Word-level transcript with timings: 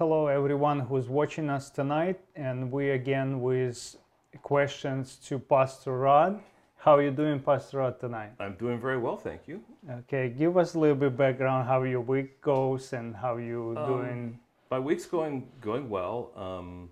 Hello, 0.00 0.28
everyone 0.28 0.80
who's 0.80 1.10
watching 1.10 1.50
us 1.50 1.68
tonight, 1.68 2.18
and 2.34 2.72
we 2.72 2.92
again 2.92 3.42
with 3.42 3.96
questions 4.40 5.16
to 5.26 5.38
Pastor 5.38 5.98
Rod. 5.98 6.40
How 6.78 6.96
are 6.96 7.02
you 7.02 7.10
doing, 7.10 7.38
Pastor 7.38 7.80
Rod, 7.80 8.00
tonight? 8.00 8.30
I'm 8.40 8.54
doing 8.54 8.80
very 8.80 8.96
well, 8.96 9.18
thank 9.18 9.46
you. 9.46 9.60
Okay, 9.90 10.30
give 10.30 10.56
us 10.56 10.72
a 10.72 10.78
little 10.78 10.96
bit 10.96 11.18
background 11.18 11.68
how 11.68 11.82
your 11.82 12.00
week 12.00 12.40
goes 12.40 12.94
and 12.94 13.14
how 13.14 13.36
you 13.36 13.74
Um, 13.76 13.86
doing. 13.86 14.38
My 14.70 14.78
week's 14.78 15.04
going 15.04 15.46
going 15.60 15.90
well. 15.90 16.32
Um, 16.34 16.88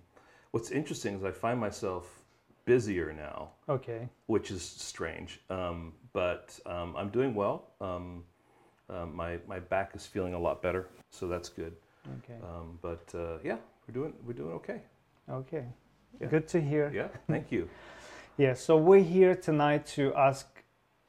what's 0.51 0.69
interesting 0.69 1.15
is 1.15 1.23
I 1.23 1.31
find 1.31 1.59
myself 1.59 2.05
busier 2.65 3.11
now, 3.11 3.49
Okay, 3.67 4.07
which 4.27 4.51
is 4.51 4.61
strange. 4.61 5.41
Um, 5.49 5.93
but 6.13 6.59
um, 6.67 6.95
I'm 6.95 7.09
doing 7.09 7.33
well. 7.33 7.71
Um, 7.81 8.23
um, 8.87 9.15
my 9.15 9.39
my 9.47 9.59
back 9.59 9.95
is 9.95 10.05
feeling 10.05 10.35
a 10.35 10.39
lot 10.39 10.61
better, 10.61 10.89
so 11.09 11.27
that's 11.27 11.49
good. 11.49 11.73
Okay, 12.17 12.37
Um, 12.43 12.77
but 12.81 13.13
uh, 13.15 13.37
yeah, 13.43 13.57
we're 13.87 13.93
doing 13.93 14.13
we're 14.25 14.33
doing 14.33 14.51
okay. 14.53 14.81
okay. 15.29 15.65
yeah. 16.19 16.27
Good 16.27 16.47
to 16.49 16.59
hear. 16.61 16.91
Yeah, 16.93 17.07
thank 17.27 17.51
you. 17.51 17.69
Yeah, 18.37 18.53
so 18.53 18.77
we're 18.77 19.03
here 19.03 19.35
tonight 19.35 19.85
to 19.97 20.13
ask 20.15 20.47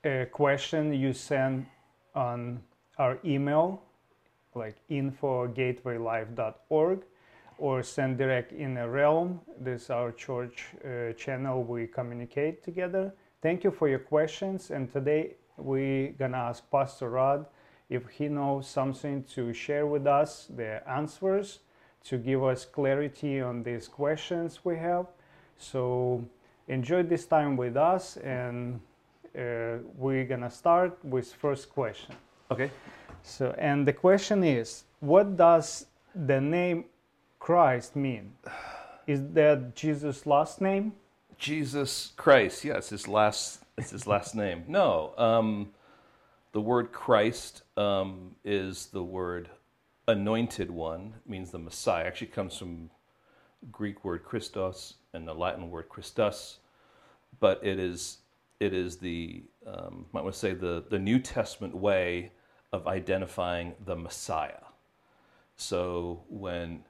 a 0.05 0.27
question 0.33 0.93
you 0.93 1.13
sent 1.13 1.65
on 2.13 2.61
our 2.99 3.19
email, 3.25 3.83
like 4.57 4.75
info@gatewaylife.org, 4.89 7.05
or 7.59 7.83
send 7.85 8.19
direct 8.19 8.51
in 8.53 8.77
a 8.79 8.89
realm. 8.89 9.41
This 9.61 9.83
is 9.85 9.91
our 9.91 10.11
church 10.11 10.75
uh, 10.85 11.13
channel. 11.13 11.63
We 11.63 11.87
communicate 11.87 12.65
together. 12.65 13.15
Thank 13.43 13.63
you 13.63 13.71
for 13.71 13.89
your 13.89 14.01
questions. 14.01 14.73
And 14.73 14.91
today 14.93 15.37
we're 15.57 16.11
gonna 16.19 16.39
ask 16.39 16.69
Pastor 16.71 17.11
Rod 17.11 17.47
if 17.91 18.09
he 18.09 18.29
knows 18.29 18.67
something 18.69 19.25
to 19.35 19.53
share 19.53 19.87
with 19.87 20.07
us, 20.07 20.47
the 20.57 20.89
answers, 20.89 21.59
to 22.05 22.17
give 22.17 22.43
us 22.43 22.65
clarity 22.65 23.41
on 23.43 23.63
these 23.63 23.89
questions 23.89 24.61
we 24.65 24.77
have. 24.77 25.07
So 25.59 26.25
enjoy 26.69 27.03
this 27.03 27.27
time 27.27 27.57
with 27.57 27.77
us 27.77 28.17
and 28.19 28.81
uh, 29.37 29.79
we're 29.97 30.25
gonna 30.25 30.51
start 30.51 30.97
with 31.05 31.33
first 31.35 31.69
question 31.71 32.15
Okay. 32.51 32.71
so 33.23 33.55
and 33.59 33.87
the 33.87 33.93
question 33.93 34.43
is 34.43 34.85
what 35.01 35.37
does 35.37 35.87
the 36.15 36.41
name 36.41 36.85
christ 37.39 37.95
mean 37.95 38.33
is 39.07 39.21
that 39.33 39.75
jesus 39.77 40.27
last 40.27 40.61
name 40.61 40.93
Jesus 41.41 42.13
Christ. 42.17 42.65
Yes, 42.65 42.91
his 42.91 43.09
last 43.09 43.65
it's 43.79 43.91
his 43.91 44.07
last 44.07 44.35
name. 44.35 44.63
No, 44.69 45.15
um, 45.17 45.71
the 46.53 46.61
word 46.61 46.93
Christ 46.93 47.63
um, 47.77 48.35
is 48.45 48.87
the 48.87 49.03
word 49.03 49.49
anointed 50.09 50.71
one. 50.71 51.15
Means 51.27 51.51
the 51.51 51.59
Messiah. 51.59 52.07
Actually, 52.07 52.29
comes 52.29 52.57
from 52.57 52.91
Greek 53.71 54.05
word 54.05 54.25
Christos 54.25 54.95
and 55.13 55.27
the 55.27 55.35
Latin 55.35 55.71
word 55.71 55.89
Christus, 55.89 56.59
but 57.39 57.61
it 57.63 57.79
is 57.79 58.19
it 58.59 58.75
is 58.75 58.99
the 58.99 59.43
um, 59.67 60.07
want 60.13 60.33
to 60.33 60.39
say 60.39 60.55
the 60.55 60.85
the 60.89 60.99
New 60.99 61.19
Testament 61.19 61.75
way 61.75 62.33
of 62.73 62.87
identifying 62.87 63.75
the 63.85 63.97
Messiah. 63.97 64.65
So 65.57 66.25
when 66.29 66.85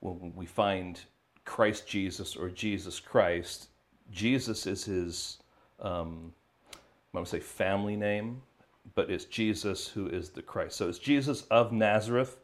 when 0.00 0.32
we 0.34 0.46
find 0.46 1.00
Christ 1.44 1.86
Jesus 1.86 2.36
or 2.36 2.50
Jesus 2.50 3.00
Christ, 3.00 3.68
Jesus 4.10 4.66
is 4.66 4.84
his, 4.84 5.38
um, 5.80 6.32
I 7.14 7.18
would 7.18 7.28
say, 7.28 7.40
family 7.40 7.96
name, 7.96 8.42
but 8.94 9.10
it's 9.10 9.24
Jesus 9.24 9.88
who 9.88 10.06
is 10.08 10.30
the 10.30 10.42
Christ. 10.42 10.76
So 10.76 10.88
it's 10.88 10.98
Jesus 10.98 11.42
of 11.50 11.72
Nazareth 11.72 12.38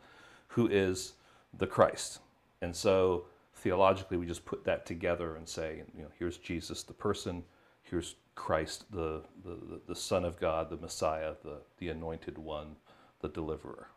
who 0.48 0.68
is 0.68 1.14
the 1.58 1.66
Christ. 1.66 2.20
And 2.62 2.74
so 2.74 3.24
theologically, 3.54 4.16
we 4.16 4.26
just 4.26 4.44
put 4.44 4.64
that 4.64 4.86
together 4.86 5.36
and 5.36 5.48
say, 5.48 5.82
you 5.96 6.02
know, 6.02 6.10
here's 6.18 6.38
Jesus 6.38 6.82
the 6.82 6.92
person, 6.92 7.42
here's 7.82 8.14
Christ 8.34 8.84
the, 8.92 9.22
the, 9.44 9.56
the- 9.88 9.94
Son 9.94 10.24
of 10.24 10.38
God, 10.38 10.70
the 10.70 10.76
Messiah, 10.76 11.34
the, 11.42 11.58
the 11.78 11.88
anointed 11.88 12.38
one, 12.38 12.76
the 13.20 13.28
deliverer. 13.28 13.88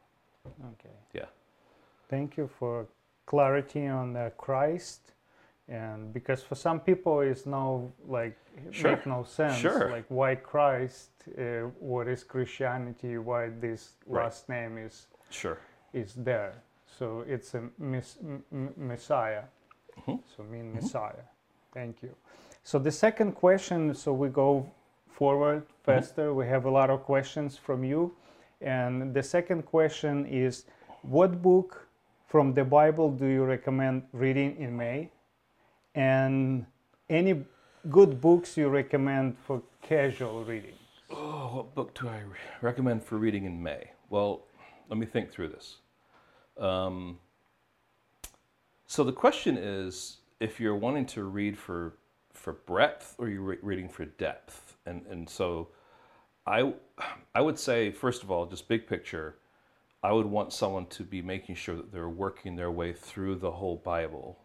okay 0.74 0.96
Yeah. 1.14 1.26
thank 2.10 2.38
you 2.38 2.50
for 2.60 2.88
clarity 3.28 3.86
on 3.88 4.14
the 4.14 4.32
christ 4.38 5.14
and 5.72 6.14
because 6.14 6.44
for 6.44 6.56
some 6.56 6.80
people 6.80 7.22
it's 7.22 7.46
no 7.46 7.92
like 8.08 8.38
Sure. 8.72 8.92
make 8.92 9.06
no 9.06 9.24
sense 9.24 9.56
Sure. 9.58 9.90
like 9.90 10.06
why 10.10 10.36
christ 10.36 11.10
uh, 11.38 11.70
what 11.80 12.08
is 12.08 12.24
christianity 12.24 13.18
why 13.18 13.50
this 13.62 13.82
Right. 14.06 14.24
last 14.24 14.50
name 14.50 14.78
is 14.78 15.08
Sure. 15.30 15.58
is 15.94 16.14
there. 16.16 16.54
So 17.00 17.24
it's 17.28 17.54
a 17.56 17.62
mis- 17.78 18.18
m- 18.22 18.74
Messiah. 18.78 19.44
Mhm. 20.00 20.20
So 20.36 20.44
mean 20.44 20.74
Messiah. 20.74 21.26
Thank 21.74 22.04
you. 22.04 22.14
So 22.64 22.80
the 22.80 22.92
second 22.92 23.32
question. 23.34 23.94
So 23.94 24.14
we 24.14 24.28
go 24.30 24.66
forward 25.08 25.64
faster. 25.84 26.34
We 26.34 26.46
have 26.48 26.66
a 26.66 26.70
lot 26.72 26.90
of 26.90 27.04
questions 27.04 27.58
from 27.58 27.84
you, 27.84 28.12
and 28.62 29.14
the 29.14 29.24
second 29.24 29.64
question 29.66 30.26
is, 30.26 30.66
what 31.02 31.42
book 31.42 31.88
from 32.28 32.54
the 32.54 32.64
Bible 32.66 33.10
do 33.10 33.26
you 33.26 33.46
recommend 33.46 34.04
reading 34.14 34.58
in 34.58 34.76
May? 34.76 35.10
And 35.96 36.66
any 37.10 37.44
good 37.90 38.22
books 38.22 38.58
you 38.58 38.70
recommend 38.70 39.38
for 39.46 39.62
casual 39.82 40.44
reading? 40.44 40.76
Oh, 41.10 41.56
what 41.56 41.76
book 41.76 41.94
do 42.00 42.08
I 42.08 42.20
re- 42.20 42.38
recommend 42.62 43.04
for 43.04 43.18
reading 43.18 43.46
in 43.46 43.62
May? 43.62 43.92
Well, 44.10 44.44
let 44.90 44.98
me 44.98 45.06
think 45.06 45.32
through 45.32 45.50
this. 45.50 45.78
Um, 46.58 47.20
so 48.86 49.04
the 49.04 49.14
question 49.14 49.58
is, 49.58 50.18
if 50.40 50.60
you're 50.60 50.76
wanting 50.76 51.06
to 51.08 51.24
read 51.24 51.58
for 51.58 51.98
for 52.34 52.54
breadth 52.54 53.16
or 53.18 53.30
you're 53.30 53.42
re- 53.42 53.58
reading 53.62 53.90
for 53.90 54.06
depth, 54.06 54.78
and 54.86 55.06
and 55.08 55.30
so 55.30 55.70
I 56.46 56.74
I 57.36 57.42
would 57.42 57.60
say 57.60 57.92
first 57.92 58.24
of 58.24 58.32
all, 58.32 58.46
just 58.46 58.68
big 58.68 58.88
picture, 58.88 59.36
I 60.04 60.12
would 60.12 60.26
want 60.26 60.52
someone 60.54 60.88
to 60.88 61.04
be 61.04 61.22
making 61.22 61.56
sure 61.56 61.76
that 61.76 61.92
they're 61.92 62.10
working 62.10 62.56
their 62.56 62.72
way 62.72 62.94
through 62.94 63.36
the 63.36 63.52
whole 63.52 63.78
Bible, 63.78 64.40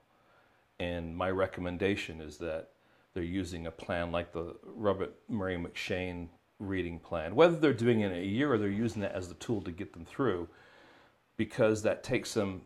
and 0.79 1.17
my 1.17 1.31
recommendation 1.31 2.21
is 2.21 2.39
that 2.39 2.71
they're 3.15 3.23
using 3.23 3.67
a 3.67 3.71
plan 3.71 4.13
like 4.13 4.33
the 4.33 4.57
Robert 4.65 5.15
Murray 5.29 5.57
M'Cheyne 5.57 6.29
reading 6.59 6.99
plan, 6.99 7.35
whether 7.35 7.57
they're 7.57 7.73
doing 7.73 8.01
it 8.01 8.13
in 8.13 8.19
a 8.19 8.25
year 8.25 8.53
or 8.53 8.59
they're 8.59 8.69
using 8.69 9.03
that 9.03 9.13
as 9.13 9.29
the 9.29 9.35
tool 9.35 9.63
to 9.63 9.71
get 9.71 9.93
them 9.93 10.05
through, 10.05 10.49
because 11.37 11.83
that 11.83 12.03
takes 12.03 12.35
them 12.35 12.63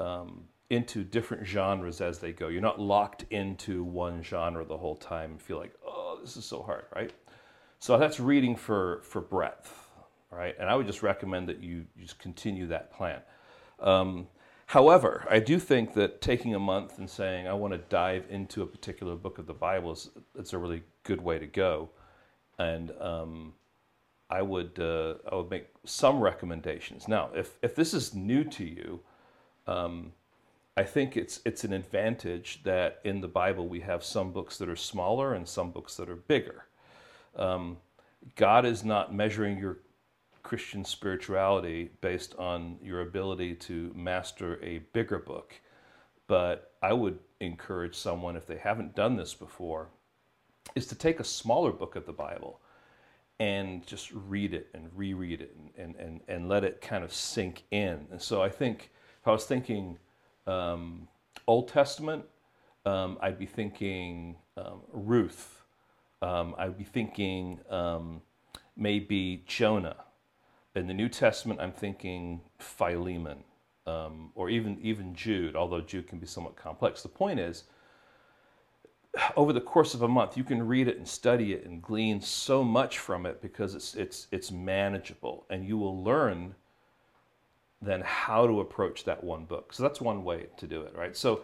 um, 0.00 0.44
into 0.70 1.04
different 1.04 1.46
genres 1.46 2.00
as 2.00 2.18
they 2.18 2.32
go. 2.32 2.48
You're 2.48 2.62
not 2.62 2.80
locked 2.80 3.24
into 3.30 3.84
one 3.84 4.22
genre 4.22 4.64
the 4.64 4.78
whole 4.78 4.96
time 4.96 5.32
and 5.32 5.42
feel 5.42 5.58
like, 5.58 5.74
oh, 5.86 6.18
this 6.20 6.36
is 6.36 6.44
so 6.44 6.62
hard, 6.62 6.84
right? 6.94 7.12
So 7.78 7.98
that's 7.98 8.20
reading 8.20 8.56
for 8.56 9.00
for 9.02 9.20
breadth, 9.20 9.88
right? 10.30 10.54
And 10.58 10.68
I 10.70 10.76
would 10.76 10.86
just 10.86 11.02
recommend 11.02 11.48
that 11.48 11.62
you, 11.62 11.84
just 11.98 12.18
continue 12.18 12.68
that 12.68 12.92
plan. 12.92 13.20
Um, 13.80 14.28
however, 14.72 15.26
I 15.28 15.38
do 15.38 15.58
think 15.58 15.92
that 15.94 16.22
taking 16.22 16.54
a 16.54 16.58
month 16.58 16.96
and 16.96 17.08
saying 17.08 17.46
I 17.46 17.52
want 17.52 17.74
to 17.74 17.78
dive 17.78 18.24
into 18.30 18.62
a 18.62 18.66
particular 18.66 19.14
book 19.14 19.36
of 19.38 19.46
the 19.46 19.52
Bible 19.52 19.92
is 19.92 20.08
it's 20.34 20.54
a 20.54 20.58
really 20.58 20.82
good 21.02 21.20
way 21.20 21.38
to 21.38 21.46
go, 21.46 21.90
and 22.58 22.90
um, 22.98 23.52
I 24.30 24.40
would 24.40 24.78
uh, 24.78 25.14
I 25.30 25.34
would 25.34 25.50
make 25.50 25.66
some 25.84 26.20
recommendations. 26.20 27.06
Now, 27.06 27.28
if 27.34 27.58
if 27.60 27.74
this 27.74 27.92
is 27.92 28.14
new 28.14 28.44
to 28.44 28.64
you, 28.64 29.00
um, 29.66 30.12
I 30.74 30.84
think 30.84 31.18
it's 31.18 31.40
it's 31.44 31.64
an 31.64 31.74
advantage 31.74 32.62
that 32.64 33.00
in 33.04 33.20
the 33.20 33.28
Bible 33.28 33.68
we 33.68 33.80
have 33.80 34.02
some 34.02 34.32
books 34.32 34.56
that 34.56 34.70
are 34.70 34.76
smaller 34.76 35.34
and 35.34 35.46
some 35.46 35.70
books 35.70 35.96
that 35.96 36.08
are 36.08 36.16
bigger. 36.16 36.64
Um, 37.36 37.76
God 38.36 38.64
is 38.64 38.84
not 38.84 39.14
measuring 39.14 39.58
your 39.58 39.80
Christian 40.42 40.84
spirituality 40.84 41.90
based 42.00 42.34
on 42.36 42.78
your 42.82 43.00
ability 43.00 43.54
to 43.54 43.92
master 43.94 44.62
a 44.62 44.78
bigger 44.92 45.18
book. 45.18 45.54
But 46.26 46.72
I 46.82 46.92
would 46.92 47.18
encourage 47.40 47.94
someone, 47.94 48.36
if 48.36 48.46
they 48.46 48.56
haven't 48.56 48.94
done 48.94 49.16
this 49.16 49.34
before, 49.34 49.88
is 50.74 50.86
to 50.86 50.94
take 50.94 51.20
a 51.20 51.24
smaller 51.24 51.72
book 51.72 51.96
of 51.96 52.06
the 52.06 52.12
Bible 52.12 52.60
and 53.40 53.86
just 53.86 54.12
read 54.12 54.54
it 54.54 54.68
and 54.74 54.88
reread 54.94 55.40
it 55.40 55.56
and, 55.76 55.96
and, 55.96 56.20
and, 56.28 56.48
let 56.48 56.62
it 56.62 56.80
kind 56.80 57.02
of 57.02 57.12
sink 57.12 57.64
in. 57.72 58.06
And 58.10 58.22
so 58.22 58.40
I 58.40 58.48
think 58.48 58.90
if 59.20 59.26
I 59.26 59.32
was 59.32 59.46
thinking 59.46 59.98
um, 60.46 61.08
Old 61.46 61.68
Testament, 61.68 62.24
um, 62.86 63.18
I'd 63.20 63.38
be 63.38 63.46
thinking 63.46 64.36
um, 64.56 64.82
Ruth. 64.92 65.62
Um, 66.20 66.54
I'd 66.56 66.78
be 66.78 66.84
thinking 66.84 67.60
um, 67.68 68.22
maybe 68.76 69.42
Jonah. 69.46 69.96
In 70.74 70.86
the 70.86 70.94
New 70.94 71.08
Testament, 71.08 71.60
I'm 71.60 71.72
thinking 71.72 72.40
Philemon 72.58 73.44
um, 73.86 74.30
or 74.34 74.48
even 74.48 74.78
even 74.80 75.14
Jude, 75.14 75.56
although 75.56 75.80
Jude 75.80 76.08
can 76.08 76.18
be 76.18 76.26
somewhat 76.26 76.56
complex. 76.56 77.02
The 77.02 77.08
point 77.08 77.40
is, 77.40 77.64
over 79.36 79.52
the 79.52 79.60
course 79.60 79.94
of 79.94 80.02
a 80.02 80.08
month, 80.08 80.36
you 80.36 80.44
can 80.44 80.66
read 80.66 80.88
it 80.88 80.96
and 80.96 81.06
study 81.06 81.52
it 81.52 81.66
and 81.66 81.82
glean 81.82 82.20
so 82.20 82.62
much 82.62 82.98
from 82.98 83.26
it 83.26 83.42
because 83.42 83.74
it's 83.74 83.94
it's 83.94 84.28
it's 84.30 84.50
manageable, 84.50 85.46
and 85.50 85.66
you 85.66 85.76
will 85.76 86.02
learn 86.02 86.54
then 87.80 88.00
how 88.02 88.46
to 88.46 88.60
approach 88.60 89.04
that 89.04 89.22
one 89.24 89.44
book. 89.44 89.72
So 89.72 89.82
that's 89.82 90.00
one 90.00 90.22
way 90.22 90.46
to 90.56 90.66
do 90.66 90.82
it, 90.82 90.94
right? 90.96 91.16
So 91.16 91.42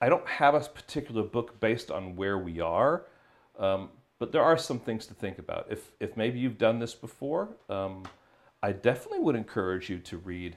I 0.00 0.10
don't 0.10 0.26
have 0.28 0.54
a 0.54 0.60
particular 0.60 1.22
book 1.22 1.58
based 1.58 1.90
on 1.90 2.16
where 2.16 2.38
we 2.38 2.60
are, 2.60 3.06
um, 3.58 3.88
but 4.18 4.30
there 4.30 4.42
are 4.42 4.58
some 4.58 4.78
things 4.78 5.06
to 5.06 5.14
think 5.14 5.38
about. 5.38 5.66
If, 5.70 5.92
if 6.00 6.18
maybe 6.18 6.38
you've 6.38 6.58
done 6.58 6.80
this 6.80 6.94
before, 6.94 7.48
um, 7.70 8.02
I 8.64 8.72
definitely 8.72 9.18
would 9.18 9.36
encourage 9.36 9.90
you 9.90 9.98
to 9.98 10.16
read 10.16 10.56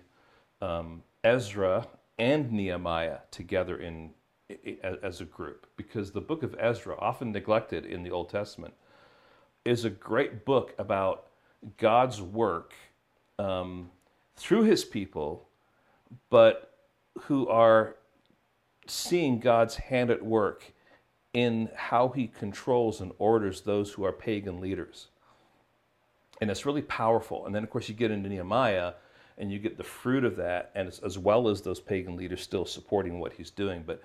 um, 0.61 1.03
Ezra 1.25 1.85
and 2.17 2.49
Nehemiah 2.53 3.17
together 3.31 3.79
in, 3.79 4.11
as 5.03 5.19
a 5.19 5.25
group 5.25 5.67
because 5.75 6.11
the 6.11 6.21
book 6.21 6.41
of 6.41 6.55
Ezra, 6.57 6.95
often 6.99 7.33
neglected 7.33 7.85
in 7.85 8.03
the 8.03 8.11
Old 8.11 8.29
Testament, 8.29 8.73
is 9.65 9.83
a 9.83 9.89
great 9.89 10.45
book 10.45 10.73
about 10.79 11.25
God's 11.75 12.21
work 12.21 12.75
um, 13.39 13.91
through 14.37 14.63
his 14.63 14.85
people, 14.85 15.49
but 16.29 16.77
who 17.23 17.49
are 17.49 17.97
seeing 18.87 19.37
God's 19.37 19.75
hand 19.75 20.11
at 20.11 20.23
work 20.23 20.71
in 21.33 21.67
how 21.75 22.07
he 22.07 22.27
controls 22.27 23.01
and 23.01 23.11
orders 23.19 23.63
those 23.63 23.91
who 23.91 24.05
are 24.05 24.13
pagan 24.13 24.61
leaders. 24.61 25.07
And 26.41 26.51
it's 26.51 26.65
really 26.65 26.81
powerful. 26.83 27.45
And 27.45 27.55
then, 27.55 27.63
of 27.63 27.69
course, 27.69 27.89
you 27.89 27.95
get 27.95 28.11
into 28.11 28.29
Nehemiah 28.29 28.93
and 29.37 29.51
you 29.51 29.59
get 29.59 29.77
the 29.77 29.83
fruit 29.83 30.23
of 30.23 30.35
that, 30.37 30.71
and 30.73 30.87
as 30.87 31.17
well 31.17 31.47
as 31.47 31.61
those 31.61 31.79
pagan 31.79 32.15
leaders 32.15 32.41
still 32.41 32.65
supporting 32.65 33.19
what 33.19 33.33
he's 33.33 33.51
doing. 33.51 33.83
But 33.85 34.01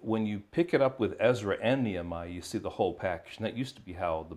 when 0.00 0.26
you 0.26 0.40
pick 0.50 0.74
it 0.74 0.82
up 0.82 0.98
with 0.98 1.16
Ezra 1.20 1.56
and 1.62 1.84
Nehemiah, 1.84 2.28
you 2.28 2.42
see 2.42 2.58
the 2.58 2.70
whole 2.70 2.94
package. 2.94 3.36
And 3.36 3.46
that 3.46 3.56
used 3.56 3.76
to 3.76 3.82
be 3.82 3.92
how 3.92 4.26
the, 4.28 4.36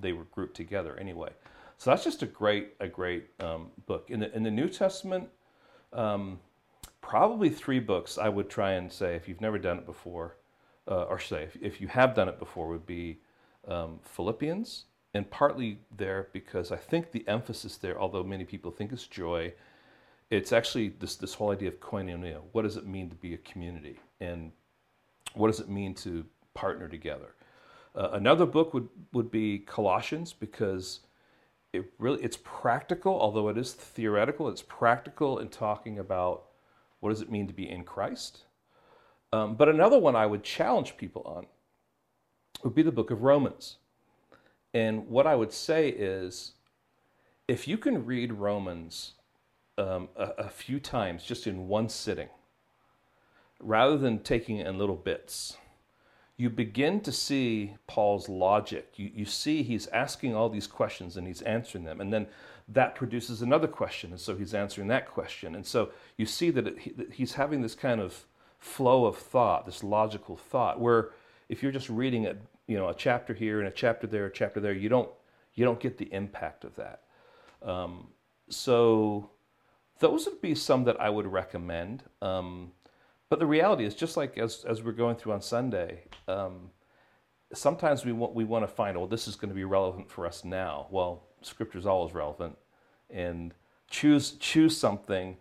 they 0.00 0.12
were 0.12 0.24
grouped 0.24 0.56
together 0.56 0.96
anyway. 0.96 1.30
So 1.78 1.90
that's 1.90 2.02
just 2.02 2.22
a 2.22 2.26
great, 2.26 2.74
a 2.80 2.88
great 2.88 3.26
um, 3.38 3.68
book. 3.86 4.10
In 4.10 4.20
the, 4.20 4.34
in 4.34 4.42
the 4.42 4.50
New 4.50 4.68
Testament, 4.68 5.28
um, 5.92 6.40
probably 7.00 7.50
three 7.50 7.78
books 7.78 8.18
I 8.18 8.28
would 8.28 8.50
try 8.50 8.72
and 8.72 8.92
say, 8.92 9.14
if 9.14 9.28
you've 9.28 9.40
never 9.40 9.58
done 9.58 9.78
it 9.78 9.86
before, 9.86 10.36
uh, 10.88 11.02
or 11.04 11.18
say, 11.18 11.44
if, 11.44 11.56
if, 11.62 11.80
you 11.80 11.86
have 11.88 12.14
done 12.14 12.28
it 12.28 12.38
before, 12.38 12.68
would 12.68 12.86
be 12.86 13.18
um, 13.68 14.00
Philippians, 14.02 14.84
and 15.14 15.30
partly 15.30 15.78
there 15.96 16.28
because 16.32 16.70
I 16.70 16.76
think 16.76 17.10
the 17.10 17.26
emphasis 17.26 17.76
there, 17.76 17.98
although 17.98 18.22
many 18.22 18.44
people 18.44 18.70
think 18.70 18.92
it's 18.92 19.06
joy, 19.06 19.52
it's 20.30 20.52
actually 20.52 20.90
this, 20.90 21.16
this 21.16 21.34
whole 21.34 21.50
idea 21.50 21.68
of 21.68 21.80
koinonia. 21.80 22.40
What 22.52 22.62
does 22.62 22.76
it 22.76 22.86
mean 22.86 23.08
to 23.10 23.16
be 23.16 23.34
a 23.34 23.38
community? 23.38 23.98
And 24.20 24.52
what 25.34 25.48
does 25.48 25.60
it 25.60 25.68
mean 25.68 25.94
to 25.96 26.26
partner 26.54 26.88
together? 26.88 27.34
Uh, 27.94 28.10
another 28.12 28.46
book 28.46 28.74
would, 28.74 28.88
would 29.12 29.30
be 29.30 29.58
Colossians 29.60 30.32
because 30.32 31.00
it 31.72 31.92
really 31.98 32.22
it's 32.22 32.38
practical, 32.42 33.18
although 33.20 33.48
it 33.48 33.58
is 33.58 33.72
theoretical. 33.72 34.48
It's 34.48 34.62
practical 34.62 35.38
in 35.38 35.48
talking 35.48 35.98
about 35.98 36.44
what 37.00 37.10
does 37.10 37.20
it 37.20 37.30
mean 37.30 37.46
to 37.46 37.52
be 37.52 37.68
in 37.68 37.84
Christ. 37.84 38.44
Um, 39.32 39.54
but 39.54 39.68
another 39.68 39.98
one 39.98 40.16
I 40.16 40.26
would 40.26 40.42
challenge 40.42 40.96
people 40.96 41.22
on 41.24 41.46
would 42.62 42.74
be 42.74 42.82
the 42.82 42.92
book 42.92 43.10
of 43.10 43.22
Romans. 43.22 43.76
And 44.74 45.08
what 45.08 45.26
I 45.26 45.34
would 45.34 45.52
say 45.52 45.88
is, 45.88 46.52
if 47.46 47.66
you 47.66 47.78
can 47.78 48.04
read 48.04 48.32
Romans 48.32 49.14
um, 49.78 50.08
a, 50.16 50.30
a 50.38 50.48
few 50.48 50.78
times 50.80 51.24
just 51.24 51.46
in 51.46 51.68
one 51.68 51.88
sitting, 51.88 52.28
rather 53.60 53.96
than 53.96 54.20
taking 54.20 54.58
it 54.58 54.66
in 54.66 54.78
little 54.78 54.96
bits, 54.96 55.56
you 56.36 56.48
begin 56.48 57.00
to 57.00 57.10
see 57.10 57.74
Paul's 57.86 58.28
logic. 58.28 58.92
You, 58.96 59.10
you 59.12 59.24
see 59.24 59.62
he's 59.62 59.88
asking 59.88 60.36
all 60.36 60.48
these 60.48 60.68
questions 60.68 61.16
and 61.16 61.26
he's 61.26 61.42
answering 61.42 61.84
them. 61.84 62.00
And 62.00 62.12
then 62.12 62.28
that 62.68 62.94
produces 62.94 63.42
another 63.42 63.66
question. 63.66 64.12
And 64.12 64.20
so 64.20 64.36
he's 64.36 64.54
answering 64.54 64.88
that 64.88 65.08
question. 65.08 65.54
And 65.56 65.66
so 65.66 65.90
you 66.16 66.26
see 66.26 66.50
that, 66.50 66.66
it, 66.66 66.96
that 66.96 67.12
he's 67.14 67.34
having 67.34 67.62
this 67.62 67.74
kind 67.74 68.00
of 68.00 68.24
flow 68.58 69.06
of 69.06 69.16
thought, 69.16 69.66
this 69.66 69.82
logical 69.82 70.36
thought, 70.36 70.80
where 70.80 71.10
if 71.48 71.62
you're 71.62 71.72
just 71.72 71.88
reading 71.88 72.26
a, 72.26 72.36
you 72.68 72.76
know, 72.76 72.88
a 72.88 72.94
chapter 72.94 73.34
here 73.34 73.58
and 73.58 73.66
a 73.66 73.72
chapter 73.72 74.06
there, 74.06 74.26
a 74.26 74.32
chapter 74.32 74.60
there, 74.60 74.72
you 74.72 74.88
don't, 74.88 75.10
you 75.54 75.64
don't 75.64 75.80
get 75.80 75.98
the 75.98 76.12
impact 76.12 76.64
of 76.64 76.76
that. 76.76 77.02
Um, 77.62 78.08
so 78.48 79.30
those 79.98 80.26
would 80.26 80.40
be 80.40 80.54
some 80.54 80.84
that 80.84 81.00
I 81.00 81.10
would 81.10 81.26
recommend. 81.26 82.04
Um, 82.22 82.70
but 83.30 83.40
the 83.40 83.46
reality 83.46 83.84
is, 83.84 83.94
just 83.94 84.16
like 84.16 84.38
as, 84.38 84.64
as 84.64 84.82
we're 84.82 84.92
going 84.92 85.16
through 85.16 85.32
on 85.32 85.42
Sunday, 85.42 86.02
um, 86.28 86.70
sometimes 87.52 88.04
we 88.04 88.12
want, 88.12 88.34
we 88.34 88.44
want 88.44 88.62
to 88.62 88.72
find, 88.72 88.96
well, 88.96 89.06
this 89.06 89.26
is 89.26 89.34
going 89.34 89.48
to 89.48 89.54
be 89.54 89.64
relevant 89.64 90.10
for 90.10 90.26
us 90.26 90.44
now. 90.44 90.86
Well, 90.90 91.24
Scripture 91.42 91.78
is 91.78 91.86
always 91.86 92.14
relevant. 92.14 92.56
And 93.10 93.54
choose, 93.90 94.32
choose 94.32 94.76
something, 94.76 95.38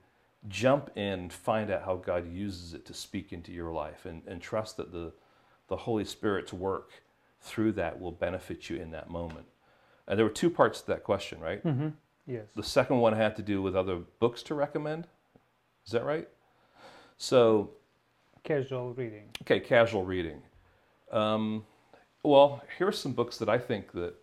jump 0.48 0.92
in, 0.96 1.30
find 1.30 1.70
out 1.72 1.84
how 1.84 1.98
God 1.98 2.32
uses 2.32 2.74
it 2.74 2.86
to 2.86 2.94
speak 2.94 3.34
into 3.34 3.52
your 3.52 3.74
life, 3.74 4.06
and, 4.06 4.22
and 4.28 4.42
trust 4.42 4.78
that 4.78 4.94
the, 4.94 5.12
the 5.68 5.76
Holy 5.76 6.06
Spirit's 6.06 6.54
work 6.54 6.92
through 7.48 7.74
that 7.74 8.00
will 8.00 8.12
benefit 8.12 8.70
you 8.70 8.78
in 8.78 8.92
that 8.92 9.10
moment. 9.10 9.46
And 10.08 10.18
there 10.18 10.26
were 10.26 10.32
two 10.32 10.50
parts 10.50 10.82
to 10.82 10.88
that 10.88 11.04
question, 11.04 11.40
right? 11.40 11.64
Mm-hmm. 11.64 11.90
Yes. 12.26 12.46
The 12.56 12.64
second 12.64 13.00
one 13.00 13.14
had 13.14 13.36
to 13.38 13.42
do 13.42 13.62
with 13.62 13.76
other 13.76 14.00
books 14.20 14.44
to 14.44 14.56
recommend. 14.56 15.08
Is 15.86 15.94
that 15.94 16.04
right? 16.04 16.28
So, 17.18 17.72
casual 18.44 18.94
reading. 18.94 19.30
Okay, 19.44 19.60
casual 19.60 20.04
reading. 20.04 20.42
Um, 21.12 21.66
well, 22.24 22.62
here 22.78 22.88
are 22.88 22.94
some 22.94 23.14
books 23.14 23.38
that 23.38 23.50
I 23.50 23.58
think 23.58 23.92
that 23.94 24.14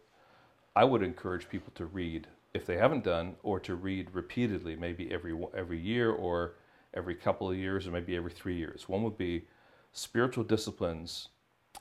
I 0.76 0.84
would 0.84 1.02
encourage 1.02 1.48
people 1.48 1.72
to 1.76 1.86
read 1.86 2.26
if 2.52 2.66
they 2.66 2.76
haven't 2.76 3.02
done, 3.02 3.34
or 3.42 3.58
to 3.60 3.74
read 3.74 4.08
repeatedly, 4.12 4.76
maybe 4.76 5.10
every 5.12 5.36
every 5.56 5.78
year 5.78 6.12
or 6.12 6.54
every 6.94 7.16
couple 7.16 7.50
of 7.50 7.56
years, 7.56 7.86
or 7.86 7.90
maybe 7.90 8.14
every 8.14 8.30
three 8.30 8.56
years. 8.56 8.88
One 8.88 9.02
would 9.02 9.18
be 9.18 9.46
Spiritual 9.92 10.44
Disciplines 10.44 11.28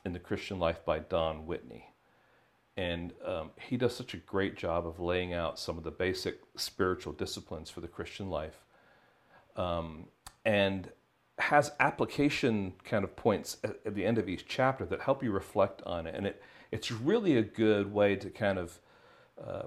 in 0.06 0.14
the 0.14 0.20
Christian 0.20 0.60
Life 0.60 0.84
by 0.86 1.00
Don 1.00 1.46
Whitney. 1.46 1.94
And 2.76 3.14
um, 3.26 3.52
he 3.60 3.78
does 3.78 3.96
such 3.96 4.14
a 4.14 4.18
great 4.18 4.56
job 4.58 4.88
of 4.88 5.00
laying 5.00 5.34
out 5.34 5.60
some 5.60 5.78
of 5.78 5.84
the 5.84 5.92
basic 5.92 6.40
spiritual 6.56 7.14
disciplines 7.14 7.70
for 7.70 7.82
the 7.82 7.88
Christian 7.88 8.30
life. 8.30 8.66
Um, 9.56 10.06
and 10.46 10.90
has 11.40 11.72
application 11.80 12.74
kind 12.84 13.04
of 13.04 13.16
points 13.16 13.58
at, 13.64 13.78
at, 13.86 13.96
the 13.96 14.06
end 14.06 14.18
of 14.18 14.30
each 14.30 14.48
chapter 14.48 14.86
that 14.86 15.02
help 15.02 15.24
you 15.24 15.32
reflect 15.32 15.82
on 15.84 16.08
it. 16.08 16.16
And 16.16 16.28
it, 16.28 16.42
it's 16.72 16.92
really 16.92 17.38
a 17.38 17.42
good 17.42 17.92
way 17.92 18.16
to 18.16 18.30
kind 18.30 18.58
of 18.58 18.80
uh, 19.44 19.64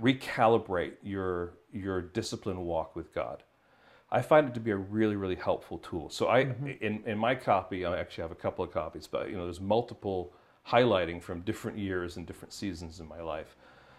recalibrate 0.00 0.94
your, 1.02 1.54
your 1.72 2.00
discipline 2.00 2.64
walk 2.64 2.96
with 2.96 3.12
God. 3.12 3.42
I 4.10 4.22
find 4.22 4.46
it 4.46 4.54
to 4.54 4.60
be 4.60 4.70
a 4.70 4.76
really, 4.76 5.16
really 5.16 5.34
helpful 5.34 5.78
tool. 5.78 6.10
So 6.10 6.28
I, 6.28 6.44
mm-hmm. 6.44 6.68
in, 6.80 7.02
in 7.06 7.18
my 7.18 7.34
copy, 7.34 7.84
I 7.84 7.98
actually 7.98 8.22
have 8.22 8.30
a 8.30 8.36
couple 8.36 8.64
of 8.64 8.72
copies, 8.72 9.06
but 9.06 9.28
you 9.30 9.36
know, 9.36 9.44
there's 9.44 9.60
multiple 9.60 10.32
highlighting 10.68 11.22
from 11.22 11.40
different 11.40 11.78
years 11.78 12.16
and 12.16 12.26
different 12.26 12.52
seasons 12.52 13.00
in 13.00 13.08
my 13.08 13.20
life. 13.20 13.56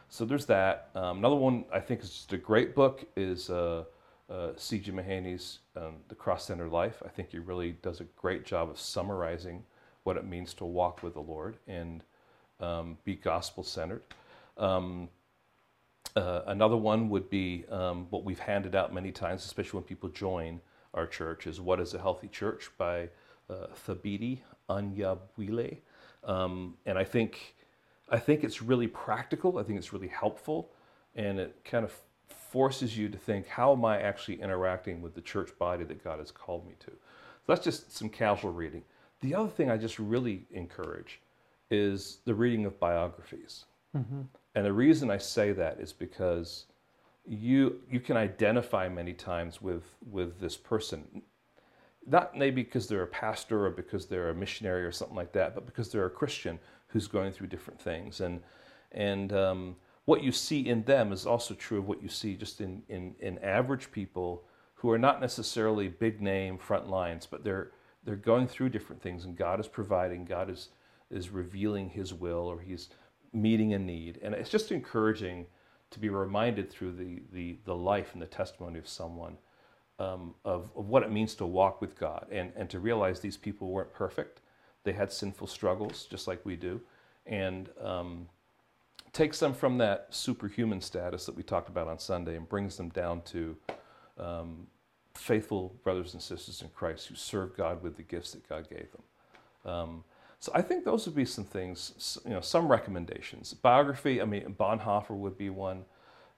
So 0.10 0.26
there's 0.26 0.46
that. 0.46 0.90
Um, 0.96 1.18
another 1.18 1.36
one 1.36 1.66
I 1.74 1.80
think 1.80 2.02
is 2.02 2.10
just 2.10 2.34
a 2.34 2.38
great 2.38 2.74
book 2.74 3.06
is 3.18 3.50
uh, 3.50 3.84
uh, 4.30 4.52
C.J. 4.56 4.92
Mahaney's 4.92 5.60
um, 5.76 5.98
The 6.08 6.16
Cross-Centered 6.16 6.70
Life. 6.70 7.02
I 7.06 7.10
think 7.10 7.32
he 7.32 7.40
really 7.40 7.74
does 7.82 8.00
a 8.00 8.06
great 8.16 8.46
job 8.46 8.70
of 8.70 8.80
summarizing 8.80 9.64
what 10.04 10.16
it 10.16 10.26
means 10.26 10.54
to 10.56 10.66
walk 10.66 11.04
with 11.04 11.16
the 11.16 11.22
Lord 11.22 11.58
and 11.68 12.04
um, 12.62 12.98
be 13.04 13.16
gospel-centered. 13.16 14.04
Um, 14.58 15.10
uh, 16.16 16.42
another 16.48 16.78
one 16.78 17.10
would 17.10 17.30
be 17.30 17.66
um, 17.70 18.08
what 18.10 18.24
we've 18.24 18.40
handed 18.40 18.76
out 18.76 18.94
many 18.94 19.12
times, 19.12 19.46
especially 19.46 19.80
when 19.80 19.86
people 19.86 20.10
join 20.10 20.62
our 20.94 21.06
church, 21.06 21.48
is 21.48 21.62
What 21.62 21.80
is 21.80 21.94
a 21.94 22.00
Healthy 22.00 22.30
Church 22.30 22.72
by 22.78 23.10
uh, 23.50 23.68
Thabiti 23.88 24.40
Anyabwile. 24.70 25.78
Um, 26.24 26.76
and 26.86 26.98
I 26.98 27.04
think, 27.04 27.56
I 28.10 28.20
think 28.20 28.44
it's 28.44 28.62
really 28.62 28.88
practical. 28.88 29.60
I 29.60 29.64
think 29.64 29.78
it's 29.78 29.94
really 29.94 30.08
helpful. 30.08 30.72
And 31.16 31.40
it 31.40 31.64
kind 31.64 31.86
of 31.86 31.94
forces 32.28 32.98
you 32.98 33.10
to 33.10 33.18
think, 33.18 33.48
how 33.48 33.74
am 33.74 33.86
I 33.86 34.02
actually 34.02 34.42
interacting 34.42 35.02
with 35.02 35.14
the 35.14 35.22
church 35.22 35.52
body 35.60 35.84
that 35.84 36.04
God 36.04 36.20
has 36.20 36.32
called 36.32 36.68
me 36.68 36.74
to? 36.80 36.92
So 36.92 37.54
that's 37.54 37.64
just 37.64 37.96
some 37.96 38.10
casual 38.10 38.52
reading. 38.52 38.84
The 39.22 39.36
other 39.36 39.50
thing 39.50 39.70
I 39.72 39.78
just 39.78 40.00
really 40.00 40.46
encourage 40.52 41.22
is 41.70 42.20
the 42.26 42.34
reading 42.34 42.66
of 42.66 42.80
biographies. 42.80 43.66
Mm-hmm. 43.96 44.22
And 44.58 44.66
the 44.66 44.74
reason 44.74 45.12
I 45.12 45.20
say 45.20 45.52
that 45.52 45.80
is 45.80 45.94
because 45.94 46.66
you 47.28 47.80
you 47.92 48.00
can 48.00 48.18
identify 48.18 48.90
many 48.90 49.14
times 49.14 49.62
with 49.62 49.84
with 50.10 50.40
this 50.40 50.58
person 50.58 51.22
not 52.08 52.36
maybe 52.36 52.64
because 52.64 52.88
they're 52.88 53.04
a 53.04 53.08
pastor 53.08 53.68
or 53.68 53.70
because 53.70 54.08
they're 54.08 54.32
a 54.32 54.34
missionary 54.34 54.84
or 54.84 54.92
something 54.92 55.16
like 55.16 55.32
that, 55.34 55.54
but 55.54 55.68
because 55.68 55.92
they're 55.92 56.08
a 56.08 56.10
Christian 56.10 56.58
who's 56.88 57.08
going 57.08 57.34
through 57.34 57.46
different 57.48 57.80
things. 57.80 58.20
And 58.20 58.42
and 58.94 59.32
um, 59.32 59.76
what 60.06 60.24
you 60.24 60.32
see 60.32 60.68
in 60.68 60.82
them 60.86 61.12
is 61.12 61.28
also 61.28 61.54
true 61.54 61.78
of 61.78 61.88
what 61.88 62.02
you 62.02 62.10
see 62.10 62.34
just 62.36 62.60
in, 62.60 62.82
in, 62.90 63.14
in 63.20 63.38
average 63.40 63.92
people 63.92 64.44
who 64.74 64.90
are 64.90 64.98
not 64.98 65.22
necessarily 65.22 65.88
big 65.88 66.20
name 66.20 66.58
front 66.58 66.90
lines, 66.90 67.28
but 67.28 67.44
they're 67.44 67.74
they're 68.06 68.16
going 68.16 68.48
through 68.48 68.70
different 68.70 69.04
things, 69.04 69.24
and 69.24 69.38
God 69.38 69.60
is 69.60 69.68
providing. 69.68 70.26
God 70.26 70.50
is 70.50 70.70
is 71.12 71.30
revealing 71.30 71.90
His 71.90 72.12
will, 72.12 72.48
or 72.48 72.60
He's 72.60 72.90
meeting 73.34 73.74
a 73.74 73.80
need, 73.80 74.20
and 74.22 74.34
it's 74.34 74.50
just 74.50 74.72
encouraging 74.72 75.46
to 75.90 76.00
be 76.00 76.10
reminded 76.10 76.70
through 76.72 76.94
the 76.94 77.22
the, 77.32 77.58
the 77.66 77.76
life 77.76 78.14
and 78.14 78.22
the 78.22 78.28
testimony 78.28 78.80
of 78.80 78.88
someone 78.88 79.38
um, 80.00 80.36
of, 80.46 80.72
of 80.76 80.88
what 80.88 81.04
it 81.04 81.12
means 81.12 81.36
to 81.36 81.46
walk 81.46 81.82
with 81.82 81.98
God 81.98 82.28
and, 82.32 82.52
and 82.56 82.70
to 82.70 82.80
realize 82.80 83.20
these 83.20 83.38
people 83.38 83.70
weren't 83.70 83.94
perfect. 83.94 84.42
They 84.84 84.94
had 84.94 85.12
sinful 85.12 85.48
struggles 85.48 86.08
just 86.10 86.28
like 86.28 86.46
we 86.46 86.56
do. 86.56 86.82
And 87.26 87.70
um, 87.82 88.28
takes 89.12 89.40
them 89.40 89.54
from 89.54 89.78
that 89.80 90.08
superhuman 90.12 90.82
status 90.82 91.26
that 91.26 91.36
we 91.36 91.44
talked 91.44 91.70
about 91.70 91.88
on 91.88 92.00
Sunday 92.00 92.36
and 92.38 92.48
brings 92.48 92.78
them 92.78 92.90
down 92.90 93.22
to 93.24 93.58
um, 94.20 94.68
faithful 95.16 95.76
brothers 95.84 96.14
and 96.14 96.22
sisters 96.22 96.62
in 96.62 96.70
Christ 96.70 97.08
who 97.08 97.16
serve 97.16 97.58
God 97.58 97.82
with 97.82 97.98
the 97.98 98.04
gifts 98.04 98.32
that 98.32 98.48
God 98.48 98.70
gave 98.70 98.88
them. 98.92 99.02
So 100.40 100.52
I 100.54 100.62
think 100.62 100.86
those 100.86 101.06
would 101.06 101.16
be 101.16 101.26
some 101.26 101.46
things, 101.46 102.20
you 102.24 102.32
know, 102.32 102.42
some 102.42 102.68
recommendations. 102.68 103.54
Biography, 103.54 104.22
I 104.22 104.26
mean, 104.26 104.56
Bonhoeffer 104.60 105.16
would 105.16 105.38
be 105.38 105.50
one. 105.50 105.86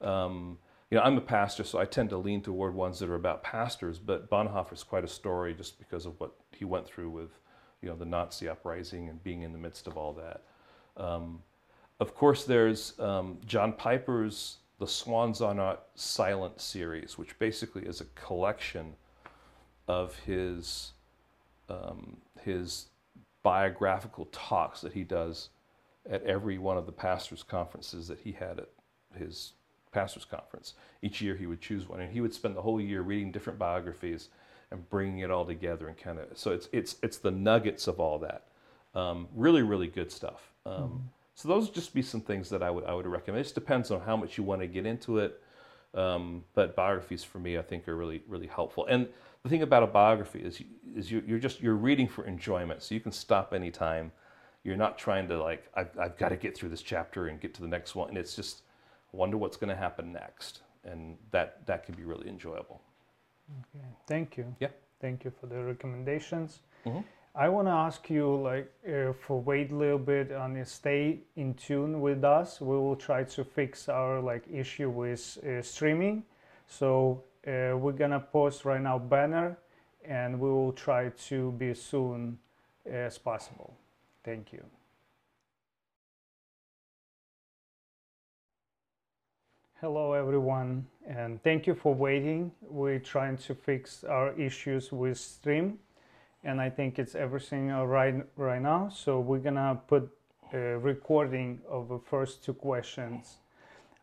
Um, 0.01 0.58
you 0.89 0.98
know, 0.98 1.03
I'm 1.03 1.18
a 1.18 1.22
pastor, 1.22 1.63
so 1.63 1.79
I 1.79 1.86
tend 1.86 2.10
to 2.12 2.18
lean 2.18 2.41
toward 2.41 2.74
ones 2.74 3.00
that 3.00 3.10
are 3.10 3.15
about 3.15 3.44
pastors, 3.44 4.00
but 4.00 4.29
Bonhoeffer 4.29 4.74
is 4.74 4.84
quite 4.84 5.03
a 5.03 5.08
story 5.08 5.53
just 5.53 5.77
because 5.77 6.06
of 6.06 6.20
what 6.20 6.32
he 6.51 6.65
went 6.65 6.88
through 6.88 7.10
with, 7.10 7.29
you 7.82 7.89
know, 7.89 7.96
the 7.96 8.06
Nazi 8.06 8.48
uprising 8.48 9.10
and 9.10 9.22
being 9.22 9.44
in 9.44 9.51
the 9.51 9.60
midst 9.60 9.86
of 9.86 9.98
all 9.98 10.13
that. 10.13 10.44
Um, 10.98 11.44
of 12.00 12.15
course, 12.15 12.46
there's 12.46 12.98
um, 13.00 13.38
John 13.46 13.74
Piper's 13.74 14.58
The 14.79 14.88
Swans 14.88 15.41
Are 15.41 15.53
Not 15.53 15.84
Silent 15.96 16.62
series, 16.62 17.18
which 17.18 17.38
basically 17.38 17.84
is 17.84 18.00
a 18.00 18.06
collection 18.15 18.96
of 19.88 20.18
his, 20.20 20.94
um, 21.68 22.18
his 22.41 22.86
biographical 23.43 24.25
talks 24.31 24.81
that 24.81 24.93
he 24.93 25.03
does 25.03 25.50
at 26.10 26.24
every 26.24 26.58
one 26.58 26.77
of 26.77 26.86
the 26.86 26.91
pastors' 26.91 27.43
conferences 27.43 28.08
that 28.08 28.19
he 28.19 28.31
had 28.31 28.60
at 28.60 28.69
his 29.17 29.53
pastors' 29.91 30.25
conference. 30.25 30.74
Each 31.01 31.22
year 31.22 31.36
he 31.36 31.48
would 31.48 31.62
choose 31.62 31.88
one, 31.88 32.00
and 32.00 32.12
he 32.12 32.22
would 32.22 32.34
spend 32.34 32.55
the 32.55 32.62
whole 32.62 32.81
year 32.81 33.01
reading 33.01 33.31
different 33.31 33.60
biographies 33.60 34.29
and 34.72 34.88
bringing 34.89 35.19
it 35.19 35.31
all 35.31 35.46
together 35.46 35.88
and 35.88 35.98
kind 35.98 36.19
of. 36.19 36.38
So 36.38 36.51
it's 36.51 36.69
it's 36.72 36.96
it's 37.01 37.17
the 37.17 37.31
nuggets 37.31 37.88
of 37.88 38.00
all 38.00 38.19
that. 38.19 38.46
Um, 38.96 39.27
really, 39.36 39.62
really 39.62 39.88
good 39.88 40.12
stuff. 40.12 40.51
Um, 40.65 40.74
mm-hmm. 40.74 40.98
So 41.36 41.48
those 41.48 41.65
would 41.65 41.75
just 41.75 41.93
be 41.93 42.01
some 42.01 42.22
things 42.22 42.50
that 42.50 42.62
I 42.62 42.69
would 42.69 42.86
I 42.86 42.93
would 42.93 43.08
recommend. 43.08 43.41
It 43.41 43.43
just 43.43 43.55
depends 43.55 43.91
on 43.91 44.01
how 44.01 44.17
much 44.17 44.38
you 44.38 44.43
want 44.43 44.62
to 44.62 44.67
get 44.67 44.86
into 44.86 45.19
it. 45.19 45.41
Um, 45.96 46.43
but 46.53 46.75
biographies 46.75 47.24
for 47.24 47.39
me, 47.39 47.58
I 47.58 47.62
think, 47.62 47.88
are 47.88 47.96
really 47.96 48.22
really 48.27 48.48
helpful. 48.48 48.86
And 48.88 49.08
the 49.43 49.50
thing 49.50 49.62
about 49.62 49.84
a 49.84 49.88
biography 49.88 50.39
is, 50.39 50.62
is 50.96 51.12
you, 51.12 51.24
are 51.36 51.39
just 51.39 51.62
you're 51.62 51.75
reading 51.75 52.08
for 52.08 52.25
enjoyment, 52.25 52.84
so 52.84 52.93
you 52.93 53.01
can 53.01 53.12
stop 53.12 53.53
anytime. 53.53 54.12
You're 54.63 54.77
not 54.77 54.98
trying 54.98 55.27
to 55.29 55.41
like 55.41 55.69
I've, 55.75 55.98
I've 55.98 56.17
got 56.17 56.29
to 56.29 56.36
get 56.36 56.58
through 56.58 56.69
this 56.69 56.81
chapter 56.81 57.27
and 57.27 57.39
get 57.39 57.53
to 57.55 57.62
the 57.62 57.67
next 57.67 57.96
one. 57.96 58.10
And 58.10 58.17
it's 58.17 58.36
just 58.36 58.63
wonder 59.12 59.38
what's 59.38 59.58
going 59.58 59.69
to 59.69 59.75
happen 59.75 60.12
next, 60.12 60.62
and 60.84 61.17
that 61.31 61.65
that 61.65 61.86
can 61.86 61.96
be 61.96 62.03
really 62.03 62.27
enjoyable. 62.27 62.81
Okay, 63.75 63.86
thank 64.08 64.38
you. 64.38 64.53
Yeah, 64.60 64.67
thank 65.00 65.24
you 65.24 65.31
for 65.39 65.48
the 65.48 65.63
recommendations. 65.63 66.60
Mm-hmm. 66.86 67.00
I 67.36 67.48
want 67.48 67.67
to 67.67 67.72
ask 67.72 68.10
you, 68.10 68.36
like, 68.41 68.72
uh, 68.86 69.13
for 69.13 69.39
wait 69.39 69.72
a 69.72 69.75
little 69.75 70.00
bit 70.00 70.31
and 70.31 70.67
stay 70.67 71.19
in 71.36 71.53
tune 71.53 72.01
with 72.01 72.24
us. 72.24 72.60
We 72.60 72.75
will 72.75 72.96
try 72.96 73.24
to 73.24 73.43
fix 73.43 73.88
our 73.88 74.19
like 74.19 74.43
issue 74.51 74.89
with 74.89 75.38
uh, 75.48 75.62
streaming. 75.62 76.24
So 76.67 77.24
uh, 77.48 77.75
we're 77.77 77.93
gonna 77.93 78.19
post 78.19 78.65
right 78.65 78.81
now 78.81 79.00
banner 79.00 79.58
and 80.03 80.39
we 80.39 80.50
will 80.50 80.74
try 80.74 81.10
to 81.10 81.51
be 81.53 81.69
as 81.69 81.81
soon 81.81 82.38
as 82.86 83.17
possible. 83.17 83.74
Thank 84.24 84.51
you. 84.51 84.63
Hello 89.81 90.12
everyone 90.12 90.86
and 91.08 91.41
thank 91.41 91.65
you 91.65 91.74
for 91.74 91.93
waiting. 91.96 92.51
We're 92.62 93.00
trying 93.00 93.38
to 93.38 93.55
fix 93.55 94.03
our 94.03 94.34
issues 94.34 94.91
with 94.91 95.17
stream 95.17 95.79
and 96.43 96.60
I 96.60 96.69
think 96.69 97.00
it's 97.00 97.15
everything 97.15 97.69
right 97.69 98.15
right 98.36 98.62
now. 98.62 98.89
So 98.89 99.19
we're 99.22 99.39
gonna 99.39 99.79
put 99.88 100.10
a 100.53 100.77
recording 100.77 101.62
of 101.69 101.88
the 101.88 102.00
first 102.00 102.43
two 102.43 102.53
questions 102.53 103.38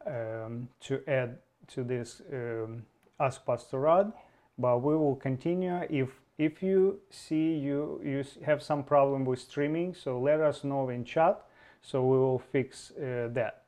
um, 0.07 0.69
to 0.81 1.03
add 1.07 1.39
to 1.69 1.83
this 1.83 2.23
um, 2.33 2.85
ask 3.19 3.45
Pastor 3.45 3.81
Rod, 3.81 4.13
but 4.59 4.79
we 4.79 4.97
will 4.97 5.17
continue. 5.17 5.81
If 5.91 6.11
if 6.39 6.63
you 6.63 7.01
see 7.11 7.57
you 7.57 8.01
you 8.05 8.25
have 8.45 8.63
some 8.63 8.83
problem 8.83 9.25
with 9.25 9.41
streaming, 9.41 9.95
so 9.95 10.21
let 10.21 10.41
us 10.41 10.65
know 10.65 10.89
in 10.89 11.05
chat, 11.05 11.41
so 11.83 12.03
we 12.03 12.19
will 12.19 12.39
fix 12.39 12.93
uh, 12.93 13.29
that. 13.33 13.63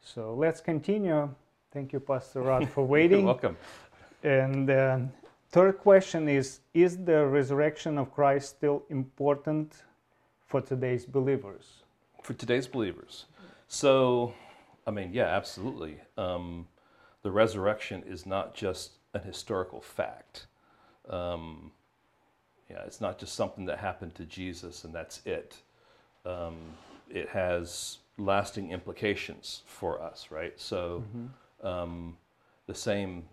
So 0.00 0.34
let's 0.34 0.60
continue. 0.60 1.28
Thank 1.72 1.92
you, 1.92 2.00
Pastor 2.00 2.42
Rod, 2.42 2.68
for 2.68 2.84
waiting. 2.96 3.20
You're 3.20 3.26
welcome. 3.26 3.56
And 4.22 4.70
uh, 4.70 4.98
third 5.50 5.78
question 5.78 6.28
is: 6.28 6.60
Is 6.74 6.96
the 7.04 7.26
resurrection 7.26 7.98
of 7.98 8.12
Christ 8.12 8.50
still 8.50 8.84
important 8.88 9.84
for 10.46 10.60
today's 10.60 11.04
believers? 11.04 11.82
For 12.22 12.34
today's 12.34 12.66
believers, 12.66 13.26
so 13.68 14.32
I 14.86 14.90
mean, 14.92 15.10
yeah, 15.12 15.26
absolutely. 15.26 15.96
Um, 16.16 16.66
the 17.26 17.32
resurrection 17.32 18.04
is 18.06 18.24
not 18.24 18.54
just 18.54 18.92
an 19.12 19.20
historical 19.22 19.80
fact. 19.80 20.46
Um, 21.10 21.72
yeah, 22.70 22.84
it's 22.86 23.00
not 23.00 23.18
just 23.18 23.34
something 23.34 23.64
that 23.64 23.80
happened 23.80 24.14
to 24.14 24.24
Jesus 24.24 24.84
and 24.84 24.94
that's 24.94 25.26
it. 25.26 25.56
Um, 26.24 26.54
it 27.10 27.28
has 27.30 27.98
lasting 28.16 28.70
implications 28.70 29.62
for 29.66 30.00
us, 30.00 30.28
right? 30.30 30.52
So, 30.54 31.02
mm-hmm. 31.02 31.66
um, 31.66 32.16
the 32.68 32.76
same 32.76 33.24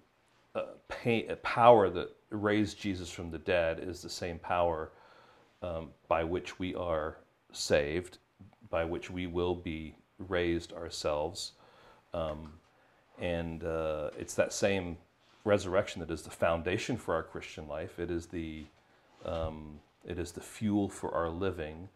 uh, 0.56 0.64
pain, 0.88 1.30
uh, 1.30 1.36
power 1.44 1.92
that 1.92 2.10
raised 2.32 2.80
Jesus 2.80 3.12
from 3.12 3.30
the 3.30 3.38
dead 3.38 3.78
is 3.80 4.02
the 4.02 4.10
same 4.10 4.40
power 4.40 4.90
um, 5.62 5.92
by 6.08 6.24
which 6.24 6.58
we 6.58 6.74
are 6.74 7.18
saved, 7.52 8.18
by 8.72 8.86
which 8.86 9.12
we 9.12 9.28
will 9.28 9.54
be 9.54 9.96
raised 10.18 10.74
ourselves. 10.74 11.52
Um, 12.12 12.54
and 13.20 13.64
uh, 13.64 14.10
it's 14.18 14.34
that 14.36 14.54
same 14.54 14.98
resurrection 15.46 16.00
that 16.00 16.12
is 16.12 16.22
the 16.22 16.30
foundation 16.30 16.98
for 16.98 17.14
our 17.14 17.24
Christian 17.24 17.68
life. 17.68 18.00
It 18.00 18.10
is 18.10 18.28
the, 18.28 18.66
um, 19.26 19.80
it 20.06 20.18
is 20.18 20.32
the 20.32 20.42
fuel 20.42 20.90
for 20.90 21.14
our 21.14 21.30
living. 21.30 21.90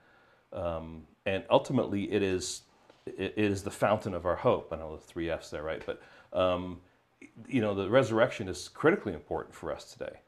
Um, 0.54 1.04
and 1.26 1.44
ultimately, 1.50 2.12
it 2.12 2.22
is, 2.22 2.64
it 3.06 3.34
is 3.38 3.64
the 3.64 3.72
fountain 3.72 4.14
of 4.14 4.26
our 4.26 4.36
hope. 4.36 4.72
I 4.72 4.78
know 4.78 4.96
the 4.96 5.02
three 5.02 5.30
F's 5.30 5.50
there, 5.50 5.64
right? 5.64 5.84
But, 5.86 6.02
um, 6.34 6.80
you 7.48 7.62
know, 7.62 7.74
the 7.74 7.90
resurrection 7.90 8.48
is 8.48 8.68
critically 8.68 9.14
important 9.14 9.56
for 9.56 9.74
us 9.74 9.92
today. 9.92 10.20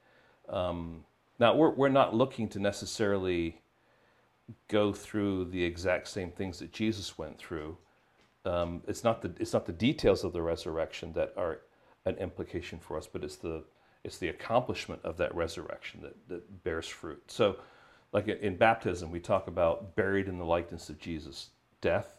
Um, 0.48 1.04
now, 1.40 1.56
we're, 1.56 1.72
we're 1.72 1.90
not 1.90 2.16
looking 2.16 2.48
to 2.50 2.60
necessarily 2.60 3.62
go 4.68 4.92
through 4.92 5.46
the 5.46 5.64
exact 5.64 6.08
same 6.08 6.32
things 6.32 6.60
that 6.60 6.72
Jesus 6.72 7.18
went 7.18 7.38
through 7.38 7.78
um, 8.50 8.82
it's 8.88 9.04
not 9.04 9.22
the 9.22 9.32
it's 9.40 9.54
not 9.54 9.66
the 9.66 9.74
details 9.74 10.24
of 10.24 10.34
the 10.34 10.42
resurrection 10.42 11.14
that 11.14 11.34
are 11.38 11.60
an 12.06 12.16
implication 12.16 12.80
for 12.80 12.98
us, 12.98 13.06
but 13.06 13.24
it's 13.24 13.36
the 13.36 13.64
it's 14.04 14.18
the 14.18 14.30
accomplishment 14.30 15.02
of 15.04 15.18
that 15.18 15.36
resurrection 15.36 16.02
that, 16.02 16.28
that 16.30 16.64
bears 16.64 16.88
fruit. 16.88 17.22
So, 17.28 17.58
like 18.12 18.28
in 18.28 18.56
baptism, 18.56 19.12
we 19.12 19.20
talk 19.20 19.48
about 19.48 19.96
buried 19.96 20.28
in 20.28 20.40
the 20.40 20.46
likeness 20.46 20.90
of 20.90 20.98
Jesus' 21.00 21.50
death, 21.82 22.18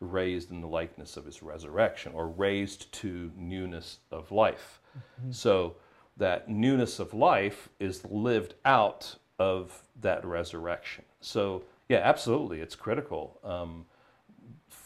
raised 0.00 0.50
in 0.50 0.62
the 0.62 0.68
likeness 0.68 1.16
of 1.18 1.26
his 1.26 1.42
resurrection, 1.42 2.12
or 2.14 2.28
raised 2.28 2.90
to 2.92 3.30
newness 3.36 3.98
of 4.10 4.32
life. 4.32 4.80
Mm-hmm. 4.96 5.32
So, 5.32 5.76
that 6.16 6.48
newness 6.48 6.98
of 6.98 7.12
life 7.12 7.68
is 7.78 8.04
lived 8.06 8.54
out 8.64 9.16
of 9.38 9.82
that 10.00 10.24
resurrection. 10.24 11.04
So, 11.20 11.64
yeah, 11.88 11.98
absolutely, 11.98 12.60
it's 12.60 12.76
critical. 12.76 13.38
Um, 13.44 13.84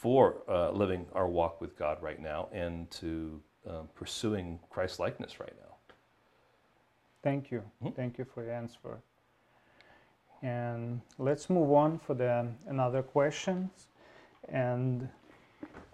for 0.06 0.36
uh, 0.48 0.70
living 0.70 1.04
our 1.14 1.26
walk 1.26 1.60
with 1.60 1.76
God 1.76 2.00
right 2.00 2.22
now 2.22 2.48
and 2.52 2.88
to 2.92 3.42
um, 3.68 3.88
pursuing 3.96 4.60
Christ 4.70 5.00
likeness 5.00 5.40
right 5.40 5.52
now. 5.60 5.74
Thank 7.24 7.50
you. 7.50 7.64
Mm-hmm. 7.82 7.92
Thank 7.94 8.16
you 8.16 8.24
for 8.24 8.44
your 8.44 8.52
answer. 8.52 8.98
And 10.42 11.00
let's 11.18 11.50
move 11.50 11.72
on 11.72 11.98
for 11.98 12.14
the 12.14 12.46
another 12.68 13.02
questions. 13.02 13.88
And 14.48 15.08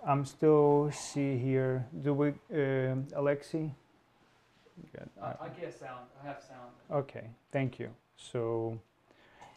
I'm 0.06 0.26
still 0.26 0.90
see 0.92 1.38
here. 1.38 1.86
Do 2.02 2.12
we, 2.12 2.28
uh, 2.52 3.16
Alexi? 3.16 3.72
I, 5.22 5.26
I 5.26 5.48
get 5.58 5.72
sound. 5.72 6.04
I 6.22 6.26
have 6.26 6.42
sound. 6.46 6.70
Okay. 6.90 7.30
Thank 7.50 7.78
you. 7.78 7.88
So. 8.18 8.78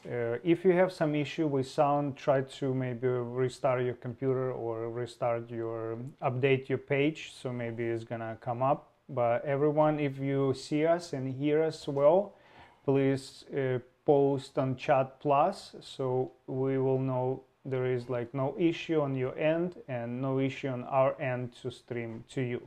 Uh, 0.05 0.37
if 0.43 0.63
you 0.63 0.71
have 0.71 0.91
some 0.91 1.15
issue 1.15 1.47
with 1.47 1.67
sound, 1.67 2.15
try 2.15 2.41
to 2.41 2.73
maybe 2.75 3.07
restart 3.07 3.83
your 3.83 3.95
computer 3.95 4.51
or 4.51 4.91
restart 4.91 5.49
your 5.49 5.97
update 6.21 6.69
your 6.69 6.77
page. 6.77 7.33
So 7.41 7.51
maybe 7.51 7.83
it's 7.85 8.03
gonna 8.03 8.37
come 8.39 8.61
up. 8.61 8.91
But 9.09 9.43
everyone, 9.45 9.99
if 9.99 10.19
you 10.19 10.53
see 10.53 10.85
us 10.85 11.13
and 11.13 11.33
hear 11.33 11.63
us 11.63 11.87
well, 11.87 12.35
please 12.83 13.45
uh, 13.55 13.79
post 14.05 14.59
on 14.59 14.75
Chat 14.75 15.19
Plus 15.19 15.75
so 15.81 16.31
we 16.45 16.77
will 16.77 16.99
know 16.99 17.41
there 17.65 17.87
is 17.87 18.07
like 18.07 18.31
no 18.33 18.55
issue 18.59 19.01
on 19.01 19.15
your 19.15 19.35
end 19.39 19.81
and 19.87 20.21
no 20.21 20.39
issue 20.39 20.67
on 20.67 20.83
our 20.83 21.19
end 21.19 21.51
to 21.63 21.71
stream 21.71 22.23
to 22.29 22.41
you. 22.41 22.61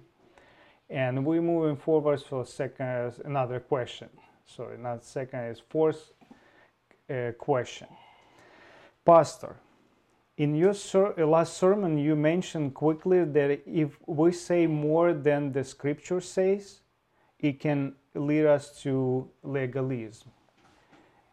And 0.91 1.25
we're 1.25 1.43
moving 1.43 1.77
forward 1.77 2.21
for 2.21 2.45
second, 2.45 3.15
another 3.25 3.61
question. 3.61 4.09
Sorry, 4.45 4.79
not 4.79 5.05
second, 5.05 5.41
is 5.45 5.61
fourth 5.69 6.13
uh, 7.11 7.33
question. 7.33 7.89
Pastor, 9.05 9.57
in 10.37 10.55
your 10.55 10.75
ser- 10.75 11.15
last 11.27 11.57
sermon, 11.57 11.99
you 11.99 12.15
mentioned 12.15 12.75
quickly 12.75 13.25
that 13.25 13.61
if 13.67 13.99
we 14.07 14.33
say 14.33 14.67
more 14.67 15.13
than 15.13 15.53
the 15.53 15.65
scripture 15.65 16.21
says, 16.21 16.81
it 17.39 17.61
can 17.61 17.95
lead 18.15 18.47
us 18.47 18.83
to 18.83 19.29
legalism. 19.43 20.31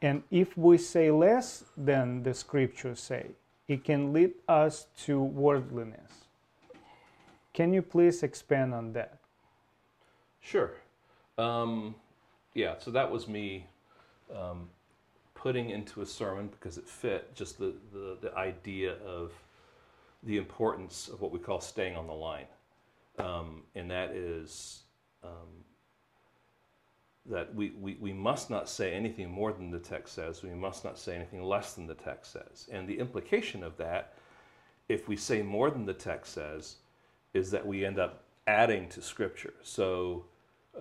And 0.01 0.24
if 0.29 0.58
we 0.58 0.77
say 0.77 1.12
less 1.12 1.63
than 1.77 2.24
the 2.24 2.34
scriptures 2.34 3.00
say, 3.00 3.32
it 3.67 3.84
can 3.84 4.13
lead 4.13 4.34
us 4.48 4.88
to 5.05 5.22
worldliness. 5.22 6.25
Can 7.53 7.74
you 7.74 7.82
please 7.82 8.22
expand 8.22 8.74
on 8.74 8.94
that? 8.94 9.17
Sure. 10.41 10.74
Um, 11.38 11.96
yeah, 12.53 12.75
so 12.79 12.91
that 12.91 13.10
was 13.12 13.27
me 13.27 13.67
um, 14.36 14.70
putting 15.46 15.70
into 15.70 16.02
a 16.02 16.06
sermon 16.08 16.48
because 16.48 16.75
it 16.80 16.90
fit 16.90 17.36
just 17.36 17.60
the, 17.60 17.72
the, 17.94 18.18
the, 18.20 18.36
idea 18.36 18.96
of 19.06 19.32
the 20.24 20.38
importance 20.38 21.08
of 21.08 21.22
what 21.22 21.32
we 21.32 21.38
call 21.38 21.62
staying 21.62 21.96
on 21.96 22.08
the 22.08 22.14
line. 22.14 22.48
Um, 23.20 23.62
and 23.75 23.92
that 23.92 24.10
is 24.10 24.82
um, 25.24 25.64
that 27.28 27.54
we, 27.54 27.74
we, 27.80 27.96
we 28.02 28.12
must 28.12 28.50
not 28.50 28.68
say 28.68 28.92
anything 28.96 29.30
more 29.30 29.54
than 29.54 29.70
the 29.70 29.78
text 29.78 30.16
says, 30.16 30.42
we 30.42 30.50
must 30.50 30.84
not 30.84 30.98
say 30.98 31.16
anything 31.16 31.44
less 31.44 31.74
than 31.74 31.86
the 31.86 31.94
text 31.94 32.34
says. 32.34 32.68
And 32.72 32.90
the 32.90 32.98
implication 32.98 33.62
of 33.62 33.78
that, 33.78 34.16
if 34.90 35.08
we 35.08 35.16
say 35.16 35.44
more 35.44 35.70
than 35.70 35.86
the 35.86 35.94
text 35.94 36.34
says, 36.34 36.78
is 37.36 37.52
that 37.52 37.64
we 37.64 37.86
end 37.86 38.00
up 38.00 38.24
adding 38.48 38.90
to 38.90 39.00
Scripture. 39.00 39.54
So 39.62 40.25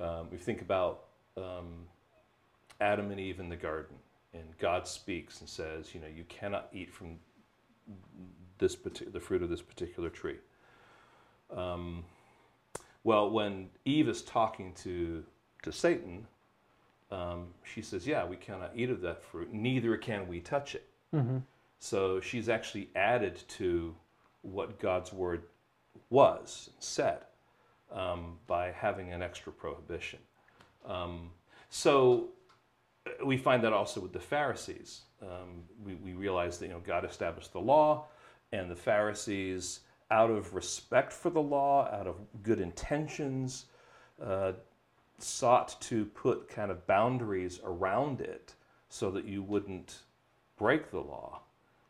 um, 0.01 0.29
we 0.31 0.39
think 0.39 0.63
about 0.63 1.03
um, 1.37 1.85
Adam 2.81 3.11
and 3.11 3.21
Eve 3.21 3.41
in 3.41 3.51
the 3.51 3.57
garden, 3.57 3.97
and 4.35 4.45
God 4.59 4.87
speaks 4.87 5.41
and 5.41 5.49
says, 5.49 5.95
you 5.95 6.01
know, 6.01 6.09
you 6.15 6.25
cannot 6.25 6.69
eat 6.73 6.93
from 6.93 7.19
this 8.59 8.77
the 8.77 9.21
fruit 9.21 9.43
of 9.43 9.49
this 9.49 9.63
particular 9.63 10.11
tree. 10.11 10.37
Um, 11.55 12.05
well, 13.05 13.31
when 13.31 13.69
Eve 13.85 14.09
is 14.09 14.23
talking 14.23 14.73
to 14.83 15.25
to 15.63 15.73
Satan, 15.73 16.27
um, 17.11 17.49
she 17.63 17.83
says, 17.83 18.07
Yeah, 18.07 18.25
we 18.27 18.37
cannot 18.37 18.73
eat 18.75 18.91
of 18.91 19.01
that 19.03 19.23
fruit, 19.23 19.53
neither 19.53 19.97
can 19.97 20.27
we 20.29 20.41
touch 20.41 20.75
it. 20.75 20.89
Mm-hmm. 21.15 21.39
So 21.79 22.21
she's 22.21 22.49
actually 22.49 22.89
added 22.97 23.43
to 23.49 23.95
what 24.43 24.79
God's 24.79 25.13
word 25.13 25.45
was, 26.11 26.71
said, 26.79 27.19
um, 27.93 28.39
by 28.47 28.71
having 28.71 29.13
an 29.13 29.23
extra 29.23 29.53
prohibition. 29.53 30.19
Um, 30.87 31.31
so 31.71 32.29
we 33.25 33.37
find 33.37 33.63
that 33.65 33.73
also 33.73 34.01
with 34.01 34.13
the 34.13 34.21
Pharisees. 34.21 35.03
Um, 35.23 35.63
we, 35.85 35.95
we 35.97 36.13
realize 36.15 36.59
that 36.59 36.67
you 36.67 36.73
know, 36.73 36.81
God 36.81 37.05
established 37.05 37.53
the 37.53 37.61
law, 37.61 38.07
and 38.53 38.71
the 38.71 38.77
Pharisees, 38.77 39.81
out 40.11 40.31
of 40.31 40.55
respect 40.55 41.13
for 41.13 41.31
the 41.31 41.43
law, 41.43 41.89
out 41.93 42.07
of 42.07 42.17
good 42.43 42.61
intentions, 42.61 43.67
uh, 44.23 44.53
sought 45.19 45.81
to 45.81 46.05
put 46.07 46.49
kind 46.49 46.71
of 46.71 46.87
boundaries 46.87 47.61
around 47.65 48.21
it 48.21 48.55
so 48.89 49.11
that 49.11 49.25
you 49.25 49.43
wouldn't 49.43 50.01
break 50.57 50.91
the 50.91 51.01
law. 51.01 51.41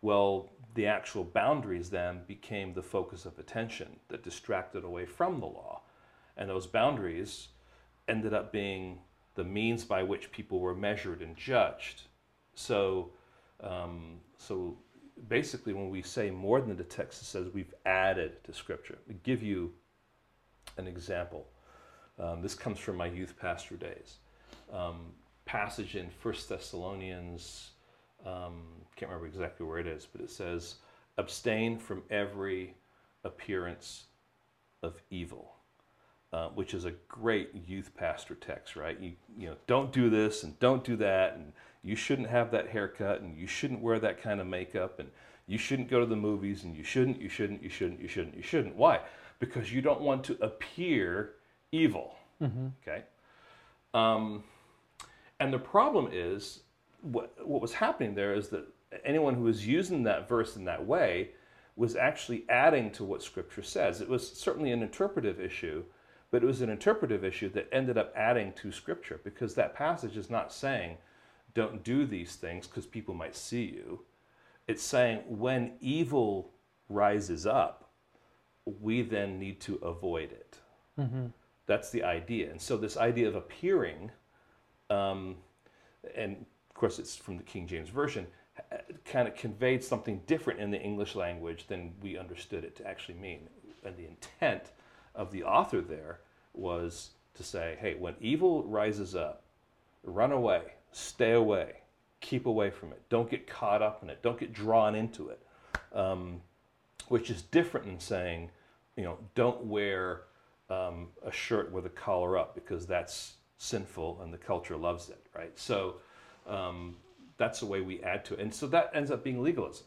Well, 0.00 0.50
the 0.74 0.86
actual 0.86 1.24
boundaries 1.24 1.90
then 1.90 2.20
became 2.26 2.74
the 2.74 2.82
focus 2.82 3.26
of 3.26 3.38
attention 3.38 3.96
that 4.08 4.22
distracted 4.22 4.84
away 4.84 5.06
from 5.06 5.40
the 5.40 5.46
law. 5.46 5.82
And 6.36 6.50
those 6.50 6.66
boundaries 6.66 7.48
ended 8.08 8.34
up 8.34 8.52
being 8.52 8.98
the 9.34 9.44
means 9.44 9.84
by 9.84 10.02
which 10.02 10.30
people 10.30 10.60
were 10.60 10.74
measured 10.74 11.22
and 11.22 11.36
judged. 11.36 12.02
So, 12.54 13.10
um, 13.60 14.20
so 14.38 14.76
basically, 15.28 15.72
when 15.72 15.90
we 15.90 16.02
say 16.02 16.30
more 16.30 16.60
than 16.60 16.76
the 16.76 16.84
text 16.84 17.24
says, 17.24 17.48
we've 17.52 17.74
added 17.84 18.42
to 18.44 18.52
Scripture. 18.52 18.98
We 19.08 19.14
give 19.22 19.42
you 19.42 19.72
an 20.76 20.86
example. 20.86 21.46
Um, 22.18 22.42
this 22.42 22.54
comes 22.54 22.78
from 22.78 22.96
my 22.96 23.06
youth 23.06 23.34
pastor 23.40 23.76
days. 23.76 24.16
Um, 24.72 25.12
passage 25.44 25.96
in 25.96 26.08
First 26.10 26.48
Thessalonians, 26.48 27.70
um, 28.24 28.62
can't 28.96 29.10
remember 29.10 29.26
exactly 29.26 29.66
where 29.66 29.78
it 29.78 29.86
is, 29.86 30.06
but 30.10 30.20
it 30.20 30.30
says, 30.30 30.76
abstain 31.18 31.78
from 31.78 32.02
every 32.10 32.74
appearance 33.24 34.04
of 34.82 35.00
evil. 35.10 35.54
Uh, 36.34 36.48
which 36.48 36.74
is 36.74 36.84
a 36.84 36.90
great 37.06 37.50
youth 37.64 37.92
pastor 37.96 38.34
text, 38.34 38.74
right? 38.74 38.98
You, 38.98 39.12
you 39.38 39.46
know, 39.46 39.54
don't 39.68 39.92
do 39.92 40.10
this 40.10 40.42
and 40.42 40.58
don't 40.58 40.82
do 40.82 40.96
that, 40.96 41.36
and 41.36 41.52
you 41.84 41.94
shouldn't 41.94 42.28
have 42.28 42.50
that 42.50 42.70
haircut, 42.70 43.20
and 43.20 43.38
you 43.38 43.46
shouldn't 43.46 43.80
wear 43.80 44.00
that 44.00 44.20
kind 44.20 44.40
of 44.40 44.48
makeup, 44.48 44.98
and 44.98 45.10
you 45.46 45.58
shouldn't 45.58 45.88
go 45.88 46.00
to 46.00 46.06
the 46.06 46.16
movies, 46.16 46.64
and 46.64 46.74
you 46.74 46.82
shouldn't, 46.82 47.20
you 47.20 47.28
shouldn't, 47.28 47.62
you 47.62 47.68
shouldn't, 47.68 48.00
you 48.00 48.08
shouldn't, 48.08 48.36
you 48.36 48.42
shouldn't. 48.42 48.74
Why? 48.74 48.98
Because 49.38 49.72
you 49.72 49.80
don't 49.80 50.00
want 50.00 50.24
to 50.24 50.36
appear 50.42 51.34
evil. 51.70 52.16
Mm-hmm. 52.42 52.66
Okay. 52.82 53.04
Um, 53.92 54.42
and 55.38 55.52
the 55.52 55.60
problem 55.60 56.08
is 56.12 56.62
what 57.02 57.32
what 57.46 57.62
was 57.62 57.74
happening 57.74 58.16
there 58.16 58.34
is 58.34 58.48
that 58.48 58.66
anyone 59.04 59.34
who 59.34 59.44
was 59.44 59.64
using 59.64 60.02
that 60.02 60.28
verse 60.28 60.56
in 60.56 60.64
that 60.64 60.84
way 60.84 61.30
was 61.76 61.94
actually 61.94 62.44
adding 62.48 62.90
to 62.90 63.04
what 63.04 63.22
Scripture 63.22 63.62
says. 63.62 64.00
It 64.00 64.08
was 64.08 64.28
certainly 64.28 64.72
an 64.72 64.82
interpretive 64.82 65.40
issue, 65.40 65.84
but 66.34 66.42
it 66.42 66.46
was 66.46 66.62
an 66.62 66.68
interpretive 66.68 67.24
issue 67.24 67.48
that 67.48 67.68
ended 67.70 67.96
up 67.96 68.12
adding 68.16 68.52
to 68.54 68.72
Scripture 68.72 69.20
because 69.22 69.54
that 69.54 69.72
passage 69.72 70.16
is 70.16 70.28
not 70.28 70.52
saying 70.52 70.96
don't 71.54 71.84
do 71.84 72.04
these 72.04 72.34
things 72.34 72.66
because 72.66 72.86
people 72.86 73.14
might 73.14 73.36
see 73.36 73.62
you. 73.62 74.00
It's 74.66 74.82
saying 74.82 75.20
when 75.28 75.74
evil 75.80 76.50
rises 76.88 77.46
up, 77.46 77.92
we 78.64 79.02
then 79.02 79.38
need 79.38 79.60
to 79.60 79.76
avoid 79.76 80.32
it. 80.32 80.58
Mm-hmm. 80.98 81.26
That's 81.66 81.90
the 81.90 82.02
idea. 82.02 82.50
And 82.50 82.60
so 82.60 82.76
this 82.76 82.96
idea 82.96 83.28
of 83.28 83.36
appearing, 83.36 84.10
um, 84.90 85.36
and 86.16 86.44
of 86.68 86.74
course 86.74 86.98
it's 86.98 87.14
from 87.14 87.36
the 87.36 87.44
King 87.44 87.68
James 87.68 87.90
Version, 87.90 88.26
kind 89.04 89.28
of 89.28 89.36
conveyed 89.36 89.84
something 89.84 90.20
different 90.26 90.58
in 90.58 90.72
the 90.72 90.80
English 90.80 91.14
language 91.14 91.68
than 91.68 91.92
we 92.02 92.18
understood 92.18 92.64
it 92.64 92.74
to 92.74 92.88
actually 92.88 93.18
mean. 93.18 93.48
And 93.84 93.96
the 93.96 94.08
intent 94.08 94.72
of 95.14 95.30
the 95.32 95.44
author 95.44 95.80
there 95.80 96.20
was 96.52 97.10
to 97.34 97.42
say, 97.42 97.76
hey, 97.80 97.94
when 97.94 98.14
evil 98.20 98.62
rises 98.64 99.14
up, 99.14 99.42
run 100.02 100.32
away, 100.32 100.62
stay 100.92 101.32
away, 101.32 101.74
keep 102.20 102.46
away 102.46 102.70
from 102.70 102.92
it. 102.92 103.02
Don't 103.08 103.30
get 103.30 103.46
caught 103.46 103.82
up 103.82 104.02
in 104.02 104.10
it. 104.10 104.22
Don't 104.22 104.38
get 104.38 104.52
drawn 104.52 104.94
into 104.94 105.28
it. 105.28 105.40
Um, 105.92 106.40
which 107.08 107.30
is 107.30 107.42
different 107.42 107.86
than 107.86 108.00
saying, 108.00 108.50
you 108.96 109.04
know, 109.04 109.18
don't 109.34 109.64
wear 109.64 110.22
um, 110.70 111.08
a 111.24 111.30
shirt 111.30 111.70
with 111.72 111.86
a 111.86 111.90
collar 111.90 112.38
up 112.38 112.54
because 112.54 112.86
that's 112.86 113.34
sinful 113.58 114.20
and 114.22 114.32
the 114.32 114.38
culture 114.38 114.76
loves 114.76 115.08
it, 115.08 115.26
right? 115.34 115.56
So 115.58 115.96
um, 116.46 116.96
that's 117.36 117.60
the 117.60 117.66
way 117.66 117.80
we 117.80 118.02
add 118.02 118.24
to 118.26 118.34
it, 118.34 118.40
and 118.40 118.54
so 118.54 118.66
that 118.68 118.90
ends 118.94 119.10
up 119.10 119.24
being 119.24 119.42
legalism. 119.42 119.86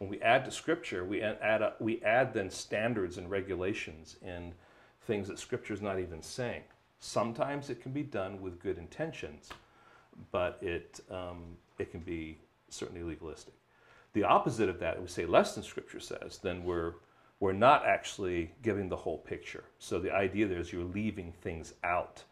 When 0.00 0.08
we 0.08 0.20
add 0.22 0.46
to 0.46 0.50
Scripture, 0.50 1.04
we 1.04 1.20
add 1.20 1.60
a, 1.60 1.74
we 1.78 2.02
add 2.02 2.32
then 2.32 2.48
standards 2.48 3.18
and 3.18 3.30
regulations 3.30 4.16
and 4.24 4.54
things 5.02 5.28
that 5.28 5.38
Scripture 5.38 5.74
is 5.74 5.82
not 5.82 6.00
even 6.00 6.22
saying. 6.22 6.62
Sometimes 7.00 7.68
it 7.68 7.82
can 7.82 7.92
be 7.92 8.02
done 8.02 8.40
with 8.40 8.62
good 8.62 8.78
intentions, 8.78 9.50
but 10.32 10.58
it 10.62 11.00
um, 11.10 11.58
it 11.78 11.90
can 11.90 12.00
be 12.00 12.38
certainly 12.70 13.02
legalistic. 13.02 13.52
The 14.14 14.24
opposite 14.24 14.70
of 14.70 14.80
that, 14.80 14.98
we 14.98 15.06
say 15.06 15.26
less 15.26 15.54
than 15.54 15.64
Scripture 15.64 16.00
says, 16.00 16.38
then 16.42 16.64
we're 16.64 16.94
we're 17.38 17.52
not 17.52 17.84
actually 17.84 18.52
giving 18.62 18.88
the 18.88 18.96
whole 18.96 19.18
picture. 19.18 19.64
So 19.78 19.98
the 19.98 20.14
idea 20.14 20.46
there 20.46 20.60
is 20.60 20.72
you're 20.72 20.82
leaving 20.82 21.32
things 21.42 21.74
out 21.84 22.24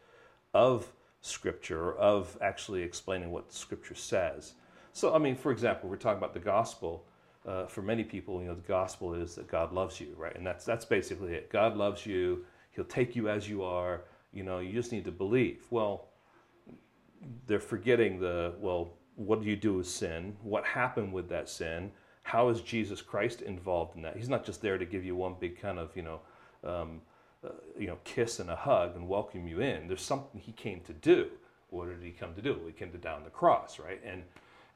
of 0.55 0.91
Scripture, 1.21 1.95
of 1.99 2.39
actually 2.41 2.81
explaining 2.81 3.31
what 3.31 3.53
Scripture 3.53 3.95
says. 3.95 4.55
So, 4.95 5.15
I 5.15 5.19
mean, 5.19 5.37
for 5.37 5.53
example, 5.53 5.91
we're 5.91 5.97
talking 5.97 6.17
about 6.17 6.33
the 6.33 6.41
gospel. 6.41 7.05
Uh, 7.47 7.67
for 7.67 7.83
many 7.83 8.05
people, 8.05 8.41
you 8.41 8.49
know, 8.49 8.55
the 8.55 8.69
gospel 8.69 9.15
is 9.15 9.35
that 9.37 9.49
God 9.49 9.73
loves 9.73 10.01
you, 10.01 10.15
right? 10.17 10.35
And 10.37 10.47
that's 10.47 10.65
that's 10.65 10.85
basically 10.85 11.35
it. 11.35 11.51
God 11.51 11.77
loves 11.77 12.05
you. 12.05 12.45
He'll 12.73 12.85
take 12.85 13.17
you 13.17 13.29
as 13.29 13.49
you 13.49 13.63
are. 13.63 14.03
You 14.33 14.43
know, 14.43 14.59
you 14.59 14.73
just 14.73 14.93
need 14.93 15.05
to 15.05 15.13
believe. 15.13 15.65
Well, 15.71 16.09
they're 17.47 17.61
forgetting 17.61 18.21
the 18.21 18.55
well. 18.59 18.91
What 19.17 19.43
do 19.43 19.49
you 19.49 19.57
do 19.57 19.75
with 19.75 19.89
sin? 19.89 20.37
What 20.43 20.65
happened 20.65 21.13
with 21.13 21.29
that 21.31 21.49
sin? 21.49 21.91
how 22.29 22.51
is 22.51 22.61
Jesus 22.61 23.01
Christ 23.01 23.41
involved 23.41 23.97
in 23.97 24.03
that? 24.03 24.15
He's 24.15 24.29
not 24.29 24.45
just 24.45 24.61
there 24.61 24.77
to 24.77 24.85
give 24.85 25.03
you 25.03 25.17
one 25.17 25.37
big 25.41 25.59
kind 25.59 25.79
of, 25.79 25.97
you 25.97 26.03
know, 26.03 26.21
um, 26.63 27.01
uh, 27.43 27.53
you 27.79 27.87
know, 27.87 27.97
kiss 28.05 28.39
and 28.39 28.51
a 28.51 28.57
hug 28.57 28.97
and 28.97 29.09
welcome 29.09 29.49
you 29.49 29.61
in. 29.61 29.89
There's 29.89 30.03
something 30.03 30.39
he 30.39 30.53
came 30.53 30.81
to 30.81 30.93
do. 30.93 31.29
What 31.71 31.89
did 31.89 32.03
he 32.03 32.11
come 32.11 32.35
to 32.35 32.43
do? 32.43 32.61
He 32.67 32.73
came 32.73 32.93
to 32.93 32.99
down 32.99 33.25
the 33.25 33.31
cross, 33.31 33.79
right? 33.79 33.99
And 34.05 34.25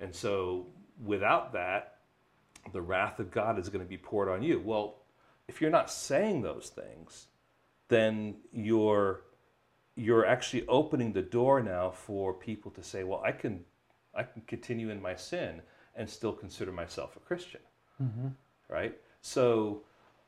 and 0.00 0.14
so 0.14 0.66
without 1.04 1.52
that, 1.52 1.98
the 2.72 2.82
wrath 2.82 3.18
of 3.18 3.30
God 3.30 3.58
is 3.58 3.68
going 3.68 3.84
to 3.84 3.88
be 3.88 3.98
poured 3.98 4.28
on 4.28 4.42
you. 4.42 4.60
Well, 4.60 4.98
if 5.48 5.60
you're 5.60 5.70
not 5.70 5.90
saying 5.90 6.42
those 6.42 6.70
things, 6.74 7.26
then 7.88 8.36
you're 8.52 9.22
you're 9.96 10.24
actually 10.24 10.66
opening 10.68 11.12
the 11.12 11.20
door 11.22 11.60
now 11.62 11.90
for 11.90 12.32
people 12.32 12.70
to 12.70 12.82
say, 12.82 13.04
well, 13.04 13.22
I 13.24 13.32
can 13.32 13.64
I 14.14 14.22
can 14.22 14.42
continue 14.46 14.90
in 14.90 15.02
my 15.02 15.14
sin 15.16 15.62
and 15.96 16.08
still 16.08 16.32
consider 16.32 16.72
myself 16.72 17.16
a 17.16 17.20
Christian, 17.20 17.60
Mm-hmm. 18.02 18.28
right? 18.68 18.96
So 19.20 19.82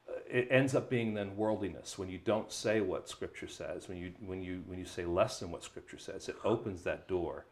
uh, 0.08 0.12
it 0.30 0.48
ends 0.50 0.74
up 0.74 0.90
being 0.90 1.14
then 1.14 1.36
worldliness 1.36 1.98
when 1.98 2.08
you 2.10 2.18
don't 2.18 2.52
say 2.52 2.80
what 2.80 3.08
Scripture 3.08 3.48
says, 3.48 3.88
when 3.88 3.96
you 3.98 4.12
when 4.26 4.42
you 4.42 4.62
when 4.66 4.78
you 4.78 4.84
say 4.84 5.04
less 5.06 5.40
than 5.40 5.50
what 5.50 5.64
Scripture 5.64 5.98
says, 5.98 6.28
it 6.28 6.36
opens 6.44 6.82
that 6.82 7.08
door, 7.08 7.46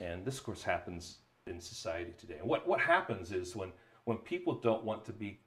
and 0.00 0.24
this, 0.24 0.38
of 0.38 0.44
course, 0.44 0.62
happens 0.64 1.18
in 1.46 1.60
society 1.60 2.12
today. 2.18 2.36
And 2.40 2.48
what 2.48 2.66
what 2.66 2.80
happens 2.80 3.30
is 3.32 3.54
when 3.54 3.70
when 4.04 4.18
people 4.18 4.54
don't 4.54 4.84
want 4.84 5.04
to 5.06 5.12
be 5.12 5.40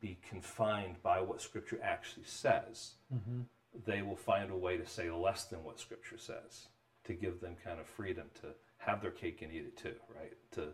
be 0.00 0.18
confined 0.28 0.96
by 1.02 1.20
what 1.20 1.40
Scripture 1.40 1.78
actually 1.82 2.24
says, 2.24 2.92
Mm-hmm. 3.14 3.42
they 3.86 4.02
will 4.02 4.16
find 4.16 4.50
a 4.50 4.56
way 4.56 4.76
to 4.76 4.86
say 4.86 5.10
less 5.10 5.44
than 5.44 5.62
what 5.64 5.78
Scripture 5.78 6.18
says 6.18 6.66
to 7.04 7.12
give 7.14 7.40
them 7.40 7.56
kind 7.64 7.78
of 7.80 7.86
freedom 7.86 8.26
to 8.40 8.48
have 8.78 9.00
their 9.02 9.10
cake 9.10 9.42
and 9.42 9.52
eat 9.52 9.64
it 9.66 9.76
too, 9.76 9.94
right? 10.16 10.32
To 10.52 10.68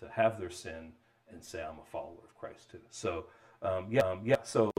to 0.00 0.08
have 0.10 0.38
their 0.40 0.50
sin 0.50 0.92
and 1.30 1.42
say 1.44 1.62
I'm 1.62 1.78
a 1.80 1.84
follower 1.90 2.22
of 2.24 2.34
Christ 2.38 2.70
too. 2.70 2.80
So 2.90 3.26
um, 3.62 3.86
yeah, 3.90 4.02
um, 4.02 4.20
yeah. 4.24 4.36
So 4.42 4.72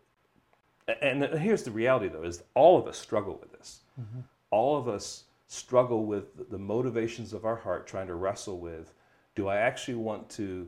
and 1.01 1.23
here's 1.23 1.63
the 1.63 1.71
reality 1.71 2.07
though: 2.09 2.23
is 2.23 2.43
all 2.55 2.77
of 2.79 2.87
us 2.87 2.97
struggle 2.97 3.37
with 3.41 3.51
this. 3.57 3.81
Mm-hmm. 3.99 4.21
All 4.51 4.77
of 4.77 4.87
us 4.87 5.25
struggle 5.47 6.05
with 6.05 6.49
the 6.49 6.57
motivations 6.57 7.33
of 7.33 7.45
our 7.45 7.55
heart, 7.57 7.87
trying 7.87 8.07
to 8.07 8.15
wrestle 8.15 8.59
with: 8.59 8.93
Do 9.35 9.47
I 9.47 9.57
actually 9.57 9.95
want 9.95 10.29
to 10.31 10.67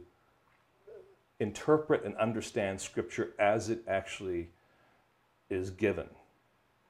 interpret 1.39 2.03
and 2.03 2.15
understand 2.17 2.81
Scripture 2.81 3.33
as 3.39 3.69
it 3.69 3.83
actually 3.87 4.49
is 5.49 5.69
given? 5.69 6.09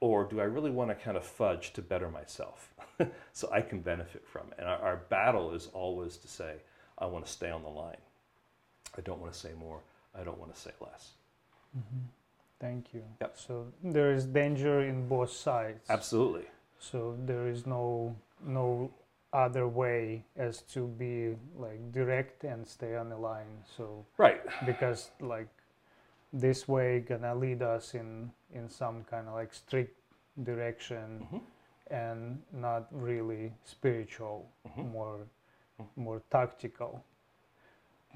Or 0.00 0.24
do 0.24 0.40
I 0.40 0.44
really 0.44 0.70
want 0.70 0.90
to 0.90 0.94
kind 0.94 1.16
of 1.16 1.24
fudge 1.24 1.72
to 1.74 1.82
better 1.82 2.10
myself 2.10 2.72
so 3.32 3.50
I 3.52 3.60
can 3.60 3.80
benefit 3.80 4.26
from 4.26 4.46
it? 4.52 4.58
And 4.58 4.66
our, 4.66 4.78
our 4.78 4.96
battle 5.08 5.52
is 5.52 5.68
always 5.72 6.16
to 6.18 6.28
say, 6.28 6.54
I 6.98 7.06
want 7.06 7.26
to 7.26 7.30
stay 7.30 7.50
on 7.50 7.62
the 7.62 7.68
line. 7.68 7.96
I 8.96 9.02
don't 9.02 9.20
want 9.20 9.32
to 9.32 9.38
say 9.38 9.50
more. 9.58 9.80
I 10.18 10.24
don't 10.24 10.38
want 10.38 10.54
to 10.54 10.60
say 10.60 10.70
less. 10.80 11.10
Mm-hmm. 11.76 12.06
Thank 12.60 12.92
you. 12.92 13.02
Yep. 13.20 13.38
So 13.38 13.66
there 13.82 14.12
is 14.12 14.26
danger 14.26 14.82
in 14.82 15.08
both 15.08 15.32
sides. 15.32 15.86
Absolutely. 15.88 16.44
So 16.78 17.16
there 17.24 17.48
is 17.48 17.66
no 17.66 18.16
no 18.44 18.90
other 19.32 19.68
way 19.68 20.24
as 20.36 20.62
to 20.62 20.86
be 20.86 21.36
like 21.56 21.92
direct 21.92 22.44
and 22.44 22.66
stay 22.66 22.96
on 22.96 23.08
the 23.08 23.16
line. 23.16 23.62
So 23.76 24.04
Right. 24.18 24.40
because 24.66 25.10
like 25.20 25.48
this 26.32 26.66
way 26.68 27.00
gonna 27.00 27.34
lead 27.34 27.62
us 27.62 27.94
in 27.94 28.32
in 28.52 28.68
some 28.68 29.04
kind 29.04 29.28
of 29.28 29.34
like 29.34 29.52
strict 29.54 29.96
direction 30.42 31.26
Mhm. 31.32 31.40
and 31.90 32.42
not 32.52 32.86
really 32.90 33.52
spiritual, 33.64 34.48
Mhm. 34.68 34.90
more 34.92 35.26
more 35.96 36.20
tactical. 36.30 37.02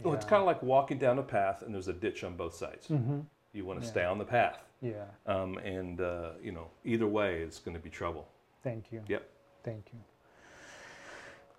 Well, 0.02 0.14
it's 0.14 0.24
kind 0.26 0.40
of 0.40 0.46
like 0.46 0.62
walking 0.62 0.98
down 0.98 1.18
a 1.18 1.22
path 1.22 1.62
and 1.62 1.72
there's 1.74 1.88
a 1.88 1.92
ditch 1.92 2.24
on 2.24 2.36
both 2.36 2.54
sides. 2.54 2.88
hmm 2.88 3.20
You 3.52 3.64
want 3.64 3.78
to 3.80 3.86
Yeah. 3.86 3.90
stay 3.92 4.04
on 4.04 4.18
the 4.18 4.24
path. 4.24 4.58
Yeah. 4.80 5.06
Um, 5.26 5.58
and, 5.58 6.00
uh, 6.00 6.32
you 6.42 6.50
know, 6.50 6.68
either 6.84 7.06
way, 7.06 7.40
it's 7.40 7.60
going 7.60 7.76
to 7.76 7.80
be 7.82 7.88
trouble. 7.88 8.26
Thank 8.64 8.90
you. 8.92 9.02
Yep. 9.06 9.22
Thank 9.62 9.92
you. 9.92 10.00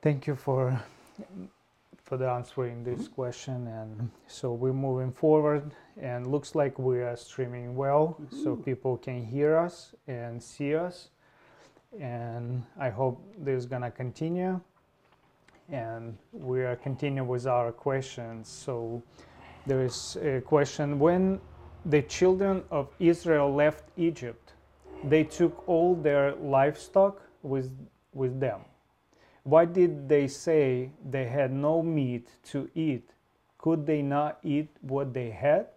Thank 0.06 0.28
you 0.28 0.36
for 0.36 0.80
for 2.04 2.18
the 2.18 2.30
answering 2.30 2.84
this 2.84 3.06
Mm-hmm. 3.06 3.15
question. 3.15 3.68
And 3.68 4.12
so 4.28 4.54
we're 4.54 4.82
moving 4.88 5.12
forward 5.12 5.72
and 6.00 6.28
looks 6.28 6.54
like 6.54 6.78
we 6.78 7.00
are 7.02 7.15
streaming 7.15 7.76
well 7.76 8.15
so 8.30 8.56
people 8.56 8.98
can 8.98 9.26
hear 9.26 9.58
us 9.58 9.96
and 10.08 10.44
see 10.44 10.76
us. 10.76 11.10
And 12.00 12.63
I 12.78 12.91
hope 12.91 13.18
this 13.39 13.58
is 13.58 13.65
gonna 13.65 13.89
continue. 13.89 14.62
And 15.72 16.15
we 16.32 16.63
are 16.63 16.76
continue 16.76 17.24
with 17.24 17.48
our 17.48 17.72
questions. 17.72 18.48
So 18.48 19.02
there 19.65 19.84
is 19.84 20.18
a 20.22 20.41
question 20.41 21.00
when 21.00 21.41
the 21.86 22.04
children 22.04 22.63
of 22.70 22.89
Israel 23.00 23.52
left 23.52 23.86
Egypt 23.98 24.54
they 25.04 25.24
took 25.24 25.68
all 25.68 25.96
their 25.96 26.36
livestock 26.36 27.22
with 27.41 27.72
with 28.13 28.39
them 28.39 28.62
why 29.45 29.65
did 29.65 30.10
they 30.10 30.27
say 30.27 30.91
they 31.10 31.25
had 31.25 31.51
no 31.53 31.81
meat 31.84 32.27
to 32.43 32.69
eat 32.75 33.12
could 33.60 33.86
they 33.86 34.01
not 34.01 34.39
eat 34.43 34.69
what 34.81 35.13
they 35.13 35.29
had 35.31 35.67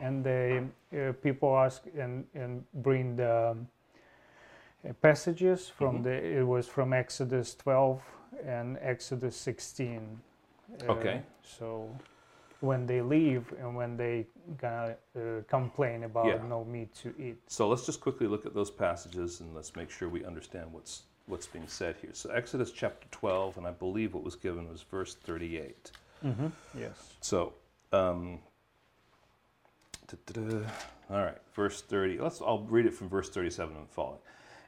and 0.00 0.24
the 0.24 0.64
uh, 0.96 1.12
people 1.22 1.56
ask 1.56 1.84
and, 1.98 2.26
and 2.34 2.64
bring 2.74 3.16
the 3.16 3.50
um, 3.52 3.68
uh, 4.88 4.92
passages 4.94 5.68
from 5.68 5.96
Mhm. 5.98 6.04
the 6.04 6.12
it 6.40 6.46
was 6.46 6.66
from 6.66 6.92
exodus 6.92 7.54
12 7.54 8.02
and 8.46 8.78
exodus 8.80 9.36
16 9.36 10.20
Uh, 10.82 10.92
Okay. 10.92 11.22
so 11.42 11.94
when 12.60 12.86
they 12.86 13.02
leave 13.02 13.52
and 13.60 13.76
when 13.76 13.96
they 13.96 14.26
gonna 14.58 14.96
uh, 15.16 15.42
complain 15.48 16.04
about 16.04 16.26
Yeah. 16.26 16.48
no 16.48 16.64
meat 16.64 16.94
to 17.02 17.08
eat 17.18 17.38
So 17.48 17.68
let's 17.68 17.86
just 17.86 18.00
quickly 18.00 18.26
look 18.26 18.46
at 18.46 18.54
those 18.54 18.70
passages 18.70 19.40
and 19.40 19.54
let's 19.54 19.76
make 19.76 19.90
sure 19.90 20.08
we 20.08 20.24
understand 20.24 20.72
what's, 20.72 21.02
what's 21.26 21.46
being 21.46 21.68
said 21.68 21.96
here. 22.00 22.10
So, 22.12 22.30
Exodus 22.30 22.70
chapter 22.70 23.06
12, 23.10 23.56
and 23.58 23.66
I 23.66 23.70
believe 23.70 24.14
what 24.14 24.24
was 24.24 24.36
given 24.36 24.68
was 24.68 24.82
verse 24.82 25.14
38. 25.14 25.90
mm-hmm. 26.24 26.46
yes 26.78 27.14
So, 27.20 27.54
um, 27.92 28.38
all 31.10 31.22
right, 31.22 31.38
verse 31.54 31.82
30. 31.82 32.18
Let's. 32.18 32.40
I'll 32.40 32.60
read 32.68 32.86
it 32.86 32.94
from 32.94 33.08
verse 33.08 33.28
37 33.28 33.76
and 33.76 33.88
following. 33.88 34.18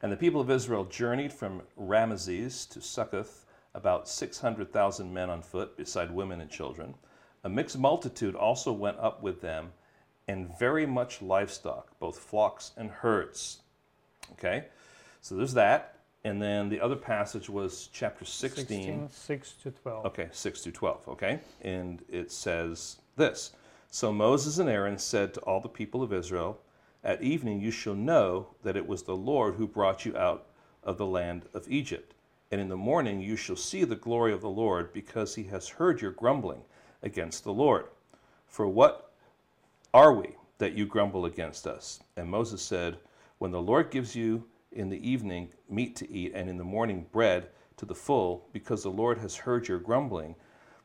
And 0.02 0.12
the 0.12 0.16
people 0.16 0.40
of 0.40 0.50
Israel 0.50 0.84
journeyed 0.84 1.32
from 1.32 1.62
Rameses 1.76 2.66
to 2.66 2.80
Succoth, 2.80 3.46
about 3.74 4.08
600,000 4.08 5.12
men 5.12 5.30
on 5.30 5.42
foot, 5.42 5.76
beside 5.76 6.10
women 6.10 6.40
and 6.40 6.50
children. 6.50 6.94
A 7.44 7.48
mixed 7.48 7.78
multitude 7.78 8.34
also 8.34 8.72
went 8.72 8.98
up 8.98 9.22
with 9.22 9.40
them, 9.40 9.72
and 10.28 10.56
very 10.58 10.86
much 10.86 11.22
livestock, 11.22 11.98
both 11.98 12.18
flocks 12.18 12.72
and 12.76 12.90
herds. 12.90 13.60
Okay, 14.32 14.66
so 15.20 15.36
there's 15.36 15.54
that. 15.54 15.95
And 16.26 16.42
then 16.42 16.68
the 16.68 16.80
other 16.80 16.96
passage 16.96 17.48
was 17.48 17.88
chapter 17.92 18.24
16 18.24 19.08
6 19.08 19.52
to 19.62 19.70
12 19.70 20.06
Okay, 20.06 20.28
6 20.32 20.60
to 20.62 20.72
12, 20.72 21.08
okay? 21.10 21.38
And 21.62 22.02
it 22.08 22.32
says 22.32 22.96
this 23.14 23.52
So 23.92 24.12
Moses 24.12 24.58
and 24.58 24.68
Aaron 24.68 24.98
said 24.98 25.34
to 25.34 25.40
all 25.42 25.60
the 25.60 25.68
people 25.68 26.02
of 26.02 26.12
Israel, 26.12 26.60
At 27.04 27.22
evening 27.22 27.60
you 27.60 27.70
shall 27.70 27.94
know 27.94 28.48
that 28.64 28.76
it 28.76 28.88
was 28.88 29.04
the 29.04 29.14
Lord 29.14 29.54
who 29.54 29.68
brought 29.68 30.04
you 30.04 30.16
out 30.16 30.46
of 30.82 30.98
the 30.98 31.06
land 31.06 31.44
of 31.54 31.70
Egypt. 31.70 32.12
And 32.50 32.60
in 32.60 32.70
the 32.70 32.76
morning 32.76 33.20
you 33.20 33.36
shall 33.36 33.54
see 33.54 33.84
the 33.84 33.94
glory 33.94 34.32
of 34.32 34.40
the 34.40 34.50
Lord, 34.50 34.92
because 34.92 35.36
he 35.36 35.44
has 35.44 35.68
heard 35.68 36.00
your 36.00 36.10
grumbling 36.10 36.62
against 37.04 37.44
the 37.44 37.52
Lord. 37.52 37.84
For 38.48 38.66
what 38.66 39.12
are 39.94 40.12
we 40.12 40.30
that 40.58 40.72
you 40.72 40.86
grumble 40.86 41.24
against 41.24 41.68
us? 41.68 42.00
And 42.16 42.28
Moses 42.28 42.62
said, 42.62 42.96
When 43.38 43.52
the 43.52 43.62
Lord 43.62 43.92
gives 43.92 44.16
you 44.16 44.44
in 44.72 44.88
the 44.88 45.08
evening 45.08 45.50
meat 45.68 45.96
to 45.96 46.10
eat, 46.10 46.32
and 46.34 46.48
in 46.48 46.58
the 46.58 46.64
morning 46.64 47.06
bread 47.12 47.48
to 47.76 47.86
the 47.86 47.94
full, 47.94 48.46
because 48.52 48.82
the 48.82 48.90
Lord 48.90 49.18
has 49.18 49.36
heard 49.36 49.68
your 49.68 49.78
grumbling, 49.78 50.34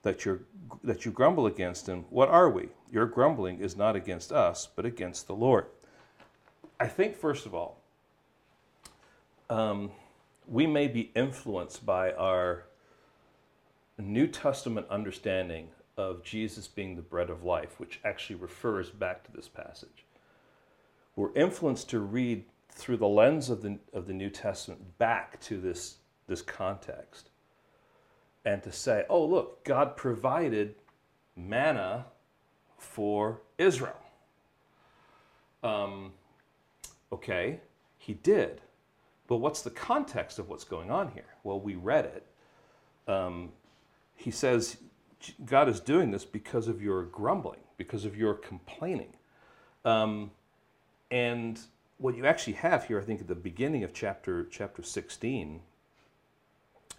that, 0.03 0.25
you 0.25 0.45
that 0.83 1.05
you 1.05 1.11
grumble 1.11 1.45
against 1.45 1.87
him, 1.87 2.05
what 2.09 2.29
are 2.29 2.49
we? 2.49 2.69
Your 2.91 3.05
grumbling 3.05 3.59
is 3.59 3.77
not 3.77 3.95
against 3.95 4.31
us, 4.31 4.67
but 4.75 4.85
against 4.85 5.27
the 5.27 5.35
Lord. 5.35 5.65
I 6.79 6.87
think, 6.87 7.15
first 7.15 7.45
of 7.45 7.53
all, 7.53 7.81
um, 9.49 9.91
we 10.47 10.65
may 10.65 10.87
be 10.87 11.11
influenced 11.15 11.85
by 11.85 12.13
our 12.13 12.65
New 13.99 14.27
Testament 14.27 14.87
understanding 14.89 15.67
of 15.97 16.23
Jesus 16.23 16.67
being 16.67 16.95
the 16.95 17.01
bread 17.01 17.29
of 17.29 17.43
life, 17.43 17.79
which 17.79 17.99
actually 18.03 18.37
refers 18.37 18.89
back 18.89 19.23
to 19.25 19.31
this 19.31 19.47
passage. 19.47 20.05
We're 21.15 21.33
influenced 21.35 21.89
to 21.91 21.99
read 21.99 22.45
through 22.71 22.97
the 22.97 23.07
lens 23.07 23.49
of 23.49 23.61
the, 23.61 23.77
of 23.93 24.07
the 24.07 24.13
New 24.13 24.29
Testament 24.29 24.97
back 24.97 25.39
to 25.41 25.59
this, 25.59 25.97
this 26.27 26.41
context 26.41 27.29
and 28.45 28.63
to 28.63 28.71
say, 28.71 29.05
oh, 29.09 29.23
look, 29.25 29.63
God 29.63 29.95
provided 29.95 30.75
manna 31.35 32.05
for 32.77 33.41
Israel. 33.57 33.95
Um, 35.63 36.13
okay, 37.11 37.59
he 37.97 38.13
did. 38.13 38.61
But 39.27 39.37
what's 39.37 39.61
the 39.61 39.69
context 39.69 40.39
of 40.39 40.49
what's 40.49 40.63
going 40.63 40.89
on 40.89 41.11
here? 41.11 41.35
Well, 41.43 41.59
we 41.59 41.75
read 41.75 42.05
it. 42.05 42.25
Um, 43.07 43.51
he 44.15 44.31
says, 44.31 44.77
God 45.45 45.69
is 45.69 45.79
doing 45.79 46.11
this 46.11 46.25
because 46.25 46.67
of 46.67 46.81
your 46.81 47.03
grumbling, 47.03 47.59
because 47.77 48.05
of 48.05 48.17
your 48.17 48.33
complaining. 48.33 49.13
Um, 49.85 50.31
and 51.11 51.59
what 52.01 52.17
you 52.17 52.25
actually 52.25 52.53
have 52.53 52.85
here, 52.85 52.99
I 52.99 53.03
think, 53.03 53.21
at 53.21 53.27
the 53.27 53.35
beginning 53.35 53.83
of 53.83 53.93
chapter 53.93 54.45
chapter 54.45 54.81
16, 54.81 55.61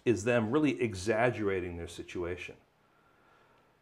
is 0.05 0.23
them 0.23 0.51
really 0.51 0.81
exaggerating 0.81 1.77
their 1.77 1.87
situation. 1.87 2.55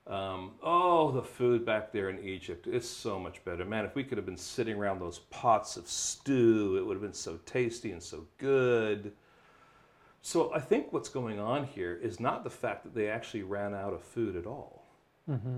Um, 0.08 0.54
oh, 0.64 1.12
the 1.12 1.22
food 1.22 1.66
back 1.66 1.92
there 1.92 2.10
in 2.10 2.20
Egypt 2.20 2.68
is 2.68 2.90
so 2.90 3.20
much 3.20 3.44
better. 3.46 3.64
Man, 3.66 3.86
if 3.86 3.96
we 3.96 4.04
could 4.04 4.18
have 4.18 4.26
been 4.26 4.38
sitting 4.38 4.76
around 4.76 5.00
those 5.00 5.20
pots 5.30 5.78
of 5.78 5.88
stew, 5.88 6.76
it 6.78 6.86
would 6.86 6.96
have 6.96 7.04
been 7.04 7.14
so 7.14 7.40
tasty 7.46 7.92
and 7.92 8.02
so 8.02 8.26
good. 8.38 9.14
So 10.24 10.54
I 10.54 10.60
think 10.60 10.92
what's 10.92 11.10
going 11.10 11.40
on 11.40 11.66
here 11.66 11.98
is 12.02 12.20
not 12.20 12.44
the 12.44 12.50
fact 12.50 12.84
that 12.84 12.96
they 12.96 13.10
actually 13.10 13.44
ran 13.44 13.74
out 13.74 13.94
of 13.94 14.02
food 14.02 14.36
at 14.36 14.46
all. 14.46 14.84
Mm-hmm. 15.30 15.58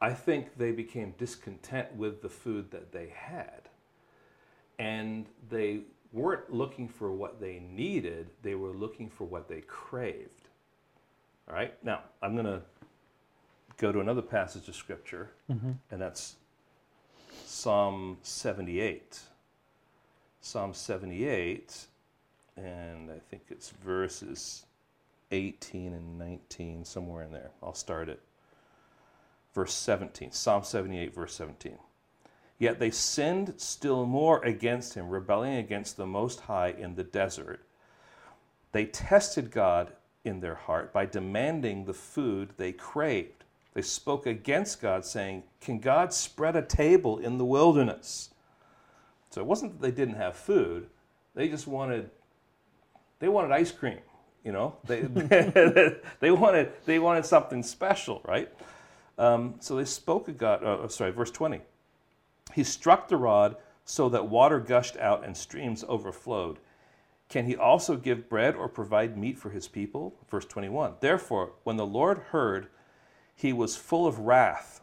I 0.00 0.12
think 0.12 0.56
they 0.56 0.70
became 0.70 1.14
discontent 1.18 1.94
with 1.96 2.22
the 2.22 2.28
food 2.28 2.70
that 2.70 2.92
they 2.92 3.12
had. 3.14 3.67
And 4.78 5.26
they 5.50 5.80
weren't 6.12 6.52
looking 6.52 6.88
for 6.88 7.12
what 7.12 7.40
they 7.40 7.60
needed, 7.70 8.30
they 8.42 8.54
were 8.54 8.72
looking 8.72 9.08
for 9.08 9.24
what 9.24 9.48
they 9.48 9.60
craved. 9.62 10.48
All 11.48 11.54
right, 11.54 11.72
now 11.84 12.02
I'm 12.22 12.34
going 12.34 12.46
to 12.46 12.62
go 13.78 13.92
to 13.92 14.00
another 14.00 14.22
passage 14.22 14.68
of 14.68 14.74
scripture, 14.76 15.30
mm-hmm. 15.50 15.72
and 15.90 16.00
that's 16.00 16.36
Psalm 17.46 18.18
78. 18.22 19.20
Psalm 20.40 20.72
78, 20.72 21.86
and 22.56 23.10
I 23.10 23.18
think 23.18 23.42
it's 23.50 23.70
verses 23.70 24.66
18 25.30 25.92
and 25.92 26.18
19, 26.18 26.84
somewhere 26.84 27.24
in 27.24 27.32
there. 27.32 27.50
I'll 27.62 27.74
start 27.74 28.08
at 28.08 28.20
verse 29.54 29.74
17. 29.74 30.32
Psalm 30.32 30.62
78, 30.62 31.14
verse 31.14 31.34
17. 31.34 31.76
Yet 32.58 32.80
they 32.80 32.90
sinned 32.90 33.54
still 33.56 34.04
more 34.04 34.42
against 34.44 34.94
him, 34.94 35.08
rebelling 35.08 35.54
against 35.54 35.96
the 35.96 36.06
Most 36.06 36.40
High 36.40 36.70
in 36.70 36.96
the 36.96 37.04
desert. 37.04 37.64
They 38.72 38.84
tested 38.84 39.50
God 39.50 39.92
in 40.24 40.40
their 40.40 40.56
heart 40.56 40.92
by 40.92 41.06
demanding 41.06 41.84
the 41.84 41.94
food 41.94 42.50
they 42.56 42.72
craved. 42.72 43.44
They 43.74 43.82
spoke 43.82 44.26
against 44.26 44.82
God, 44.82 45.04
saying, 45.04 45.44
Can 45.60 45.78
God 45.78 46.12
spread 46.12 46.56
a 46.56 46.62
table 46.62 47.18
in 47.18 47.38
the 47.38 47.44
wilderness? 47.44 48.30
So 49.30 49.40
it 49.40 49.46
wasn't 49.46 49.72
that 49.72 49.80
they 49.80 49.92
didn't 49.92 50.16
have 50.16 50.36
food, 50.36 50.88
they 51.34 51.48
just 51.48 51.66
wanted 51.66 52.10
they 53.20 53.28
wanted 53.28 53.52
ice 53.52 53.70
cream, 53.70 53.98
you 54.44 54.52
know. 54.52 54.76
They 54.84 55.02
they 56.20 56.30
wanted 56.30 56.72
they 56.86 56.98
wanted 56.98 57.24
something 57.24 57.62
special, 57.62 58.20
right? 58.26 58.48
Um, 59.18 59.54
so 59.60 59.76
they 59.76 59.84
spoke 59.84 60.28
of 60.28 60.38
God. 60.38 60.64
Uh, 60.64 60.88
sorry, 60.88 61.12
verse 61.12 61.30
twenty. 61.30 61.60
He 62.54 62.64
struck 62.64 63.08
the 63.08 63.16
rod 63.16 63.56
so 63.84 64.08
that 64.08 64.28
water 64.28 64.60
gushed 64.60 64.96
out 64.98 65.24
and 65.24 65.36
streams 65.36 65.84
overflowed. 65.88 66.58
Can 67.28 67.46
he 67.46 67.56
also 67.56 67.96
give 67.96 68.28
bread 68.28 68.54
or 68.54 68.68
provide 68.68 69.16
meat 69.16 69.38
for 69.38 69.50
his 69.50 69.68
people? 69.68 70.14
Verse 70.30 70.46
21. 70.46 70.94
Therefore, 71.00 71.52
when 71.64 71.76
the 71.76 71.86
Lord 71.86 72.18
heard, 72.18 72.68
he 73.34 73.52
was 73.52 73.76
full 73.76 74.06
of 74.06 74.20
wrath. 74.20 74.80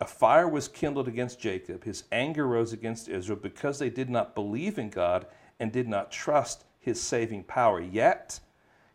A 0.00 0.06
fire 0.06 0.48
was 0.48 0.68
kindled 0.68 1.08
against 1.08 1.40
Jacob. 1.40 1.84
His 1.84 2.04
anger 2.12 2.46
rose 2.46 2.72
against 2.72 3.08
Israel 3.08 3.38
because 3.42 3.78
they 3.78 3.88
did 3.88 4.10
not 4.10 4.34
believe 4.34 4.78
in 4.78 4.90
God 4.90 5.26
and 5.58 5.72
did 5.72 5.88
not 5.88 6.10
trust 6.10 6.64
his 6.78 7.00
saving 7.00 7.44
power. 7.44 7.80
Yet 7.80 8.40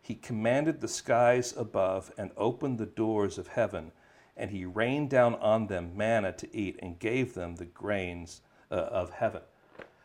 he 0.01 0.15
commanded 0.15 0.79
the 0.79 0.87
skies 0.87 1.55
above 1.57 2.11
and 2.17 2.31
opened 2.37 2.77
the 2.77 2.85
doors 2.85 3.37
of 3.37 3.47
heaven 3.47 3.91
and 4.37 4.51
he 4.51 4.65
rained 4.65 5.09
down 5.09 5.35
on 5.35 5.67
them 5.67 5.91
manna 5.95 6.31
to 6.33 6.55
eat 6.55 6.79
and 6.81 6.99
gave 6.99 7.33
them 7.33 7.55
the 7.55 7.65
grains 7.65 8.41
uh, 8.71 8.75
of 8.75 9.11
heaven. 9.11 9.41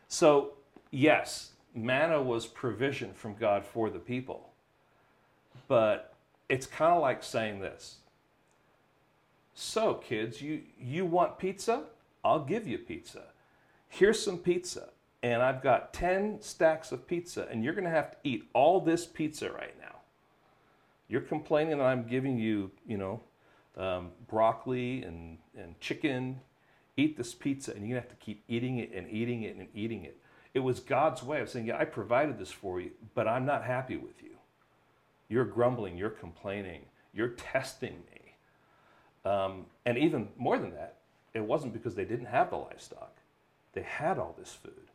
So, 0.07 0.53
yes, 0.91 1.51
manna 1.73 2.21
was 2.21 2.45
provision 2.45 3.13
from 3.13 3.35
God 3.35 3.65
for 3.65 3.89
the 3.89 3.99
people. 3.99 4.49
But 5.67 6.13
it's 6.49 6.65
kind 6.65 6.93
of 6.93 7.01
like 7.01 7.23
saying 7.23 7.59
this. 7.59 7.97
So, 9.53 9.95
kids, 9.95 10.41
you, 10.41 10.61
you 10.79 11.05
want 11.05 11.39
pizza? 11.39 11.83
I'll 12.23 12.43
give 12.43 12.67
you 12.67 12.77
pizza. 12.77 13.23
Here's 13.89 14.21
some 14.21 14.37
pizza. 14.37 14.89
And 15.23 15.41
I've 15.41 15.63
got 15.63 15.93
10 15.93 16.41
stacks 16.41 16.91
of 16.91 17.07
pizza, 17.07 17.47
and 17.49 17.63
you're 17.63 17.73
going 17.73 17.85
to 17.85 17.89
have 17.89 18.11
to 18.11 18.17
eat 18.23 18.43
all 18.53 18.79
this 18.79 19.05
pizza 19.05 19.51
right 19.51 19.73
now. 19.81 19.95
You're 21.09 21.21
complaining 21.21 21.79
that 21.79 21.85
I'm 21.85 22.07
giving 22.07 22.37
you, 22.37 22.69
you 22.85 22.97
know, 22.97 23.21
um, 23.77 24.11
broccoli 24.27 25.03
and, 25.03 25.37
and 25.57 25.79
chicken. 25.79 26.41
Eat 26.95 27.15
this 27.15 27.33
pizza, 27.35 27.71
and 27.71 27.81
you're 27.81 27.89
gonna 27.89 28.01
have 28.01 28.09
to 28.09 28.25
keep 28.25 28.43
eating 28.47 28.79
it 28.79 28.91
and 28.93 29.09
eating 29.09 29.43
it 29.43 29.55
and 29.55 29.67
eating 29.73 30.03
it. 30.03 30.17
It 30.53 30.59
was 30.59 30.79
God's 30.79 31.21
way 31.21 31.41
of 31.41 31.49
saying, 31.49 31.67
Yeah, 31.67 31.77
I 31.77 31.85
provided 31.85 32.39
this 32.39 32.51
for 32.51 32.81
you, 32.81 32.91
but 33.13 33.27
I'm 33.27 33.45
not 33.45 33.63
happy 33.63 33.95
with 33.95 34.23
you. 34.23 34.31
You're 35.29 35.45
grumbling, 35.45 35.97
you're 35.97 36.09
complaining, 36.09 36.85
you're 37.13 37.29
testing 37.29 38.03
me. 38.11 39.29
Um, 39.29 39.65
and 39.85 39.97
even 39.97 40.29
more 40.37 40.57
than 40.57 40.71
that, 40.71 40.95
it 41.33 41.43
wasn't 41.43 41.73
because 41.73 41.95
they 41.95 42.05
didn't 42.05 42.27
have 42.27 42.49
the 42.49 42.55
livestock. 42.55 43.17
They 43.73 43.83
had 43.83 44.17
all 44.17 44.35
this 44.37 44.53
food, 44.53 44.89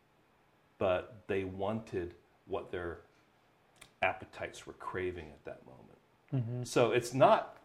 but 0.77 1.23
they 1.27 1.45
wanted 1.45 2.15
what 2.47 2.71
their 2.71 2.99
appetites 4.01 4.67
were 4.67 4.73
craving 4.73 5.27
at 5.27 5.45
that 5.45 5.61
moment. 5.65 6.45
Mm-hmm. 6.45 6.63
So 6.65 6.91
it's 6.91 7.13
not 7.13 7.57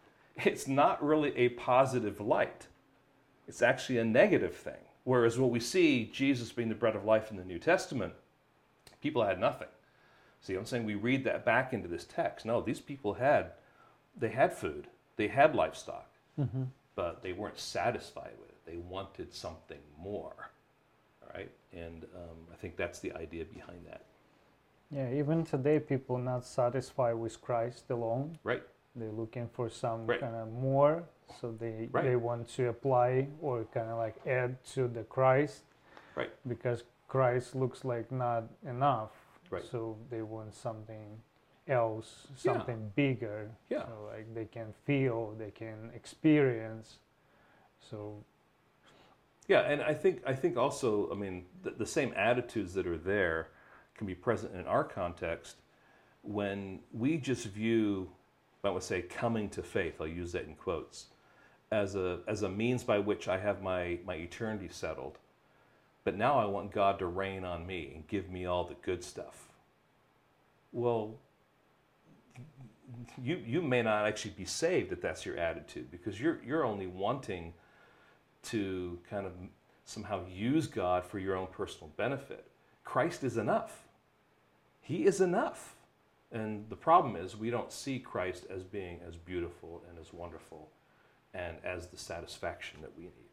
it's 0.45 0.67
not 0.67 1.03
really 1.03 1.35
a 1.37 1.49
positive 1.49 2.19
light. 2.19 2.67
It's 3.47 3.61
actually 3.61 3.97
a 3.97 4.05
negative 4.05 4.55
thing. 4.55 4.85
Whereas 5.03 5.39
what 5.39 5.49
we 5.49 5.59
see, 5.59 6.09
Jesus 6.13 6.51
being 6.51 6.69
the 6.69 6.75
bread 6.75 6.95
of 6.95 7.05
life 7.05 7.31
in 7.31 7.37
the 7.37 7.43
New 7.43 7.59
Testament, 7.59 8.13
people 9.01 9.25
had 9.25 9.39
nothing. 9.39 9.69
See, 10.41 10.55
I'm 10.55 10.65
saying 10.65 10.85
we 10.85 10.95
read 10.95 11.23
that 11.23 11.45
back 11.45 11.73
into 11.73 11.87
this 11.87 12.05
text. 12.05 12.45
No, 12.45 12.61
these 12.61 12.79
people 12.79 13.15
had, 13.15 13.51
they 14.17 14.29
had 14.29 14.53
food, 14.53 14.87
they 15.15 15.27
had 15.27 15.55
livestock, 15.55 16.09
mm-hmm. 16.39 16.63
but 16.95 17.23
they 17.23 17.33
weren't 17.33 17.59
satisfied 17.59 18.33
with 18.39 18.49
it. 18.49 18.65
They 18.65 18.77
wanted 18.77 19.33
something 19.33 19.79
more. 20.01 20.51
All 21.23 21.29
right, 21.33 21.51
and 21.73 22.05
um, 22.15 22.37
I 22.53 22.55
think 22.55 22.77
that's 22.77 22.99
the 22.99 23.11
idea 23.13 23.45
behind 23.45 23.79
that. 23.87 24.03
Yeah, 24.91 25.11
even 25.13 25.43
today, 25.43 25.79
people 25.79 26.17
not 26.17 26.45
satisfied 26.45 27.13
with 27.13 27.41
Christ 27.41 27.89
alone. 27.89 28.39
Right. 28.43 28.63
They're 28.95 29.11
looking 29.11 29.49
for 29.53 29.69
some 29.69 30.07
right. 30.07 30.19
kind 30.19 30.35
of 30.35 30.51
more, 30.51 31.03
so 31.39 31.55
they 31.59 31.87
right. 31.91 32.03
they 32.03 32.15
want 32.15 32.49
to 32.55 32.69
apply 32.69 33.27
or 33.41 33.65
kind 33.73 33.89
of 33.89 33.97
like 33.97 34.15
add 34.27 34.63
to 34.73 34.87
the 34.87 35.03
Christ, 35.03 35.63
right? 36.15 36.31
Because 36.47 36.83
Christ 37.07 37.55
looks 37.55 37.85
like 37.85 38.11
not 38.11 38.43
enough, 38.67 39.11
right? 39.49 39.63
So 39.71 39.97
they 40.09 40.21
want 40.21 40.53
something 40.55 41.17
else, 41.67 42.27
something 42.35 42.79
yeah. 42.79 42.91
bigger, 42.95 43.51
yeah. 43.69 43.83
So 43.83 44.09
like 44.11 44.33
they 44.33 44.45
can 44.45 44.73
feel, 44.85 45.35
they 45.37 45.51
can 45.51 45.91
experience, 45.95 46.97
so. 47.89 48.23
Yeah, 49.47 49.61
and 49.61 49.81
I 49.81 49.95
think 49.95 50.21
I 50.27 50.33
think 50.33 50.57
also, 50.57 51.11
I 51.11 51.15
mean, 51.15 51.45
the, 51.63 51.71
the 51.71 51.85
same 51.85 52.13
attitudes 52.15 52.73
that 52.75 52.85
are 52.85 52.97
there 52.97 53.49
can 53.95 54.07
be 54.07 54.15
present 54.15 54.55
in 54.55 54.65
our 54.65 54.83
context 54.83 55.57
when 56.21 56.79
we 56.91 57.17
just 57.17 57.45
view 57.45 58.09
I 58.63 58.69
would 58.69 58.83
say 58.83 59.01
coming 59.01 59.49
to 59.51 59.63
faith, 59.63 60.01
I'll 60.01 60.07
use 60.07 60.33
that 60.33 60.45
in 60.45 60.55
quotes, 60.55 61.05
as 61.71 61.95
a, 61.95 62.19
as 62.27 62.43
a 62.43 62.49
means 62.49 62.83
by 62.83 62.99
which 62.99 63.27
I 63.27 63.37
have 63.37 63.61
my, 63.61 63.99
my 64.05 64.15
eternity 64.15 64.67
settled. 64.69 65.17
But 66.03 66.17
now 66.17 66.39
I 66.39 66.45
want 66.45 66.71
God 66.71 66.99
to 66.99 67.05
reign 67.05 67.43
on 67.43 67.65
me 67.65 67.91
and 67.93 68.07
give 68.07 68.29
me 68.29 68.45
all 68.45 68.63
the 68.63 68.75
good 68.81 69.03
stuff. 69.03 69.47
Well, 70.71 71.15
you, 73.21 73.41
you 73.45 73.61
may 73.61 73.81
not 73.81 74.05
actually 74.05 74.31
be 74.31 74.45
saved 74.45 74.91
if 74.91 75.01
that's 75.01 75.25
your 75.25 75.37
attitude 75.37 75.91
because 75.91 76.19
you're, 76.19 76.39
you're 76.45 76.65
only 76.65 76.87
wanting 76.87 77.53
to 78.43 78.99
kind 79.09 79.25
of 79.25 79.33
somehow 79.85 80.21
use 80.27 80.67
God 80.67 81.05
for 81.05 81.19
your 81.19 81.35
own 81.35 81.47
personal 81.47 81.91
benefit. 81.97 82.45
Christ 82.83 83.23
is 83.23 83.37
enough. 83.37 83.83
He 84.81 85.05
is 85.05 85.21
enough. 85.21 85.75
And 86.31 86.69
the 86.69 86.75
problem 86.75 87.15
is, 87.15 87.35
we 87.35 87.49
don't 87.49 87.71
see 87.71 87.99
Christ 87.99 88.45
as 88.49 88.63
being 88.63 88.99
as 89.07 89.15
beautiful 89.15 89.83
and 89.89 89.97
as 89.99 90.13
wonderful 90.13 90.69
and 91.33 91.57
as 91.63 91.87
the 91.87 91.97
satisfaction 91.97 92.81
that 92.81 92.95
we 92.97 93.05
need. 93.05 93.29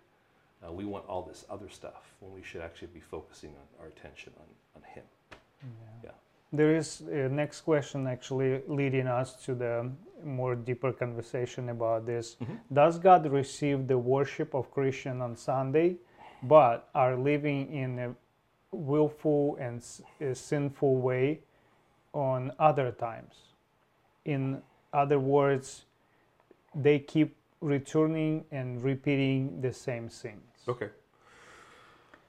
Uh, 0.66 0.72
we 0.72 0.84
want 0.84 1.04
all 1.06 1.22
this 1.22 1.44
other 1.50 1.68
stuff 1.68 2.14
when 2.20 2.32
we 2.32 2.42
should 2.42 2.62
actually 2.62 2.88
be 2.88 3.00
focusing 3.00 3.50
on 3.50 3.80
our 3.80 3.88
attention 3.88 4.32
on, 4.38 4.46
on 4.76 4.82
Him. 4.88 5.04
Yeah. 5.30 5.66
yeah. 6.04 6.10
There 6.52 6.74
is 6.74 7.02
a 7.02 7.28
next 7.28 7.62
question 7.62 8.06
actually 8.06 8.62
leading 8.66 9.06
us 9.06 9.44
to 9.44 9.54
the 9.54 9.90
more 10.24 10.54
deeper 10.54 10.92
conversation 10.92 11.68
about 11.68 12.06
this. 12.06 12.36
Mm-hmm. 12.40 12.54
Does 12.72 12.98
God 12.98 13.30
receive 13.30 13.86
the 13.86 13.98
worship 13.98 14.54
of 14.54 14.70
Christian 14.70 15.20
on 15.20 15.36
Sunday, 15.36 15.96
but 16.42 16.88
are 16.94 17.16
living 17.16 17.72
in 17.72 17.98
a 17.98 18.14
willful 18.70 19.56
and 19.60 19.84
a 20.20 20.34
sinful 20.34 20.96
way 20.96 21.40
on 22.16 22.50
other 22.58 22.90
times. 22.92 23.34
In 24.24 24.62
other 24.92 25.20
words, 25.20 25.84
they 26.74 26.98
keep 26.98 27.36
returning 27.60 28.44
and 28.50 28.82
repeating 28.82 29.60
the 29.60 29.72
same 29.72 30.08
things. 30.08 30.40
Okay. 30.66 30.88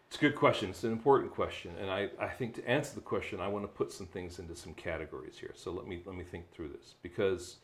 It's 0.07 0.17
a 0.17 0.19
good 0.19 0.35
question. 0.35 0.69
It's 0.69 0.83
an 0.83 0.91
important 0.91 1.31
question. 1.33 1.71
And 1.81 1.89
I, 1.89 2.09
I 2.19 2.27
think 2.27 2.55
to 2.55 2.69
answer 2.69 2.95
the 2.95 3.01
question, 3.01 3.39
I 3.39 3.47
want 3.47 3.63
to 3.63 3.69
put 3.69 3.91
some 3.91 4.07
things 4.07 4.39
into 4.39 4.55
some 4.55 4.73
categories 4.73 5.37
here. 5.39 5.53
So 5.55 5.71
let 5.71 5.87
me, 5.87 6.01
let 6.05 6.15
me 6.15 6.23
think 6.23 6.51
through 6.51 6.69
this. 6.69 6.95
Because 7.01 7.57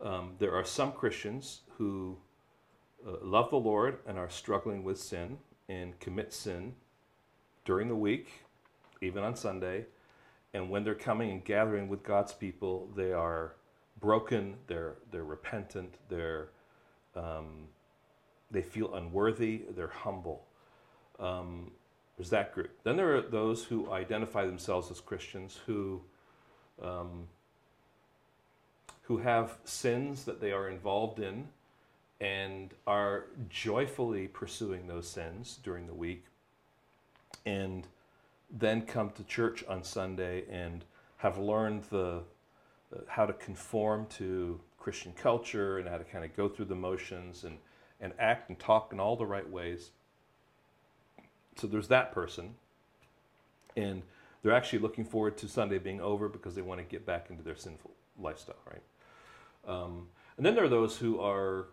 um, 0.00 0.34
there 0.38 0.54
are 0.54 0.64
some 0.64 0.92
Christians 0.92 1.62
who 1.76 2.16
uh, 3.06 3.16
love 3.20 3.50
the 3.50 3.56
Lord 3.56 3.98
and 4.06 4.16
are 4.16 4.30
struggling 4.30 4.84
with 4.84 4.98
sin 4.98 5.38
and 5.68 5.98
commit 5.98 6.32
sin 6.32 6.74
during 7.64 7.88
the 7.88 7.96
week, 7.96 8.28
even 9.00 9.24
on 9.24 9.34
Sunday, 9.34 9.86
and 10.54 10.70
when 10.70 10.84
they're 10.84 10.94
coming 10.94 11.30
and 11.32 11.44
gathering 11.44 11.88
with 11.88 12.04
God's 12.04 12.32
people, 12.32 12.88
they 12.96 13.12
are 13.12 13.56
broken, 14.00 14.54
they're, 14.68 14.94
they're 15.10 15.24
repentant, 15.24 15.94
they're, 16.08 16.48
um, 17.16 17.66
they 18.50 18.62
feel 18.62 18.94
unworthy, 18.94 19.62
they're 19.76 19.88
humble. 19.88 20.46
Um, 21.18 21.72
there's 22.16 22.30
that 22.30 22.54
group. 22.54 22.70
Then 22.84 22.96
there 22.96 23.16
are 23.16 23.22
those 23.22 23.64
who 23.64 23.90
identify 23.90 24.46
themselves 24.46 24.90
as 24.92 25.00
Christians 25.00 25.58
who, 25.66 26.00
um, 26.80 27.26
who 29.02 29.18
have 29.18 29.58
sins 29.64 30.24
that 30.24 30.40
they 30.40 30.52
are 30.52 30.68
involved 30.68 31.18
in 31.18 31.48
and 32.20 32.72
are 32.86 33.26
joyfully 33.48 34.28
pursuing 34.28 34.86
those 34.86 35.08
sins 35.08 35.58
during 35.64 35.88
the 35.88 35.94
week 35.94 36.24
and 37.44 37.88
then 38.50 38.82
come 38.82 39.10
to 39.10 39.24
church 39.24 39.64
on 39.68 39.82
Sunday 39.82 40.44
and 40.50 40.84
have 41.18 41.38
learned 41.38 41.84
the 41.90 42.22
uh, 42.94 42.98
how 43.08 43.26
to 43.26 43.32
conform 43.32 44.06
to 44.06 44.60
Christian 44.78 45.12
culture 45.12 45.78
and 45.78 45.88
how 45.88 45.98
to 45.98 46.04
kind 46.04 46.24
of 46.24 46.36
go 46.36 46.48
through 46.48 46.66
the 46.66 46.74
motions 46.74 47.44
and 47.44 47.58
and 48.00 48.12
act 48.18 48.48
and 48.48 48.58
talk 48.58 48.92
in 48.92 49.00
all 49.00 49.16
the 49.16 49.26
right 49.26 49.48
ways. 49.48 49.90
So 51.56 51.66
there's 51.66 51.88
that 51.88 52.12
person, 52.12 52.54
and 53.76 54.02
they're 54.42 54.52
actually 54.52 54.80
looking 54.80 55.04
forward 55.04 55.36
to 55.38 55.48
Sunday 55.48 55.78
being 55.78 56.00
over 56.00 56.28
because 56.28 56.54
they 56.54 56.62
want 56.62 56.80
to 56.80 56.84
get 56.84 57.06
back 57.06 57.30
into 57.30 57.42
their 57.42 57.56
sinful 57.56 57.92
lifestyle, 58.20 58.56
right? 58.66 58.82
Um, 59.66 60.08
and 60.36 60.44
then 60.44 60.54
there 60.54 60.64
are 60.64 60.68
those 60.68 60.96
who 60.98 61.20
are, 61.20 61.68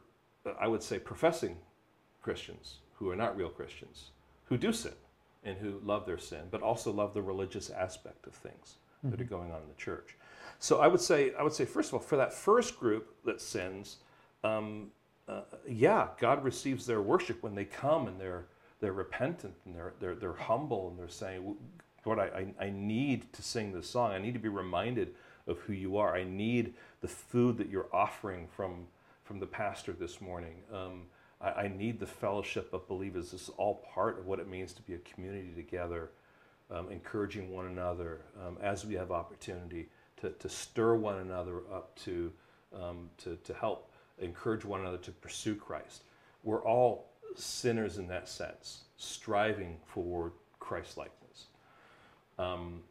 I 0.59 0.67
would 0.67 0.83
say, 0.83 0.99
professing 0.99 1.57
Christians 2.21 2.77
who 2.95 3.09
are 3.09 3.15
not 3.15 3.35
real 3.35 3.49
Christians 3.49 4.11
who 4.45 4.57
do 4.57 4.71
sin 4.71 4.93
and 5.43 5.57
who 5.57 5.79
love 5.83 6.05
their 6.05 6.17
sin, 6.17 6.41
but 6.51 6.61
also 6.61 6.91
love 6.91 7.13
the 7.13 7.21
religious 7.21 7.69
aspect 7.69 8.27
of 8.27 8.33
things 8.33 8.75
mm-hmm. 8.99 9.11
that 9.11 9.21
are 9.21 9.23
mm-hmm. 9.23 9.35
going 9.35 9.51
on 9.51 9.61
in 9.61 9.67
the 9.67 9.75
church. 9.75 10.15
So 10.59 10.79
I 10.79 10.87
would 10.87 11.01
say, 11.01 11.33
I 11.37 11.43
would 11.43 11.53
say, 11.53 11.65
first 11.65 11.89
of 11.89 11.95
all, 11.95 11.99
for 11.99 12.17
that 12.17 12.33
first 12.33 12.79
group 12.79 13.15
that 13.25 13.41
sins, 13.41 13.97
um, 14.43 14.91
uh, 15.27 15.41
yeah, 15.67 16.09
God 16.19 16.43
receives 16.43 16.85
their 16.85 17.01
worship 17.01 17.41
when 17.41 17.55
they 17.55 17.65
come 17.65 18.07
and 18.07 18.19
they're 18.19 18.45
they're 18.79 18.93
repentant 18.93 19.53
and 19.65 19.75
they're 19.75 19.93
they're, 19.99 20.15
they're 20.15 20.33
humble 20.33 20.89
and 20.89 20.99
they're 20.99 21.07
saying, 21.07 21.55
Lord, 22.05 22.19
I, 22.19 22.53
I, 22.59 22.65
I 22.65 22.69
need 22.69 23.31
to 23.33 23.41
sing 23.41 23.71
this 23.71 23.89
song. 23.89 24.11
I 24.11 24.19
need 24.19 24.33
to 24.33 24.39
be 24.39 24.49
reminded 24.49 25.13
of 25.47 25.59
who 25.59 25.73
you 25.73 25.97
are. 25.97 26.15
I 26.15 26.23
need 26.23 26.73
the 27.01 27.07
food 27.07 27.57
that 27.57 27.69
you're 27.69 27.89
offering 27.93 28.47
from 28.47 28.87
from 29.23 29.39
the 29.39 29.47
pastor 29.47 29.93
this 29.93 30.19
morning. 30.21 30.55
Um, 30.73 31.03
I, 31.41 31.49
I, 31.49 31.67
need 31.67 31.99
the 31.99 32.07
fellowship 32.07 32.73
of 32.73 32.87
believers. 32.87 33.31
This 33.31 33.43
is 33.43 33.49
all 33.57 33.85
part 33.93 34.19
of 34.19 34.25
what 34.25 34.39
it 34.39 34.47
means 34.47 34.73
to 34.73 34.81
be 34.81 34.93
a 34.93 34.99
community 34.99 35.51
together, 35.55 36.11
um, 36.69 36.89
encouraging 36.89 37.51
one 37.51 37.67
another 37.67 38.21
um, 38.45 38.57
as 38.61 38.85
we 38.85 38.95
have 38.95 39.11
opportunity 39.11 39.89
to, 40.21 40.29
to 40.31 40.49
stir 40.49 40.95
one 40.95 41.17
another 41.19 41.57
up 41.73 41.95
to, 42.03 42.31
um, 42.79 43.09
to, 43.17 43.37
to 43.43 43.53
help 43.53 43.91
encourage 44.19 44.63
one 44.63 44.81
another 44.81 44.97
to 44.97 45.11
pursue 45.11 45.55
Christ. 45.55 46.03
We're 46.43 46.63
all 46.63 47.09
sinners 47.35 47.97
in 47.97 48.07
that 48.07 48.27
sense, 48.27 48.83
striving 48.97 49.77
for 49.85 50.33
Christ 50.59 50.97
likeness. 50.97 51.47
Um, 52.37 52.81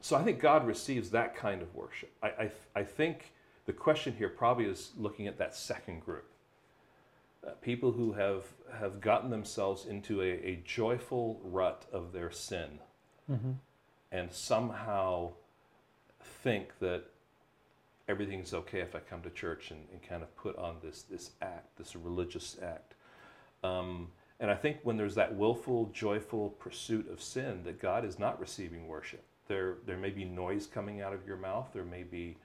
so 0.00 0.16
I 0.16 0.22
think 0.22 0.40
God 0.40 0.66
receives 0.66 1.10
that 1.10 1.36
kind 1.36 1.60
of 1.60 1.74
worship. 1.74 2.10
I, 2.22 2.28
I, 2.28 2.50
I 2.76 2.82
think 2.82 3.32
the 3.66 3.72
question 3.72 4.14
here 4.16 4.30
probably 4.30 4.64
is 4.64 4.92
looking 4.96 5.26
at 5.26 5.36
that 5.38 5.54
second 5.54 6.00
group 6.00 6.29
uh, 7.46 7.50
people 7.62 7.92
who 7.92 8.12
have, 8.12 8.44
have 8.78 9.00
gotten 9.00 9.30
themselves 9.30 9.86
into 9.86 10.20
a, 10.20 10.26
a 10.26 10.62
joyful 10.64 11.40
rut 11.42 11.86
of 11.92 12.12
their 12.12 12.30
sin 12.30 12.78
mm-hmm. 13.30 13.52
and 14.12 14.32
somehow 14.32 15.30
think 16.42 16.78
that 16.80 17.04
everything's 18.08 18.52
okay 18.52 18.80
if 18.80 18.94
I 18.94 18.98
come 18.98 19.22
to 19.22 19.30
church 19.30 19.70
and, 19.70 19.80
and 19.92 20.02
kind 20.02 20.22
of 20.22 20.34
put 20.36 20.56
on 20.58 20.76
this, 20.82 21.02
this 21.02 21.30
act, 21.40 21.78
this 21.78 21.94
religious 21.94 22.56
act. 22.62 22.94
Um, 23.62 24.08
and 24.40 24.50
I 24.50 24.54
think 24.54 24.78
when 24.82 24.96
there's 24.96 25.14
that 25.14 25.34
willful, 25.34 25.90
joyful 25.92 26.50
pursuit 26.58 27.10
of 27.10 27.22
sin, 27.22 27.62
that 27.64 27.80
God 27.80 28.04
is 28.04 28.18
not 28.18 28.40
receiving 28.40 28.88
worship. 28.88 29.22
There, 29.48 29.76
there 29.86 29.98
may 29.98 30.10
be 30.10 30.24
noise 30.24 30.66
coming 30.66 31.00
out 31.00 31.12
of 31.12 31.26
your 31.26 31.36
mouth, 31.36 31.68
there 31.72 31.84
may 31.84 32.02
be 32.02 32.36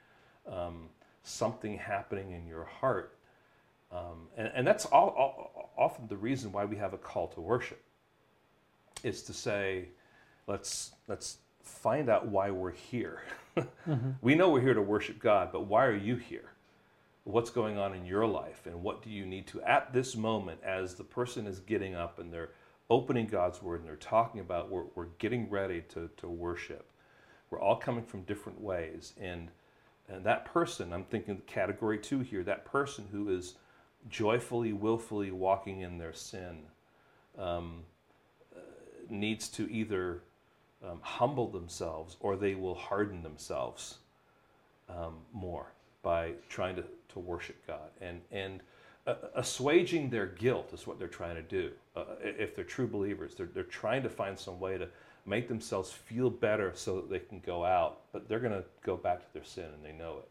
um, 0.50 0.90
something 1.24 1.78
happening 1.78 2.32
in 2.32 2.46
your 2.46 2.66
heart 2.66 3.18
um, 3.96 4.28
and, 4.38 4.52
and, 4.54 4.68
that's 4.68 4.86
all, 4.86 5.10
all, 5.10 5.72
often 5.78 6.08
the 6.08 6.18
reason 6.18 6.52
why 6.52 6.66
we 6.66 6.76
have 6.78 6.94
a 6.94 6.98
call 6.98 7.28
to 7.30 7.42
worship. 7.42 7.82
Is 9.04 9.22
to 9.24 9.34
say, 9.34 9.90
let's 10.48 10.92
let's 11.08 11.38
find 11.64 12.10
out 12.10 12.28
why 12.28 12.50
we're 12.50 12.72
here. 12.72 13.22
mm-hmm. 13.58 14.12
We 14.22 14.36
know 14.36 14.50
we're 14.50 14.62
here 14.62 14.74
to 14.74 14.82
worship 14.82 15.20
God, 15.20 15.52
but 15.52 15.68
why 15.68 15.86
are 15.86 15.96
you 15.96 16.16
here? 16.16 16.52
What's 17.24 17.50
going 17.50 17.78
on 17.78 17.94
in 17.94 18.06
your 18.06 18.26
life, 18.26 18.66
and 18.66 18.84
what 18.84 19.02
do 19.04 19.10
you 19.10 19.26
need 19.26 19.48
to 19.48 19.62
at 19.62 19.94
this 19.94 20.16
moment, 20.16 20.60
as 20.64 20.96
the 20.96 21.04
person 21.04 21.48
is 21.48 21.60
getting 21.60 21.96
up 21.96 22.20
and 22.20 22.32
they're 22.32 22.52
opening 22.90 23.28
God's 23.28 23.62
word 23.62 23.80
and 23.80 23.90
they're 23.90 23.96
talking 23.96 24.42
about 24.42 24.70
we're, 24.70 24.86
we're 24.96 25.08
getting 25.18 25.50
ready 25.50 25.82
to, 25.90 26.10
to 26.18 26.28
worship. 26.28 26.90
We're 27.50 27.62
all 27.62 27.78
coming 27.78 28.04
from 28.04 28.24
different 28.24 28.60
ways, 28.62 29.14
and 29.20 29.50
and 30.08 30.24
that 30.24 30.46
person, 30.46 30.94
I'm 30.94 31.06
thinking 31.06 31.42
category 31.48 31.98
two 31.98 32.20
here, 32.20 32.44
that 32.44 32.66
person 32.66 33.06
who 33.12 33.30
is 33.36 33.56
joyfully, 34.10 34.74
willfully 34.74 35.32
walking 35.32 35.82
in 35.82 35.98
their 35.98 36.14
sin 36.14 36.64
um, 37.38 37.84
needs 39.10 39.48
to 39.50 39.70
either 39.72 40.22
um, 40.84 41.00
humble 41.02 41.48
themselves 41.48 42.18
or 42.20 42.36
they 42.36 42.56
will 42.56 42.76
harden 42.76 43.24
themselves 43.24 44.00
um, 44.90 45.16
more 45.34 45.68
by 46.04 46.32
trying 46.50 46.76
to, 46.76 46.84
to 47.10 47.20
worship 47.20 47.56
God. 47.66 47.90
And, 48.02 48.22
and 48.32 48.62
uh, 49.08 49.16
assuaging 49.36 50.10
their 50.10 50.28
guilt 50.28 50.72
is 50.74 50.86
what 50.86 51.00
they're 51.00 51.08
trying 51.08 51.36
to 51.36 51.42
do. 51.42 51.72
Uh, 51.96 52.04
if 52.22 52.56
they're 52.56 52.66
true 52.66 52.88
believers, 52.88 53.36
they're, 53.36 53.50
they're 53.54 53.64
trying 53.64 54.04
to 54.04 54.10
find 54.10 54.38
some 54.38 54.60
way 54.60 54.78
to 54.78 54.88
make 55.26 55.48
themselves 55.48 55.92
feel 55.92 56.30
better 56.30 56.72
so 56.76 56.98
that 56.98 57.10
they 57.10 57.20
can 57.20 57.40
go 57.40 57.66
out, 57.66 58.02
but 58.14 58.30
they're 58.30 58.40
going 58.40 58.52
to 58.54 58.64
go 58.84 58.96
back 58.96 59.20
to 59.20 59.34
their 59.34 59.44
sin 59.44 59.66
and 59.66 59.84
they 59.84 59.92
know 59.92 60.20
it. 60.20 60.30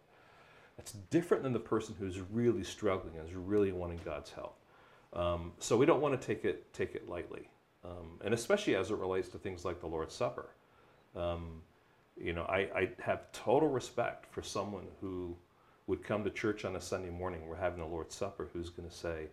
That's 0.76 0.92
different 0.92 1.42
than 1.42 1.52
the 1.52 1.60
person 1.60 1.94
who's 1.98 2.20
really 2.20 2.64
struggling 2.64 3.16
and 3.16 3.28
is 3.28 3.34
really 3.34 3.72
wanting 3.72 4.00
God's 4.04 4.30
help. 4.30 4.58
Um, 5.12 5.52
so 5.58 5.76
we 5.76 5.86
don't 5.86 6.00
want 6.00 6.20
to 6.20 6.26
take 6.26 6.44
it 6.44 6.72
take 6.72 6.94
it 6.94 7.08
lightly, 7.08 7.48
um, 7.84 8.18
and 8.24 8.34
especially 8.34 8.74
as 8.74 8.90
it 8.90 8.96
relates 8.96 9.28
to 9.28 9.38
things 9.38 9.64
like 9.64 9.80
the 9.80 9.86
Lord's 9.86 10.14
Supper. 10.14 10.48
Um, 11.14 11.62
you 12.20 12.32
know, 12.32 12.42
I, 12.42 12.68
I, 12.76 12.90
have 13.00 13.30
total 13.32 13.68
respect 13.68 14.26
for 14.32 14.42
someone 14.42 14.86
who 15.00 15.36
would 15.86 16.02
come 16.02 16.24
to 16.24 16.30
church 16.30 16.64
on 16.64 16.76
a 16.76 16.80
Sunday 16.80 17.10
morning. 17.10 17.46
We're 17.46 17.56
having 17.56 17.80
the 17.80 17.86
Lord's 17.86 18.14
Supper. 18.14 18.48
Who's 18.52 18.70
going 18.70 18.88
to 18.88 18.94
say, 18.94 19.26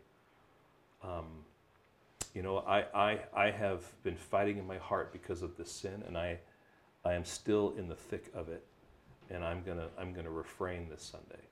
um, 1.04 1.26
you 2.36 2.44
know, 2.44 2.60
I, 2.60 2.86
I 2.94 3.20
I 3.34 3.52
have 3.52 3.84
been 4.04 4.16
fighting 4.16 4.60
in 4.60 4.68
my 4.68 4.78
heart 4.78 5.12
because 5.12 5.42
of 5.42 5.58
this 5.58 5.72
sin, 5.72 6.04
and 6.08 6.16
I 6.16 6.38
I 7.04 7.14
am 7.14 7.26
still 7.26 7.74
in 7.76 7.88
the 7.88 7.96
thick 7.96 8.32
of 8.36 8.50
it 8.50 8.64
and 9.34 9.44
I'm 9.44 9.64
gonna 9.64 9.88
I'm 9.98 10.14
gonna 10.14 10.32
refrain 10.32 10.90
this 10.90 11.04
Sunday. 11.04 11.44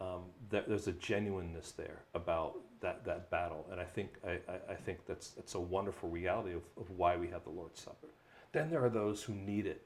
Um, 0.00 0.24
that 0.50 0.68
there's 0.68 0.88
a 0.88 0.92
genuineness 0.92 1.72
there 1.72 2.02
about 2.14 2.56
that 2.80 3.04
that 3.04 3.30
battle, 3.30 3.66
and 3.70 3.80
I 3.80 3.84
think 3.84 4.14
I, 4.26 4.32
I, 4.50 4.72
I 4.72 4.74
think 4.74 5.06
that's 5.06 5.30
that's 5.30 5.54
a 5.54 5.60
wonderful 5.60 6.08
reality 6.08 6.54
of, 6.54 6.62
of 6.76 6.90
why 6.90 7.16
we 7.16 7.28
have 7.28 7.44
the 7.44 7.50
Lord's 7.50 7.80
Supper. 7.80 8.08
Then 8.52 8.70
there 8.70 8.84
are 8.84 8.90
those 8.90 9.22
who 9.22 9.34
need 9.34 9.66
it, 9.66 9.82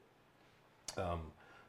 um, 0.97 1.21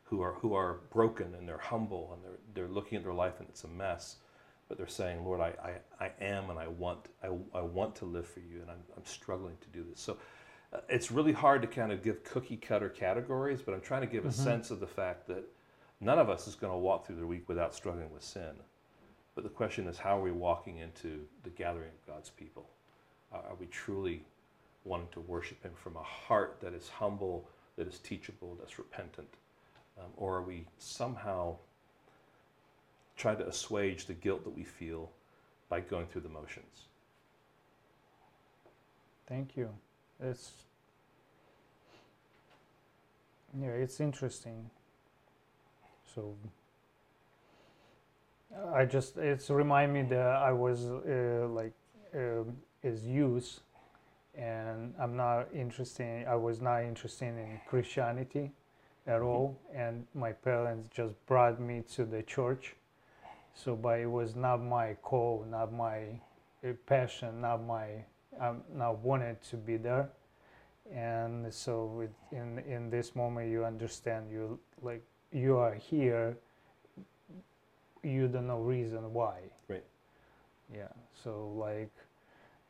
who 0.04 0.22
are 0.22 0.34
who 0.34 0.54
are 0.54 0.80
broken 0.90 1.34
and 1.34 1.48
they're 1.48 1.58
humble 1.58 2.12
and 2.14 2.24
they're 2.24 2.38
they're 2.54 2.74
looking 2.74 2.96
at 2.98 3.04
their 3.04 3.14
life 3.14 3.34
and 3.40 3.48
it's 3.48 3.64
a 3.64 3.68
mess, 3.68 4.16
but 4.68 4.78
they're 4.78 4.88
saying, 4.88 5.24
Lord, 5.24 5.40
I, 5.40 5.52
I, 6.00 6.04
I 6.06 6.10
am 6.20 6.50
and 6.50 6.58
I 6.58 6.68
want 6.68 7.08
I, 7.22 7.28
I 7.54 7.60
want 7.60 7.94
to 7.96 8.06
live 8.06 8.26
for 8.26 8.40
you 8.40 8.60
and 8.62 8.70
I'm 8.70 8.82
I'm 8.96 9.04
struggling 9.04 9.56
to 9.60 9.68
do 9.68 9.84
this. 9.88 10.00
So 10.00 10.16
it's 10.88 11.10
really 11.10 11.32
hard 11.32 11.62
to 11.62 11.68
kind 11.68 11.92
of 11.92 12.02
give 12.02 12.22
cookie 12.24 12.56
cutter 12.56 12.88
categories, 12.88 13.60
but 13.60 13.74
I'm 13.74 13.80
trying 13.80 14.02
to 14.02 14.06
give 14.06 14.20
mm-hmm. 14.20 14.30
a 14.40 14.44
sense 14.44 14.70
of 14.70 14.80
the 14.80 14.86
fact 14.86 15.26
that 15.28 15.44
none 16.00 16.18
of 16.18 16.30
us 16.30 16.46
is 16.46 16.54
going 16.54 16.72
to 16.72 16.78
walk 16.78 17.06
through 17.06 17.16
the 17.16 17.26
week 17.26 17.48
without 17.48 17.74
struggling 17.74 18.12
with 18.12 18.22
sin. 18.22 18.52
But 19.34 19.44
the 19.44 19.50
question 19.50 19.86
is, 19.86 19.98
how 19.98 20.18
are 20.18 20.22
we 20.22 20.32
walking 20.32 20.78
into 20.78 21.20
the 21.44 21.50
gathering 21.50 21.88
of 21.88 22.14
God's 22.14 22.30
people? 22.30 22.68
Uh, 23.32 23.38
are 23.48 23.54
we 23.58 23.66
truly 23.66 24.24
wanting 24.84 25.08
to 25.12 25.20
worship 25.20 25.62
Him 25.62 25.72
from 25.74 25.96
a 25.96 26.02
heart 26.02 26.58
that 26.60 26.74
is 26.74 26.88
humble, 26.88 27.48
that 27.76 27.86
is 27.86 27.98
teachable, 27.98 28.56
that's 28.58 28.78
repentant? 28.78 29.28
Um, 29.98 30.10
or 30.16 30.36
are 30.36 30.42
we 30.42 30.66
somehow 30.78 31.56
trying 33.16 33.38
to 33.38 33.48
assuage 33.48 34.06
the 34.06 34.14
guilt 34.14 34.44
that 34.44 34.56
we 34.56 34.64
feel 34.64 35.10
by 35.68 35.80
going 35.80 36.06
through 36.06 36.22
the 36.22 36.28
motions? 36.28 36.86
Thank 39.26 39.56
you. 39.56 39.70
It's 40.22 40.52
yeah, 43.58 43.68
it's 43.68 44.00
interesting. 44.00 44.70
So 46.14 46.34
I 48.74 48.84
just 48.84 49.16
it's 49.16 49.50
remind 49.50 49.92
me 49.92 50.02
that 50.02 50.26
I 50.26 50.52
was 50.52 50.86
uh, 50.86 51.48
like 51.48 51.72
um, 52.14 52.56
is 52.82 53.04
use, 53.04 53.60
and 54.36 54.94
I'm 55.00 55.16
not 55.16 55.48
interested. 55.54 56.26
I 56.26 56.36
was 56.36 56.60
not 56.60 56.82
interested 56.82 57.26
in 57.26 57.60
Christianity 57.68 58.52
at 59.06 59.22
all, 59.22 59.58
and 59.74 60.06
my 60.14 60.32
parents 60.32 60.88
just 60.94 61.14
brought 61.26 61.60
me 61.60 61.82
to 61.94 62.04
the 62.04 62.22
church. 62.22 62.74
So, 63.54 63.76
but 63.76 64.00
it 64.00 64.06
was 64.06 64.36
not 64.36 64.62
my 64.62 64.94
call, 65.02 65.46
not 65.50 65.72
my 65.72 66.20
uh, 66.64 66.72
passion, 66.86 67.40
not 67.40 67.64
my. 67.64 68.04
I'm 68.40 68.62
not 68.74 68.98
wanted 68.98 69.42
to 69.50 69.56
be 69.56 69.76
there, 69.76 70.10
and 70.92 71.52
so 71.52 71.86
with, 71.86 72.10
in 72.32 72.58
in 72.60 72.90
this 72.90 73.14
moment 73.16 73.50
you 73.50 73.64
understand 73.64 74.30
you 74.30 74.58
like 74.82 75.02
you 75.32 75.56
are 75.56 75.74
here. 75.74 76.36
You 78.02 78.28
don't 78.28 78.46
know 78.46 78.60
reason 78.60 79.12
why. 79.12 79.40
Right. 79.68 79.84
Yeah. 80.74 80.88
So 81.24 81.48
like. 81.56 81.90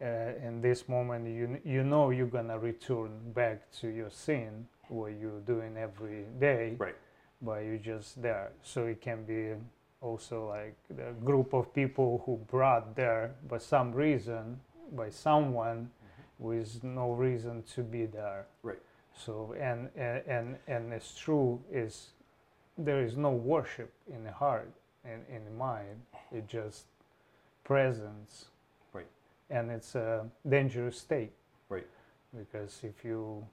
Uh, 0.02 0.32
in 0.42 0.62
this 0.62 0.88
moment, 0.88 1.26
you 1.28 1.60
you 1.62 1.84
know 1.84 2.08
you're 2.08 2.26
gonna 2.26 2.58
return 2.58 3.10
back 3.34 3.70
to 3.70 3.86
your 3.88 4.08
sin, 4.08 4.66
what 4.88 5.12
you're 5.20 5.40
doing 5.40 5.76
every 5.76 6.24
day, 6.38 6.74
Right. 6.78 6.96
but 7.42 7.58
you're 7.64 7.76
just 7.76 8.22
there. 8.22 8.50
So 8.62 8.86
it 8.86 9.02
can 9.02 9.24
be 9.24 9.52
also 10.00 10.48
like 10.48 10.74
the 10.88 11.12
group 11.22 11.52
of 11.52 11.74
people 11.74 12.22
who 12.24 12.38
brought 12.50 12.96
there 12.96 13.34
by 13.46 13.58
some 13.58 13.92
reason, 13.92 14.58
by 14.94 15.10
someone 15.10 15.90
with 16.38 16.82
no 16.82 17.12
reason 17.12 17.62
to 17.74 17.82
be 17.82 18.06
there. 18.06 18.46
Right. 18.62 18.78
So 19.16 19.54
and 19.60 19.88
and 19.96 20.22
and, 20.26 20.58
and 20.66 20.92
it's 20.92 21.16
true 21.16 21.60
is 21.70 22.10
there 22.78 23.02
is 23.02 23.16
no 23.16 23.30
worship 23.30 23.92
in 24.12 24.24
the 24.24 24.32
heart 24.32 24.70
and 25.04 25.22
in 25.28 25.44
the 25.44 25.50
mind. 25.50 26.00
It 26.32 26.48
just 26.48 26.84
presence. 27.64 28.46
Right. 28.92 29.06
And 29.50 29.70
it's 29.70 29.94
a 29.94 30.26
dangerous 30.48 30.98
state. 30.98 31.32
Right. 31.68 31.86
Because 32.36 32.80
if 32.82 33.04
you 33.04 33.46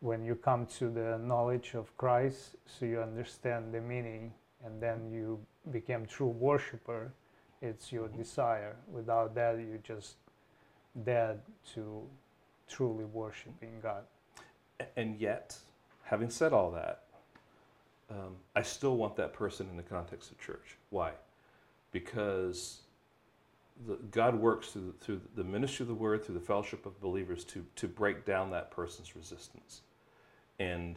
when 0.00 0.24
you 0.24 0.34
come 0.34 0.66
to 0.66 0.88
the 0.88 1.18
knowledge 1.18 1.74
of 1.74 1.94
Christ, 1.98 2.56
so 2.66 2.86
you 2.86 3.00
understand 3.00 3.74
the 3.74 3.80
meaning, 3.80 4.32
and 4.64 4.80
then 4.80 5.10
you 5.12 5.38
become 5.70 6.06
true 6.06 6.28
worshiper. 6.28 7.12
It's 7.60 7.92
your 7.92 8.08
mm-hmm. 8.08 8.22
desire. 8.22 8.76
Without 8.90 9.34
that, 9.34 9.58
you 9.58 9.78
just 9.82 10.16
dead 11.04 11.40
to 11.74 12.02
truly 12.68 13.04
worshiping 13.04 13.80
God. 13.82 14.04
And 14.96 15.18
yet, 15.20 15.56
having 16.04 16.30
said 16.30 16.52
all 16.52 16.70
that, 16.72 17.02
um, 18.10 18.36
I 18.56 18.62
still 18.62 18.96
want 18.96 19.16
that 19.16 19.32
person 19.32 19.68
in 19.70 19.76
the 19.76 19.82
context 19.82 20.30
of 20.30 20.38
church. 20.40 20.76
Why? 20.90 21.12
Because 21.92 22.80
the, 23.86 23.96
God 24.10 24.34
works 24.34 24.68
through, 24.70 24.94
the- 24.98 25.04
through 25.04 25.20
the 25.36 25.44
ministry 25.44 25.84
of 25.84 25.88
the 25.88 25.94
word, 25.94 26.24
through 26.24 26.34
the 26.34 26.40
fellowship 26.40 26.86
of 26.86 27.00
believers 27.00 27.44
to, 27.44 27.64
to 27.76 27.88
break 27.88 28.24
down 28.24 28.50
that 28.50 28.70
person's 28.70 29.14
resistance. 29.14 29.82
And, 30.58 30.96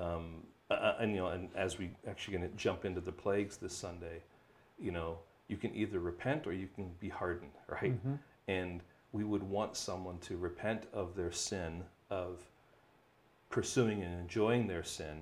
um, 0.00 0.42
uh, 0.70 0.94
and, 1.00 1.12
you 1.12 1.18
know, 1.18 1.28
and 1.28 1.48
as 1.54 1.78
we 1.78 1.90
actually 2.08 2.38
going 2.38 2.48
to 2.50 2.56
jump 2.56 2.84
into 2.84 3.00
the 3.00 3.12
plagues 3.12 3.56
this 3.56 3.74
Sunday, 3.74 4.22
you 4.78 4.90
know, 4.90 5.18
you 5.48 5.56
can 5.56 5.74
either 5.74 5.98
repent 5.98 6.46
or 6.46 6.52
you 6.52 6.68
can 6.74 6.90
be 7.00 7.08
hardened, 7.08 7.52
right? 7.68 7.92
Mhm. 8.06 8.18
And 8.48 8.80
we 9.12 9.24
would 9.24 9.42
want 9.42 9.76
someone 9.76 10.18
to 10.18 10.36
repent 10.36 10.84
of 10.92 11.14
their 11.14 11.32
sin, 11.32 11.84
of 12.10 12.40
pursuing 13.50 14.02
and 14.02 14.18
enjoying 14.18 14.66
their 14.66 14.82
sin, 14.82 15.20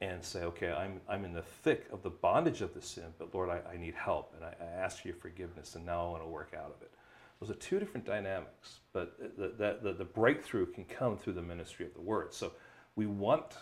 and 0.00 0.22
say, 0.22 0.44
okay, 0.44 0.70
I'm, 0.70 1.00
I'm 1.08 1.24
in 1.24 1.32
the 1.32 1.42
thick 1.42 1.86
of 1.92 2.04
the 2.04 2.10
bondage 2.10 2.60
of 2.60 2.72
the 2.72 2.80
sin, 2.80 3.06
but 3.18 3.34
Lord, 3.34 3.50
I, 3.50 3.60
I 3.72 3.76
need 3.76 3.94
help, 3.94 4.32
and 4.36 4.44
I, 4.44 4.54
I 4.62 4.80
ask 4.80 5.02
for 5.02 5.08
your 5.08 5.16
forgiveness, 5.16 5.74
and 5.74 5.84
now 5.84 6.06
I 6.06 6.10
want 6.10 6.22
to 6.22 6.28
work 6.28 6.52
out 6.56 6.72
of 6.74 6.80
it. 6.82 6.92
Those 7.40 7.50
are 7.50 7.58
two 7.58 7.80
different 7.80 8.06
dynamics, 8.06 8.78
but 8.92 9.18
the, 9.36 9.48
the, 9.48 9.78
the, 9.82 9.92
the 9.92 10.04
breakthrough 10.04 10.66
can 10.66 10.84
come 10.84 11.16
through 11.16 11.32
the 11.32 11.42
ministry 11.42 11.84
of 11.84 11.94
the 11.94 12.00
word. 12.00 12.32
So 12.32 12.52
we 12.94 13.06
want 13.06 13.56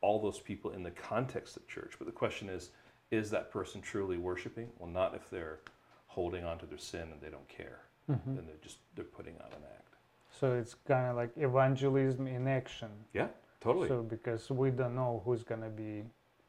all 0.00 0.20
those 0.20 0.40
people 0.40 0.72
in 0.72 0.82
the 0.82 0.90
context 0.90 1.56
of 1.56 1.66
church, 1.68 1.94
but 1.98 2.06
the 2.06 2.12
question 2.12 2.48
is, 2.48 2.70
is 3.10 3.30
that 3.30 3.52
person 3.52 3.80
truly 3.80 4.18
worshiping? 4.18 4.68
Well, 4.78 4.90
not 4.90 5.14
if 5.14 5.30
they're 5.30 5.60
holding 6.06 6.44
on 6.44 6.58
to 6.58 6.66
their 6.66 6.78
sin 6.78 7.08
and 7.12 7.20
they 7.20 7.30
don't 7.30 7.48
care 7.48 7.80
Mhm. 8.08 8.36
then 8.36 8.46
they're 8.46 8.62
just 8.62 8.78
they're 8.94 9.04
putting 9.04 9.34
on 9.40 9.46
an 9.52 9.64
act. 9.76 9.94
So 10.30 10.52
it's 10.54 10.74
kind 10.74 11.06
of 11.10 11.16
like 11.16 11.30
evangelism 11.36 12.26
in 12.26 12.46
action. 12.48 12.90
Yeah, 13.12 13.28
totally. 13.60 13.88
So 13.88 14.02
because 14.02 14.50
we 14.50 14.70
don't 14.70 14.94
know 14.94 15.22
who's 15.24 15.42
gonna 15.42 15.70
be 15.70 16.04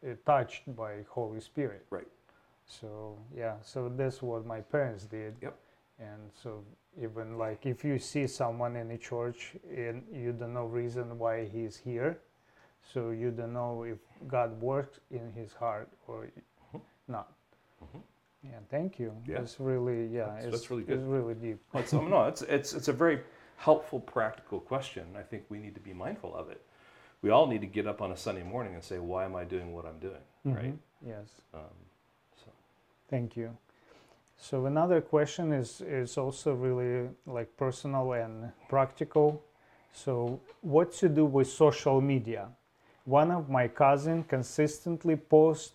uh, 0.06 0.16
touched 0.26 0.64
by 0.76 1.04
Holy 1.10 1.40
Spirit. 1.40 1.86
Right. 1.90 2.08
So 2.66 3.18
yeah, 3.36 3.56
so 3.62 3.90
that's 3.90 4.22
what 4.22 4.46
my 4.46 4.62
parents 4.62 5.06
did. 5.06 5.36
Yep. 5.42 5.56
And 6.00 6.32
so 6.34 6.64
even 7.02 7.38
like 7.38 7.66
if 7.66 7.84
you 7.86 8.00
see 8.00 8.28
someone 8.28 8.76
in 8.76 8.92
a 8.92 8.98
church 8.98 9.56
and 9.70 10.04
you 10.12 10.34
don't 10.34 10.54
know 10.54 10.66
reason 10.66 11.18
why 11.18 11.46
he's 11.46 11.78
here, 11.78 12.20
so 12.94 13.12
you 13.12 13.32
don't 13.32 13.54
know 13.54 13.84
if 13.84 13.98
God 14.28 14.60
works 14.62 15.00
in 15.12 15.32
his 15.34 15.54
heart 15.54 15.90
or 16.08 16.28
Mhm. 16.74 16.82
not. 17.08 17.32
Mhm. 17.82 18.02
Yeah, 18.46 18.60
thank 18.70 19.00
you. 19.00 19.14
Yeah. 19.28 19.40
It's 19.42 19.60
really 19.60 20.08
yeah, 20.08 20.26
That's- 20.26 20.44
it's, 20.46 20.52
that's 20.52 20.72
really 20.72 20.84
it's 20.88 21.04
really 21.04 21.34
deep. 21.34 21.60
Well, 21.74 21.84
it's, 21.84 21.94
um, 21.94 22.10
no, 22.10 22.26
it's, 22.26 22.42
it's, 22.44 22.74
it's 22.74 22.88
a 22.88 22.94
very 22.94 23.20
helpful, 23.58 24.00
practical 24.00 24.60
question. 24.60 25.06
I 25.18 25.22
think 25.24 25.44
we 25.50 25.58
need 25.60 25.76
to 25.76 25.82
be 25.82 25.94
mindful 25.94 26.36
of 26.36 26.50
it. 26.50 26.62
We 27.22 27.30
all 27.32 27.48
need 27.48 27.62
to 27.62 27.68
get 27.68 27.88
up 27.88 28.02
on 28.02 28.12
a 28.12 28.18
Sunday 28.18 28.44
morning 28.44 28.74
and 28.76 28.84
say, 28.84 29.00
why 29.00 29.26
am 29.26 29.36
I 29.36 29.46
doing 29.46 29.74
what 29.74 29.86
I'm 29.86 30.00
doing? 30.00 30.22
Right? 30.44 30.74
Mhm. 30.74 30.78
Yes. 31.08 31.28
Um, 31.54 31.62
so, 32.36 32.52
Thank 33.10 33.36
you. 33.36 33.58
So 34.38 34.66
another 34.66 35.02
question 35.02 35.54
is 35.54 35.82
is 35.82 36.18
also 36.18 36.54
really 36.54 37.10
like 37.26 37.56
personal 37.58 38.14
and 38.14 38.52
practical. 38.70 39.42
So 39.94 40.40
what 40.62 40.92
to 41.00 41.10
do 41.10 41.26
with 41.26 41.48
social 41.48 42.02
media? 42.02 42.50
One 43.06 43.32
of 43.32 43.50
my 43.50 43.68
cousin 43.70 44.24
consistently 44.24 45.16
posts 45.16 45.74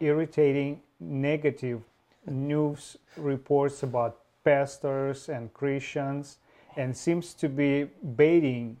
irritating 0.00 0.82
negative 1.00 1.80
news 2.26 2.96
reports 3.16 3.82
about 3.82 4.18
pastors 4.44 5.28
and 5.28 5.52
Christians 5.52 6.38
and 6.76 6.96
seems 6.96 7.34
to 7.34 7.48
be 7.48 7.84
baiting 8.16 8.78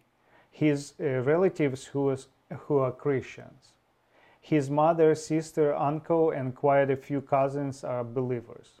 his 0.50 0.94
uh, 1.00 1.20
relatives 1.20 1.86
who, 1.86 2.10
is, 2.10 2.28
who 2.66 2.78
are 2.78 2.92
Christians. 2.92 3.72
His 4.40 4.68
mother, 4.68 5.14
sister, 5.14 5.74
uncle, 5.74 6.30
and 6.30 6.54
quite 6.54 6.90
a 6.90 6.96
few 6.96 7.20
cousins 7.20 7.84
are 7.84 8.02
believers. 8.02 8.80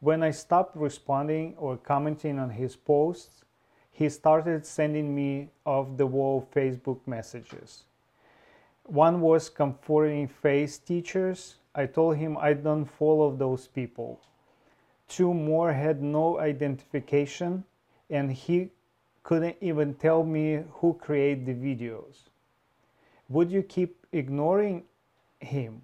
When 0.00 0.22
I 0.22 0.30
stopped 0.30 0.76
responding 0.76 1.54
or 1.56 1.76
commenting 1.76 2.38
on 2.38 2.50
his 2.50 2.76
posts, 2.76 3.44
he 3.90 4.08
started 4.08 4.64
sending 4.64 5.14
me 5.14 5.50
off 5.64 5.96
the 5.96 6.06
wall 6.06 6.46
Facebook 6.54 7.00
messages. 7.06 7.84
One 8.84 9.20
was 9.20 9.48
comforting 9.48 10.26
faith 10.26 10.80
teachers. 10.84 11.56
I 11.74 11.86
told 11.86 12.16
him 12.16 12.36
I 12.36 12.54
don't 12.54 12.84
follow 12.84 13.34
those 13.34 13.68
people. 13.68 14.20
Two 15.08 15.34
more 15.34 15.72
had 15.72 16.02
no 16.02 16.38
identification, 16.38 17.64
and 18.08 18.32
he 18.32 18.70
couldn't 19.22 19.56
even 19.60 19.94
tell 19.94 20.24
me 20.24 20.62
who 20.74 20.94
created 20.94 21.46
the 21.46 21.54
videos. 21.54 22.28
Would 23.28 23.50
you 23.50 23.62
keep 23.62 24.06
ignoring 24.12 24.84
him, 25.40 25.82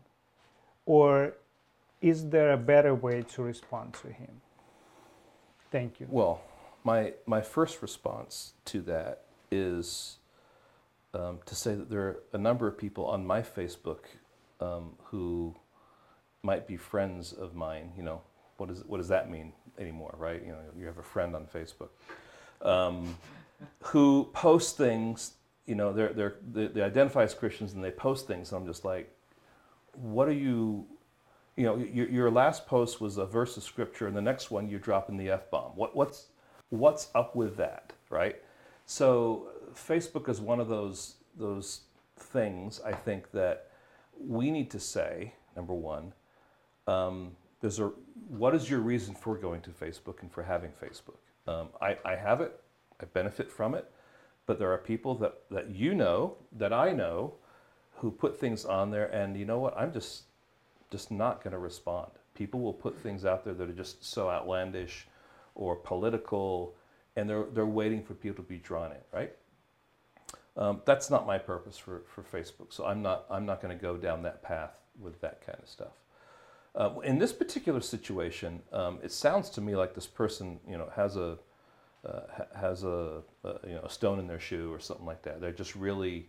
or 0.85 1.35
is 2.01 2.29
there 2.29 2.53
a 2.53 2.57
better 2.57 2.95
way 2.95 3.23
to 3.23 3.43
respond 3.43 3.95
to 4.03 4.09
him? 4.09 4.41
Thank 5.71 6.01
you. 6.01 6.07
well, 6.11 6.41
my, 6.85 7.15
my 7.27 7.41
first 7.41 7.83
response 7.83 8.53
to 8.67 8.81
that 8.83 9.25
is 9.51 10.19
um, 11.15 11.41
to 11.47 11.55
say 11.55 11.75
that 11.75 11.91
there 11.91 12.01
are 12.01 12.17
a 12.33 12.39
number 12.39 12.69
of 12.69 12.79
people 12.79 13.07
on 13.07 13.27
my 13.27 13.43
Facebook 13.43 14.05
um, 14.61 14.93
who 15.05 15.55
might 16.47 16.67
be 16.67 16.77
friends 16.77 17.33
of 17.33 17.55
mine. 17.55 17.93
You 17.97 18.05
know, 18.05 18.21
what, 18.57 18.71
is, 18.71 18.83
what 18.87 18.99
does 18.99 19.09
that 19.09 19.31
mean 19.31 19.53
anymore, 19.79 20.15
right? 20.17 20.41
You 20.43 20.53
know, 20.53 20.59
you 20.79 20.87
have 20.87 20.99
a 20.99 21.03
friend 21.03 21.35
on 21.35 21.47
Facebook 21.47 21.91
um, 22.63 23.17
who 23.83 24.31
posts 24.33 24.73
things. 24.73 25.33
You 25.67 25.75
know, 25.75 25.93
they're, 25.93 26.13
they're, 26.13 26.37
they, 26.53 26.69
they 26.69 26.83
identify 26.83 27.25
as 27.25 27.35
Christians 27.35 27.75
and 27.75 27.85
they 27.85 27.91
post 27.91 28.27
things, 28.27 28.53
and 28.53 28.61
I'm 28.61 28.67
just 28.67 28.85
like, 28.85 29.13
what 29.93 30.29
are 30.29 30.33
you? 30.47 30.87
You 31.57 31.65
know, 31.65 31.77
your, 31.77 32.09
your 32.09 32.31
last 32.31 32.67
post 32.67 33.01
was 33.01 33.17
a 33.17 33.27
verse 33.27 33.57
of 33.57 33.63
scripture, 33.63 34.07
and 34.07 34.17
the 34.17 34.23
next 34.23 34.51
one 34.51 34.69
you're 34.69 34.79
dropping 34.79 35.17
the 35.17 35.31
f 35.31 35.51
bomb. 35.51 35.73
What, 35.75 35.97
what's 35.97 36.27
what's 36.71 37.09
up 37.15 37.35
with 37.35 37.57
that, 37.57 37.93
right? 38.11 38.37
So 38.85 39.49
Facebook 39.75 40.29
is 40.29 40.41
one 40.41 40.61
of 40.61 40.69
those 40.69 41.17
those 41.37 41.81
things 42.19 42.81
I 42.85 42.93
think 42.93 43.33
that 43.33 43.71
we 44.19 44.51
need 44.51 44.71
to 44.71 44.81
say. 44.81 45.35
Number 45.57 45.75
one, 45.75 46.13
um, 46.87 47.33
there's 47.61 47.81
a 47.81 47.91
what 48.29 48.55
is 48.55 48.69
your 48.69 48.81
reason 48.81 49.15
for 49.15 49.37
going 49.37 49.61
to 49.63 49.71
Facebook 49.71 50.23
and 50.23 50.33
for 50.33 50.43
having 50.43 50.71
Facebook? 50.71 51.19
Um, 51.47 51.69
I, 51.81 51.97
I 52.05 52.17
have 52.17 52.41
it, 52.41 52.59
I 53.01 53.05
benefit 53.07 53.51
from 53.51 53.75
it, 53.75 53.91
but 54.47 54.59
there 54.59 54.73
are 54.73 54.79
people 54.79 55.15
that, 55.17 55.35
that 55.51 55.71
you 55.71 55.95
know, 55.95 56.37
that 56.53 56.73
I 56.73 56.93
know, 56.93 57.35
who 57.99 58.11
put 58.11 58.39
things 58.39 58.65
on 58.65 58.91
there, 58.91 59.07
and 59.07 59.37
you 59.37 59.45
know 59.45 59.59
what? 59.59 59.77
I'm 59.77 59.93
just 59.93 60.25
just 60.91 61.11
not 61.11 61.43
going 61.43 61.53
to 61.53 61.59
respond. 61.59 62.11
People 62.35 62.61
will 62.61 62.73
put 62.73 62.99
things 62.99 63.25
out 63.25 63.45
there 63.45 63.55
that 63.55 63.69
are 63.69 63.73
just 63.73 64.05
so 64.05 64.31
outlandish, 64.31 65.07
or 65.57 65.75
political, 65.75 66.75
and 67.17 67.29
they're, 67.29 67.47
they're 67.53 67.67
waiting 67.67 68.03
for 68.03 68.15
people 68.15 68.45
to 68.45 68.49
be 68.49 68.59
drawn 68.59 68.93
in, 68.93 68.99
right? 69.13 69.33
Um, 70.57 70.83
that's 70.85 71.11
not 71.11 71.27
my 71.27 71.39
purpose 71.39 71.77
for, 71.77 72.03
for 72.07 72.23
Facebook, 72.23 72.73
so 72.73 72.87
I'm 72.87 73.03
not, 73.03 73.25
I'm 73.31 73.47
not 73.47 73.61
going 73.61 73.77
to 73.77 73.83
go 73.83 73.97
down 73.97 74.23
that 74.23 74.43
path 74.43 74.73
with 75.01 75.21
that 75.23 75.45
kind 75.45 75.59
of 75.61 75.69
stuff. 75.69 75.93
Uh, 76.77 77.01
in 77.05 77.19
this 77.19 77.33
particular 77.33 77.81
situation, 77.81 78.61
um, 78.73 78.99
it 79.03 79.11
sounds 79.11 79.49
to 79.49 79.61
me 79.63 79.75
like 79.75 79.95
this 79.95 80.07
person, 80.07 80.61
you 80.69 80.77
know, 80.77 80.91
has 80.95 81.17
a 81.17 81.39
uh, 82.07 82.21
has 82.55 82.85
a, 82.85 83.23
a, 83.45 83.55
you 83.67 83.75
know 83.75 83.81
a 83.83 83.91
stone 83.91 84.19
in 84.19 84.27
their 84.27 84.39
shoe 84.39 84.73
or 84.73 84.79
something 84.79 85.07
like 85.07 85.23
that. 85.23 85.41
They're 85.41 85.53
just 85.53 85.75
really 85.75 86.29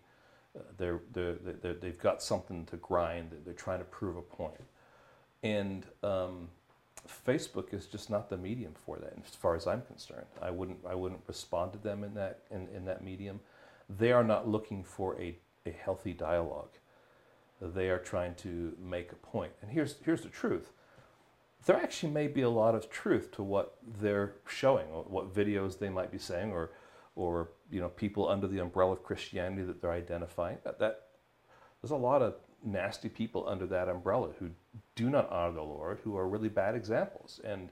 uh, 0.57 0.61
they're, 0.77 1.01
they're, 1.13 1.33
they're, 1.33 1.73
they've 1.73 1.99
got 1.99 2.23
something 2.23 2.65
to 2.67 2.77
grind. 2.77 3.31
They're 3.45 3.53
trying 3.53 3.79
to 3.79 3.85
prove 3.85 4.15
a 4.15 4.21
point, 4.21 4.63
and 5.43 5.85
um, 6.01 6.47
Facebook 7.25 7.73
is 7.73 7.85
just 7.85 8.09
not 8.09 8.29
the 8.29 8.37
medium 8.37 8.73
for 8.85 8.97
that. 8.97 9.13
As 9.23 9.35
far 9.35 9.55
as 9.55 9.67
I'm 9.67 9.81
concerned, 9.81 10.27
I 10.41 10.49
wouldn't 10.49 10.79
I 10.87 10.95
wouldn't 10.95 11.21
respond 11.27 11.73
to 11.73 11.77
them 11.77 12.05
in 12.05 12.13
that 12.13 12.39
in, 12.51 12.67
in 12.73 12.85
that 12.85 13.03
medium. 13.03 13.41
They 13.89 14.13
are 14.13 14.23
not 14.23 14.47
looking 14.47 14.83
for 14.83 15.19
a, 15.19 15.35
a 15.65 15.71
healthy 15.71 16.13
dialogue 16.13 16.71
they 17.61 17.89
are 17.89 17.99
trying 17.99 18.35
to 18.35 18.75
make 18.79 19.11
a 19.11 19.15
point. 19.15 19.51
And 19.61 19.71
here's, 19.71 19.95
here's 20.03 20.21
the 20.21 20.29
truth 20.29 20.71
there 21.65 21.75
actually 21.75 22.13
may 22.13 22.27
be 22.27 22.43
a 22.43 22.49
lot 22.49 22.75
of 22.75 22.89
truth 22.89 23.31
to 23.31 23.43
what 23.43 23.75
they're 23.99 24.35
showing, 24.47 24.85
what 24.85 25.33
videos 25.33 25.77
they 25.77 25.89
might 25.89 26.11
be 26.11 26.17
saying, 26.17 26.51
or, 26.51 26.71
or 27.15 27.49
you 27.69 27.81
know, 27.81 27.89
people 27.89 28.29
under 28.29 28.47
the 28.47 28.59
umbrella 28.59 28.93
of 28.93 29.03
Christianity 29.03 29.63
that 29.63 29.81
they're 29.81 29.91
identifying. 29.91 30.59
That, 30.63 30.79
that 30.79 31.07
there's 31.81 31.91
a 31.91 31.95
lot 31.95 32.21
of 32.21 32.35
nasty 32.63 33.09
people 33.09 33.47
under 33.47 33.65
that 33.67 33.89
umbrella 33.89 34.29
who 34.39 34.51
do 34.95 35.09
not 35.09 35.29
honor 35.29 35.55
the 35.55 35.61
Lord, 35.61 35.99
who 36.03 36.15
are 36.15 36.27
really 36.27 36.49
bad 36.49 36.75
examples, 36.75 37.41
and 37.43 37.69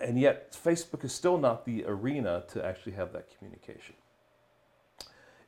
and 0.00 0.18
yet 0.18 0.52
Facebook 0.52 1.04
is 1.04 1.12
still 1.12 1.36
not 1.36 1.66
the 1.66 1.84
arena 1.84 2.44
to 2.48 2.64
actually 2.64 2.92
have 2.92 3.12
that 3.12 3.28
communication. 3.36 3.94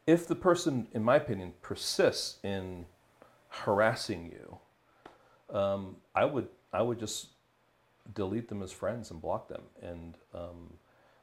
If 0.07 0.29
the 0.29 0.35
person, 0.35 0.89
in 0.93 1.03
my 1.03 1.17
opinion, 1.17 1.55
persists 1.63 2.39
in 2.45 2.85
harassing 3.49 4.27
you, 4.27 4.59
um, 5.57 5.97
I 6.15 6.25
would 6.25 6.49
I 6.73 6.83
would 6.83 6.99
just 6.99 7.29
delete 8.15 8.49
them 8.49 8.63
as 8.63 8.73
friends 8.73 9.11
and 9.11 9.21
block 9.21 9.49
them, 9.49 9.63
and 9.83 10.17
um, 10.35 10.75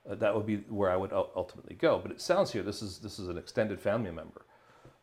uh, 0.10 0.16
that 0.16 0.36
would 0.36 0.46
be 0.46 0.58
where 0.70 0.90
I 0.90 0.96
would 0.96 1.14
ultimately 1.14 1.76
go. 1.76 2.00
But 2.00 2.12
it 2.12 2.22
sounds 2.22 2.52
here 2.52 2.64
this 2.64 2.82
is 2.82 3.00
this 3.00 3.20
is 3.20 3.28
an 3.28 3.38
extended 3.38 3.80
family 3.80 4.12
member, 4.12 4.46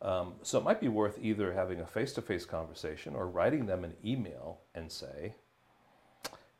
um, 0.01 0.33
so 0.41 0.57
it 0.57 0.63
might 0.63 0.81
be 0.81 0.87
worth 0.87 1.17
either 1.21 1.53
having 1.53 1.79
a 1.79 1.85
face-to-face 1.85 2.45
conversation 2.45 3.15
or 3.15 3.27
writing 3.27 3.65
them 3.65 3.83
an 3.83 3.93
email 4.03 4.59
and 4.75 4.91
say, 4.91 5.35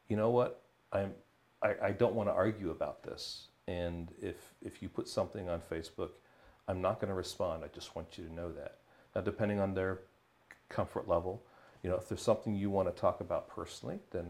you 0.08 0.16
know 0.16 0.30
what, 0.30 0.62
I'm 0.92 1.14
I, 1.62 1.76
I 1.84 1.92
don't 1.92 2.16
want 2.16 2.30
to 2.30 2.34
argue 2.34 2.72
about 2.72 3.04
this, 3.04 3.48
and 3.68 4.12
if 4.22 4.54
if 4.62 4.82
you 4.82 4.90
put 4.90 5.08
something 5.08 5.50
on 5.50 5.62
Facebook, 5.62 6.12
I'm 6.68 6.82
not 6.82 7.00
going 7.00 7.10
to 7.10 7.16
respond. 7.16 7.64
I 7.64 7.68
just 7.68 7.96
want 7.96 8.18
you 8.18 8.26
to 8.26 8.34
know 8.34 8.52
that. 8.52 8.78
Now, 9.16 9.22
depending 9.22 9.60
on 9.60 9.74
their 9.74 10.00
comfort 10.72 11.08
level. 11.08 11.44
You 11.84 11.90
know, 11.90 11.98
if 11.98 12.08
there's 12.08 12.22
something 12.22 12.56
you 12.56 12.70
want 12.70 12.94
to 12.94 13.00
talk 13.00 13.22
about 13.22 13.50
personally, 13.50 14.00
then 14.12 14.26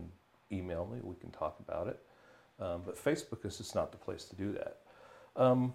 email 0.51 0.85
me. 0.91 0.99
We 1.01 1.15
can 1.15 1.31
talk 1.31 1.57
about 1.59 1.87
it. 1.87 1.99
Um, 2.59 2.81
but 2.85 2.95
Facebook 2.95 3.45
is 3.45 3.57
just 3.57 3.75
not 3.75 3.91
the 3.91 3.97
place 3.97 4.25
to 4.25 4.35
do 4.35 4.53
that. 4.53 4.77
Um, 5.35 5.73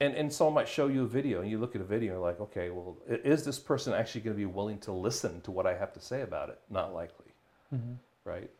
and, 0.00 0.14
and 0.14 0.32
someone 0.32 0.54
might 0.54 0.68
show 0.68 0.86
you 0.86 1.02
a 1.02 1.06
video, 1.06 1.42
and 1.42 1.50
you 1.50 1.58
look 1.58 1.74
at 1.74 1.82
a 1.82 1.84
video, 1.84 2.12
and 2.12 2.20
you're 2.20 2.30
like, 2.30 2.40
okay, 2.40 2.70
well, 2.70 2.96
is 3.06 3.44
this 3.44 3.58
person 3.58 3.92
actually 3.92 4.22
going 4.22 4.34
to 4.34 4.38
be 4.38 4.46
willing 4.46 4.78
to 4.80 4.92
listen 4.92 5.40
to 5.42 5.50
what 5.50 5.66
I 5.66 5.76
have 5.76 5.92
to 5.92 6.00
say 6.00 6.22
about 6.22 6.48
it? 6.48 6.58
Not 6.70 6.94
likely, 6.94 7.32
mm-hmm. 7.74 7.94
right? 8.24 8.50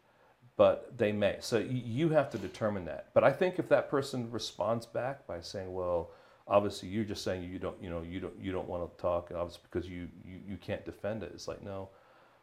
But 0.57 0.99
they 0.99 1.13
may. 1.13 1.39
So 1.41 1.59
you 1.59 2.11
have 2.11 2.29
to 2.31 2.39
determine 2.39 2.85
that. 2.87 3.09
But 3.15 3.25
I 3.25 3.33
think 3.33 3.59
if 3.59 3.69
that 3.71 3.89
person 3.89 4.31
responds 4.31 4.85
back 4.85 5.27
by 5.27 5.41
saying, 5.41 5.73
well, 5.73 6.11
obviously 6.51 6.89
you're 6.89 7.05
just 7.05 7.23
saying 7.23 7.45
you 7.45 7.59
don't 7.59 7.81
you 7.81 7.89
know 7.89 8.03
you 8.03 8.21
don't 8.21 8.35
you 8.43 8.51
don't 8.53 8.69
want 8.69 8.83
to 8.83 9.01
talk 9.01 9.31
obviously 9.35 9.63
because 9.71 9.89
you, 9.89 10.09
you 10.25 10.41
you 10.49 10.57
can't 10.57 10.85
defend 10.85 11.23
it. 11.23 11.31
It's 11.33 11.49
like 11.49 11.63
no 11.63 11.89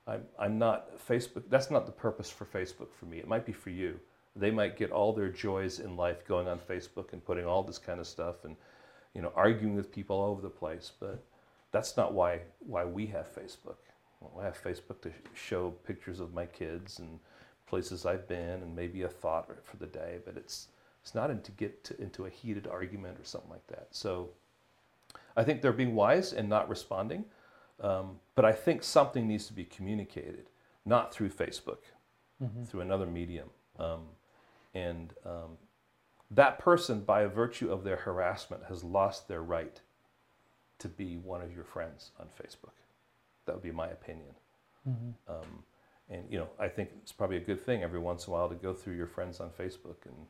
i'm 0.08 0.24
i'm 0.40 0.58
not 0.58 0.98
facebook 1.06 1.44
that's 1.50 1.70
not 1.70 1.86
the 1.86 1.92
purpose 1.92 2.30
for 2.30 2.46
facebook 2.46 2.94
for 2.98 3.06
me. 3.06 3.20
It 3.20 3.28
might 3.28 3.46
be 3.46 3.52
for 3.52 3.70
you. 3.70 4.00
They 4.36 4.52
might 4.52 4.78
get 4.78 4.92
all 4.92 5.14
their 5.14 5.30
joys 5.30 5.80
in 5.80 5.98
life 5.98 6.26
going 6.26 6.48
on 6.48 6.60
facebook 6.60 7.12
and 7.14 7.24
putting 7.24 7.46
all 7.46 7.64
this 7.64 7.78
kind 7.78 8.00
of 8.00 8.08
stuff 8.08 8.46
and 8.46 8.56
you 9.14 9.22
know 9.22 9.34
arguing 9.36 9.76
with 9.76 9.92
people 9.92 10.16
all 10.16 10.32
over 10.32 10.42
the 10.42 10.50
place 10.50 10.92
but 11.00 11.24
that's 11.72 11.98
not 11.98 12.14
why 12.14 12.40
why 12.60 12.86
we 12.86 13.06
have 13.08 13.28
facebook. 13.28 13.76
Well, 14.22 14.42
i 14.42 14.46
have 14.46 14.62
facebook 14.64 15.02
to 15.02 15.12
show 15.34 15.72
pictures 15.86 16.22
of 16.22 16.34
my 16.34 16.46
kids 16.46 17.00
and 17.00 17.20
places 17.68 18.06
i've 18.06 18.28
been 18.28 18.62
and 18.64 18.74
maybe 18.76 19.02
a 19.02 19.10
thought 19.10 19.50
for 19.64 19.76
the 19.78 19.88
day 19.88 20.20
but 20.26 20.38
it's 20.38 20.70
it's 21.08 21.16
not 21.16 21.32
in 21.32 21.40
to 21.42 21.52
get 21.54 21.86
to, 21.86 22.02
into 22.02 22.26
a 22.26 22.30
heated 22.30 22.68
argument 22.68 23.18
or 23.18 23.24
something 23.24 23.50
like 23.50 23.66
that. 23.68 23.88
So 23.92 24.32
I 25.38 25.44
think 25.46 25.62
they're 25.62 25.72
being 25.72 25.96
wise 25.96 26.34
and 26.34 26.50
not 26.50 26.68
responding. 26.68 27.24
Um, 27.80 28.20
but 28.36 28.44
I 28.44 28.52
think 28.52 28.84
something 28.84 29.26
needs 29.26 29.48
to 29.48 29.54
be 29.54 29.64
communicated, 29.64 30.50
not 30.86 31.14
through 31.14 31.30
Facebook, 31.30 31.84
mm-hmm. 32.44 32.66
through 32.66 32.82
another 32.82 33.06
medium. 33.06 33.48
Um, 33.80 34.02
and 34.74 35.14
um, 35.26 35.58
that 36.30 36.60
person, 36.60 37.00
by 37.00 37.26
virtue 37.28 37.72
of 37.72 37.86
their 37.86 37.96
harassment, 37.96 38.64
has 38.68 38.84
lost 38.84 39.30
their 39.30 39.42
right 39.42 39.80
to 40.80 40.90
be 40.90 41.16
one 41.16 41.42
of 41.42 41.56
your 41.56 41.64
friends 41.64 42.12
on 42.20 42.26
Facebook. 42.28 42.74
That 43.46 43.54
would 43.56 43.64
be 43.64 43.72
my 43.72 43.88
opinion. 43.88 44.36
Mm-hmm. 44.90 45.32
Um, 45.32 45.64
and 46.10 46.26
you 46.30 46.38
know, 46.38 46.50
I 46.60 46.68
think 46.68 46.90
it's 47.02 47.14
probably 47.14 47.38
a 47.38 47.42
good 47.42 47.64
thing 47.64 47.82
every 47.82 48.00
once 48.00 48.28
in 48.28 48.34
a 48.34 48.36
while 48.36 48.50
to 48.50 48.56
go 48.56 48.74
through 48.74 48.96
your 48.96 49.08
friends 49.08 49.40
on 49.40 49.52
Facebook 49.52 50.04
and 50.06 50.28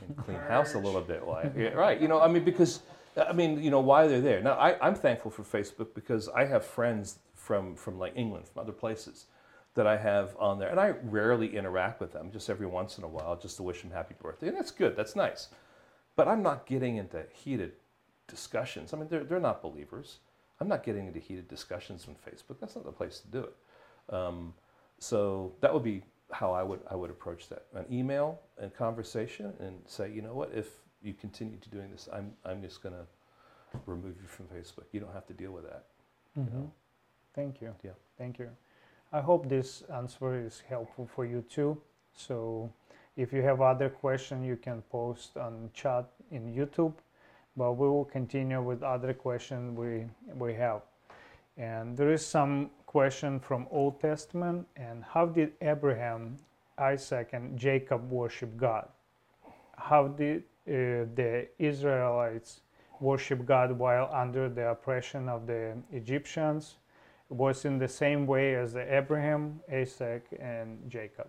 and 0.00 0.16
clean 0.16 0.38
house 0.38 0.74
a 0.74 0.78
little 0.78 1.00
bit. 1.00 1.22
Yeah, 1.56 1.68
right. 1.70 2.00
You 2.00 2.08
know, 2.08 2.20
I 2.20 2.28
mean, 2.28 2.44
because 2.44 2.80
I 3.16 3.32
mean, 3.32 3.62
you 3.62 3.70
know, 3.70 3.80
why 3.80 4.06
they're 4.06 4.20
there. 4.20 4.40
Now, 4.40 4.54
I, 4.54 4.76
I'm 4.86 4.94
thankful 4.94 5.30
for 5.30 5.42
Facebook 5.42 5.94
because 5.94 6.28
I 6.28 6.44
have 6.44 6.64
friends 6.64 7.18
from 7.34 7.74
from 7.74 7.98
like 7.98 8.12
England, 8.16 8.46
from 8.48 8.62
other 8.62 8.72
places 8.72 9.26
that 9.74 9.86
I 9.86 9.96
have 9.96 10.36
on 10.38 10.58
there, 10.58 10.68
and 10.68 10.80
I 10.80 10.94
rarely 11.04 11.56
interact 11.56 12.00
with 12.00 12.12
them. 12.12 12.30
Just 12.32 12.50
every 12.50 12.66
once 12.66 12.98
in 12.98 13.04
a 13.04 13.08
while, 13.08 13.36
just 13.36 13.56
to 13.56 13.62
wish 13.62 13.82
them 13.82 13.90
happy 13.90 14.14
birthday, 14.20 14.48
and 14.48 14.56
that's 14.56 14.70
good. 14.70 14.96
That's 14.96 15.16
nice. 15.16 15.48
But 16.16 16.28
I'm 16.28 16.42
not 16.42 16.66
getting 16.66 16.96
into 16.96 17.24
heated 17.32 17.72
discussions. 18.26 18.92
I 18.92 18.98
mean, 18.98 19.08
they're 19.08 19.24
they're 19.24 19.40
not 19.40 19.62
believers. 19.62 20.18
I'm 20.60 20.68
not 20.68 20.84
getting 20.84 21.06
into 21.06 21.18
heated 21.18 21.48
discussions 21.48 22.06
on 22.06 22.14
Facebook. 22.14 22.60
That's 22.60 22.76
not 22.76 22.84
the 22.84 22.92
place 22.92 23.20
to 23.20 23.28
do 23.28 23.44
it. 23.44 24.14
Um, 24.14 24.54
so 24.98 25.52
that 25.60 25.72
would 25.72 25.82
be 25.82 26.02
how 26.32 26.52
I 26.52 26.62
would 26.62 26.80
I 26.90 26.94
would 26.94 27.10
approach 27.10 27.48
that. 27.48 27.66
An 27.74 27.84
email 27.90 28.40
and 28.58 28.74
conversation 28.74 29.52
and 29.60 29.76
say 29.86 30.10
you 30.10 30.22
know 30.22 30.34
what? 30.34 30.50
If 30.54 30.68
you 31.02 31.14
continue 31.14 31.56
to 31.58 31.68
doing 31.70 31.90
this 31.90 32.08
I'm 32.12 32.32
I'm 32.44 32.62
just 32.62 32.82
gonna 32.82 33.06
remove 33.86 34.16
you 34.20 34.28
from 34.28 34.46
Facebook. 34.46 34.84
You 34.92 35.00
don't 35.00 35.12
have 35.12 35.26
to 35.26 35.34
deal 35.34 35.52
with 35.52 35.64
that. 35.64 35.84
Mm-hmm. 36.38 36.56
you 36.56 36.62
know? 36.62 36.72
thank 37.34 37.60
you. 37.60 37.74
Yeah. 37.82 37.92
Thank 38.18 38.38
you. 38.38 38.50
I 39.12 39.20
hope 39.20 39.48
this 39.48 39.82
answer 39.92 40.40
is 40.46 40.62
helpful 40.68 41.08
for 41.14 41.24
you 41.24 41.42
too. 41.48 41.80
So 42.14 42.70
if 43.16 43.32
you 43.32 43.42
have 43.42 43.60
other 43.60 43.88
questions 43.88 44.46
you 44.46 44.56
can 44.56 44.82
post 44.90 45.36
on 45.36 45.70
chat 45.74 46.06
in 46.30 46.54
YouTube 46.54 46.94
but 47.56 47.72
we 47.72 47.88
will 47.88 48.04
continue 48.04 48.62
with 48.62 48.82
other 48.82 49.12
questions 49.12 49.76
we 49.76 50.06
we 50.36 50.54
have 50.54 50.82
and 51.60 51.94
there 51.94 52.10
is 52.10 52.24
some 52.24 52.70
question 52.86 53.38
from 53.38 53.66
Old 53.70 54.00
Testament 54.00 54.66
and 54.76 55.04
how 55.04 55.26
did 55.26 55.52
Abraham, 55.60 56.38
Isaac, 56.78 57.30
and 57.34 57.58
Jacob 57.58 58.10
worship 58.10 58.56
God? 58.56 58.88
How 59.76 60.08
did 60.08 60.44
uh, 60.66 61.04
the 61.14 61.48
Israelites 61.58 62.62
worship 62.98 63.44
God 63.44 63.78
while 63.78 64.08
under 64.10 64.48
the 64.48 64.70
oppression 64.70 65.28
of 65.28 65.46
the 65.46 65.74
Egyptians? 65.92 66.76
Was 67.28 67.64
in 67.66 67.78
the 67.78 67.88
same 67.88 68.26
way 68.26 68.54
as 68.54 68.72
the 68.72 68.94
Abraham, 68.94 69.60
Isaac, 69.70 70.26
and 70.40 70.78
Jacob? 70.88 71.28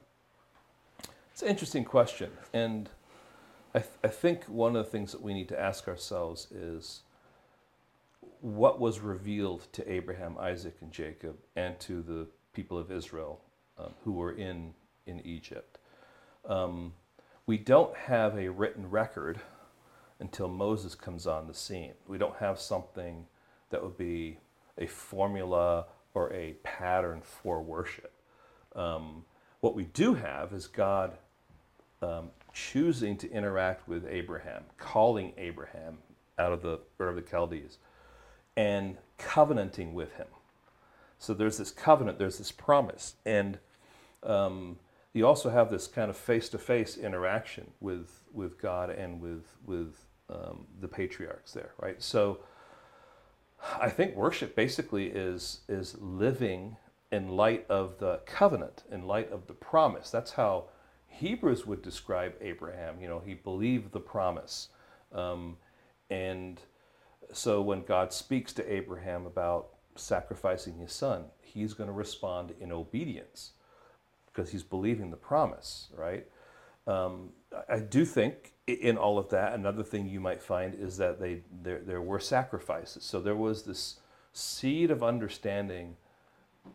It's 1.32 1.42
an 1.44 1.50
interesting 1.50 1.86
question, 1.86 2.32
and 2.54 2.90
I, 3.76 3.80
th- 3.80 3.92
I 4.04 4.08
think 4.08 4.46
one 4.46 4.76
of 4.76 4.86
the 4.86 4.92
things 4.92 5.12
that 5.12 5.22
we 5.22 5.34
need 5.34 5.50
to 5.50 5.60
ask 5.60 5.88
ourselves 5.88 6.48
is 6.52 7.02
what 8.42 8.80
was 8.80 9.00
revealed 9.00 9.68
to 9.72 9.90
Abraham, 9.92 10.36
Isaac, 10.40 10.76
and 10.82 10.92
Jacob, 10.92 11.38
and 11.56 11.80
to 11.82 12.02
the 12.02 12.28
people 12.54 12.78
of 12.78 12.92
Israel 12.92 13.40
um, 13.78 13.92
who 14.04 14.14
were 14.14 14.32
in, 14.32 14.74
in 15.06 15.20
Egypt. 15.22 15.78
Um, 16.46 16.94
we 17.46 17.58
don't 17.58 17.96
have 17.96 18.38
a 18.38 18.50
written 18.50 18.90
record 18.90 19.40
until 20.20 20.48
Moses 20.48 20.96
comes 20.96 21.28
on 21.28 21.48
the 21.48 21.54
scene. 21.54 21.94
We 22.08 22.18
don't 22.18 22.36
have 22.38 22.60
something 22.60 23.26
that 23.70 23.82
would 23.82 23.98
be 23.98 24.40
a 24.78 24.88
formula 24.88 25.86
or 26.14 26.34
a 26.34 26.54
pattern 26.64 27.22
for 27.22 27.62
worship. 27.62 28.12
Um, 28.76 29.24
what 29.60 29.76
we 29.76 29.86
do 29.86 30.16
have 30.16 30.54
is 30.54 30.66
God 30.66 31.14
um, 32.02 32.30
choosing 32.54 33.18
to 33.18 33.32
interact 33.32 33.88
with 33.88 34.06
Abraham, 34.08 34.64
calling 34.78 35.34
Abraham 35.38 36.00
out 36.40 36.52
of 36.52 36.62
the 36.62 36.80
Ur 37.00 37.10
of 37.10 37.16
the 37.16 37.22
Chaldees 37.22 37.78
and 38.56 38.98
covenanting 39.18 39.94
with 39.94 40.14
him. 40.16 40.28
So 41.20 41.34
there's 41.34 41.58
this 41.58 41.72
covenant, 41.72 42.18
there's 42.18 42.38
this 42.38 42.52
promise. 42.52 43.16
And 43.26 43.60
um, 44.24 44.80
you 45.14 45.28
also 45.28 45.50
have 45.50 45.70
this 45.70 45.88
kind 45.88 46.10
of 46.10 46.18
face-to-face 46.18 46.98
interaction 46.98 47.72
with 47.80 48.24
with 48.34 48.62
God 48.62 48.90
and 48.90 49.22
with 49.22 49.46
with 49.66 50.06
um, 50.30 50.66
the 50.80 50.88
patriarchs 50.88 51.54
there, 51.54 51.72
right? 51.80 52.02
So 52.02 52.40
I 53.80 53.90
think 53.90 54.16
worship 54.16 54.56
basically 54.56 55.08
is 55.08 55.62
is 55.68 55.98
living 56.00 56.78
in 57.12 57.28
light 57.28 57.66
of 57.70 58.00
the 58.00 58.22
covenant, 58.26 58.84
in 58.90 59.06
light 59.06 59.32
of 59.32 59.48
the 59.48 59.54
promise. 59.54 60.10
That's 60.10 60.32
how 60.32 60.66
Hebrews 61.08 61.68
would 61.68 61.82
describe 61.82 62.34
Abraham. 62.40 63.02
You 63.02 63.10
know, 63.10 63.20
he 63.20 63.34
believed 63.34 63.92
the 63.92 64.00
promise, 64.00 64.70
um, 65.14 65.58
and 66.10 66.62
so 67.34 67.62
when 67.62 67.84
God 67.84 68.14
speaks 68.14 68.54
to 68.54 68.74
Abraham 68.74 69.26
about 69.26 69.70
sacrificing 69.96 70.78
his 70.78 70.92
son, 70.92 71.26
he's 71.42 71.74
going 71.74 71.88
to 71.88 71.94
respond 71.94 72.54
in 72.60 72.72
obedience 72.72 73.52
because 74.28 74.52
he's 74.52 74.64
believing 74.64 75.12
the 75.12 75.18
promise, 75.18 75.88
right? 75.96 76.26
Um, 76.88 77.30
I 77.70 77.80
do 77.80 78.06
think 78.06 78.54
in 78.68 78.98
all 78.98 79.18
of 79.18 79.30
that, 79.30 79.54
another 79.54 79.84
thing 79.84 80.08
you 80.08 80.20
might 80.20 80.42
find 80.42 80.74
is 80.74 80.98
that 80.98 81.20
they 81.20 81.42
there, 81.62 81.80
there 81.80 82.02
were 82.02 82.20
sacrifices. 82.20 83.04
So 83.04 83.20
there 83.20 83.36
was 83.36 83.64
this 83.64 83.98
seed 84.34 84.92
of 84.92 85.04
understanding 85.04 85.98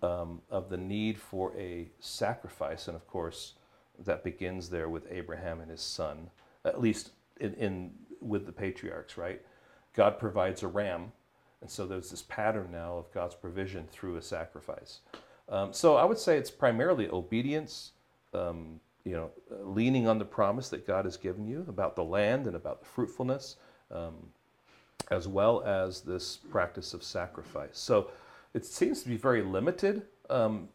um, 0.03 0.43
of 0.51 0.69
the 0.69 0.77
need 0.77 1.19
for 1.19 1.57
a 1.57 1.89
sacrifice, 2.01 2.89
and 2.89 2.97
of 2.97 3.07
course, 3.07 3.55
that 3.99 4.23
begins 4.23 4.69
there 4.69 4.89
with 4.89 5.07
Abraham 5.11 5.61
and 5.61 5.71
his 5.71 5.81
son, 5.81 6.31
at 6.65 6.81
least 6.81 7.11
in, 7.41 7.55
in 7.55 7.91
with 8.21 8.47
the 8.47 8.53
patriarchs, 8.53 9.17
right? 9.17 9.41
God 9.97 10.19
provides 10.19 10.63
a 10.63 10.69
ram, 10.69 11.11
and 11.63 11.71
so 11.71 11.87
there's 11.87 12.11
this 12.11 12.23
pattern 12.23 12.69
now 12.71 12.99
of 12.99 13.13
God's 13.13 13.35
provision 13.35 13.89
through 13.91 14.17
a 14.17 14.23
sacrifice. 14.23 15.01
Um, 15.49 15.73
so 15.73 15.97
I 15.97 16.05
would 16.05 16.19
say 16.19 16.37
it's 16.37 16.51
primarily 16.51 17.09
obedience, 17.09 17.93
um, 18.35 18.79
you 19.05 19.13
know, 19.13 19.31
leaning 19.63 20.07
on 20.07 20.19
the 20.19 20.25
promise 20.25 20.69
that 20.69 20.87
God 20.87 21.07
has 21.07 21.17
given 21.17 21.47
you 21.47 21.65
about 21.69 21.97
the 21.97 22.05
land 22.05 22.47
and 22.47 22.57
about 22.57 22.81
the 22.81 22.87
fruitfulness, 22.87 23.57
um, 23.91 24.15
as 25.11 25.27
well 25.29 25.63
as 25.63 26.03
this 26.03 26.37
practice 26.37 26.93
of 26.93 27.03
sacrifice. 27.03 27.79
So 27.79 28.11
it 28.53 28.67
seems 28.67 29.03
to 29.03 29.09
be 29.09 29.17
very 29.17 29.43
limited, 29.43 30.03
um, 30.29 30.69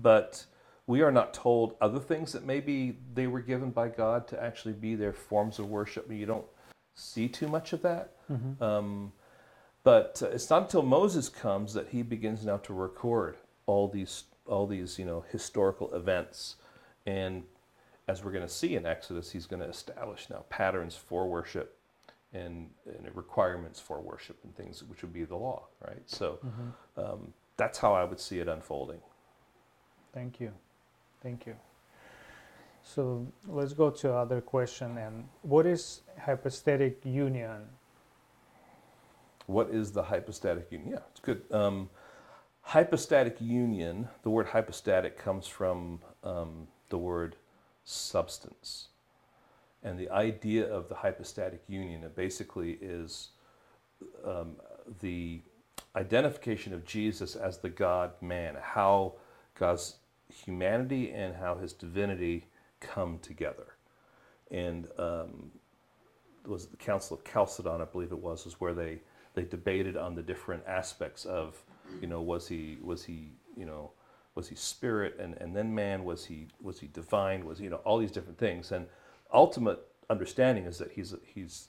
but 0.00 0.44
we 0.86 1.02
are 1.02 1.10
not 1.10 1.32
told 1.32 1.76
other 1.80 1.98
things 1.98 2.32
that 2.32 2.44
maybe 2.44 2.98
they 3.14 3.26
were 3.26 3.40
given 3.40 3.70
by 3.70 3.88
God 3.88 4.28
to 4.28 4.42
actually 4.42 4.74
be 4.74 4.94
their 4.94 5.12
forms 5.12 5.58
of 5.58 5.70
worship. 5.70 6.10
You 6.10 6.26
don't 6.26 6.46
see 6.94 7.28
too 7.28 7.48
much 7.48 7.72
of 7.72 7.82
that. 7.82 8.12
Mm-hmm. 8.30 8.62
Um, 8.62 9.12
but 9.82 10.22
uh, 10.22 10.28
it's 10.28 10.50
not 10.50 10.62
until 10.62 10.82
Moses 10.82 11.28
comes 11.28 11.74
that 11.74 11.88
he 11.88 12.02
begins 12.02 12.44
now 12.44 12.58
to 12.58 12.74
record 12.74 13.36
all 13.66 13.88
these 13.88 14.24
all 14.46 14.66
these 14.66 14.98
you 14.98 15.04
know 15.04 15.24
historical 15.30 15.94
events, 15.94 16.56
and 17.06 17.44
as 18.08 18.24
we're 18.24 18.32
going 18.32 18.46
to 18.46 18.52
see 18.52 18.74
in 18.74 18.84
Exodus, 18.84 19.30
he's 19.30 19.46
going 19.46 19.62
to 19.62 19.68
establish 19.68 20.28
now 20.28 20.44
patterns 20.48 20.96
for 20.96 21.28
worship 21.28 21.78
and, 22.32 22.70
and, 22.86 23.14
requirements 23.14 23.78
for 23.80 24.00
worship 24.00 24.36
and 24.44 24.54
things 24.56 24.82
which 24.84 25.02
would 25.02 25.12
be 25.12 25.24
the 25.24 25.36
law, 25.36 25.66
right? 25.86 26.02
So 26.06 26.38
mm-hmm. 26.44 27.00
um, 27.00 27.32
that's 27.56 27.78
how 27.78 27.92
I 27.92 28.04
would 28.04 28.20
see 28.20 28.40
it 28.40 28.48
unfolding. 28.48 29.00
Thank 30.12 30.40
you, 30.40 30.52
thank 31.22 31.46
you. 31.46 31.54
So 32.82 33.26
let's 33.46 33.72
go 33.72 33.90
to 33.90 34.12
other 34.12 34.40
question. 34.40 34.98
And 34.98 35.28
what 35.42 35.66
is 35.66 36.02
hypostatic 36.18 37.00
union? 37.04 37.66
What 39.46 39.70
is 39.70 39.92
the 39.92 40.02
hypostatic 40.02 40.70
union? 40.70 40.90
Yeah, 40.90 41.00
it's 41.10 41.20
good. 41.20 41.42
Um, 41.50 41.90
hypostatic 42.62 43.40
union, 43.40 44.08
the 44.22 44.30
word 44.30 44.46
hypostatic 44.46 45.18
comes 45.18 45.46
from 45.46 46.00
um, 46.22 46.68
the 46.88 46.98
word 46.98 47.36
substance. 47.84 48.88
And 49.82 49.98
the 49.98 50.10
idea 50.10 50.70
of 50.70 50.88
the 50.88 50.94
hypostatic 50.96 51.62
union 51.66 52.04
it 52.04 52.14
basically 52.14 52.78
is 52.80 53.30
um, 54.24 54.56
the 55.00 55.40
identification 55.96 56.72
of 56.72 56.84
Jesus 56.84 57.34
as 57.34 57.58
the 57.58 57.70
God 57.70 58.12
man, 58.20 58.56
how 58.60 59.14
God's 59.58 59.96
humanity 60.28 61.10
and 61.12 61.34
how 61.34 61.56
his 61.56 61.72
divinity 61.72 62.46
come 62.80 63.18
together. 63.20 63.74
And 64.50 64.88
um, 64.98 65.50
was 66.46 66.66
the 66.66 66.76
Council 66.76 67.16
of 67.16 67.24
Chalcedon, 67.24 67.80
I 67.80 67.84
believe 67.84 68.12
it 68.12 68.18
was, 68.18 68.44
was 68.44 68.60
where 68.60 68.74
they 68.74 69.00
they 69.34 69.44
debated 69.44 69.96
on 69.96 70.16
the 70.16 70.22
different 70.22 70.64
aspects 70.66 71.24
of, 71.24 71.62
you 72.00 72.08
know, 72.08 72.20
was 72.20 72.48
he 72.48 72.78
was 72.82 73.04
he 73.04 73.32
you 73.56 73.66
know 73.66 73.92
was 74.34 74.48
he 74.48 74.56
spirit 74.56 75.16
and, 75.20 75.34
and 75.40 75.54
then 75.54 75.74
man? 75.74 76.04
Was 76.04 76.24
he 76.24 76.48
was 76.60 76.80
he 76.80 76.88
divine? 76.88 77.44
Was 77.44 77.60
you 77.60 77.70
know 77.70 77.80
all 77.84 77.98
these 77.98 78.12
different 78.12 78.38
things. 78.38 78.72
And 78.72 78.86
ultimate 79.32 79.80
understanding 80.08 80.64
is 80.64 80.78
that 80.78 80.92
he's 80.92 81.14
he's 81.24 81.68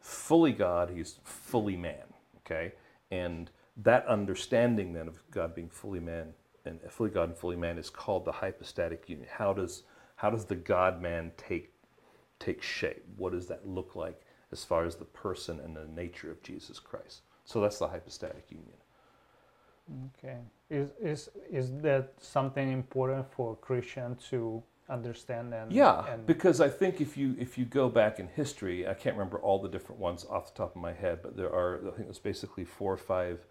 fully 0.00 0.52
God 0.52 0.90
he's 0.90 1.18
fully 1.24 1.76
man 1.76 2.12
okay? 2.44 2.72
And 3.10 3.50
that 3.76 4.06
understanding 4.06 4.92
then 4.92 5.08
of 5.08 5.22
God 5.30 5.54
being 5.54 5.68
fully 5.68 6.00
man 6.00 6.34
and 6.64 6.80
fully 6.90 7.10
God 7.10 7.30
and 7.30 7.36
fully 7.36 7.56
man 7.56 7.78
is 7.78 7.90
called 7.90 8.24
the 8.24 8.32
hypostatic 8.32 9.08
union. 9.08 9.28
How 9.30 9.52
does 9.52 9.82
how 10.22 10.30
does 10.30 10.44
the 10.44 10.54
God 10.54 11.02
man 11.02 11.32
take 11.36 11.72
take 12.38 12.62
shape 12.62 13.04
what 13.16 13.32
does 13.32 13.46
that 13.48 13.66
look 13.66 13.96
like 13.96 14.22
as 14.52 14.64
far 14.64 14.84
as 14.84 14.96
the 14.96 15.04
person 15.04 15.58
and 15.60 15.74
the 15.74 15.86
nature 15.86 16.30
of 16.30 16.42
Jesus 16.42 16.78
Christ. 16.78 17.22
So 17.44 17.60
that's 17.60 17.78
the 17.78 17.88
hypostatic 17.88 18.46
union. 18.50 18.76
Okay. 20.18 20.38
Is, 20.70 20.90
is, 21.00 21.28
is 21.50 21.72
that 21.82 22.12
something 22.20 22.70
important 22.70 23.26
for 23.32 23.54
a 23.54 23.56
Christian 23.56 24.16
to 24.30 24.62
understand 24.90 25.54
and 25.54 25.72
yeah 25.72 26.04
and 26.12 26.26
because 26.26 26.60
i 26.60 26.68
think 26.68 27.00
if 27.00 27.16
you 27.16 27.36
if 27.38 27.56
you 27.56 27.64
go 27.64 27.88
back 27.88 28.18
in 28.18 28.26
history 28.26 28.86
i 28.86 28.92
can't 28.92 29.16
remember 29.16 29.38
all 29.38 29.62
the 29.62 29.68
different 29.68 29.98
ones 29.98 30.26
off 30.28 30.52
the 30.52 30.58
top 30.58 30.74
of 30.74 30.82
my 30.82 30.92
head 30.92 31.20
but 31.22 31.36
there 31.36 31.50
are 31.50 31.78
i 31.86 31.90
think 31.92 32.08
there's 32.08 32.18
basically 32.18 32.64
four 32.64 32.92
or 32.92 32.98
five 32.98 33.46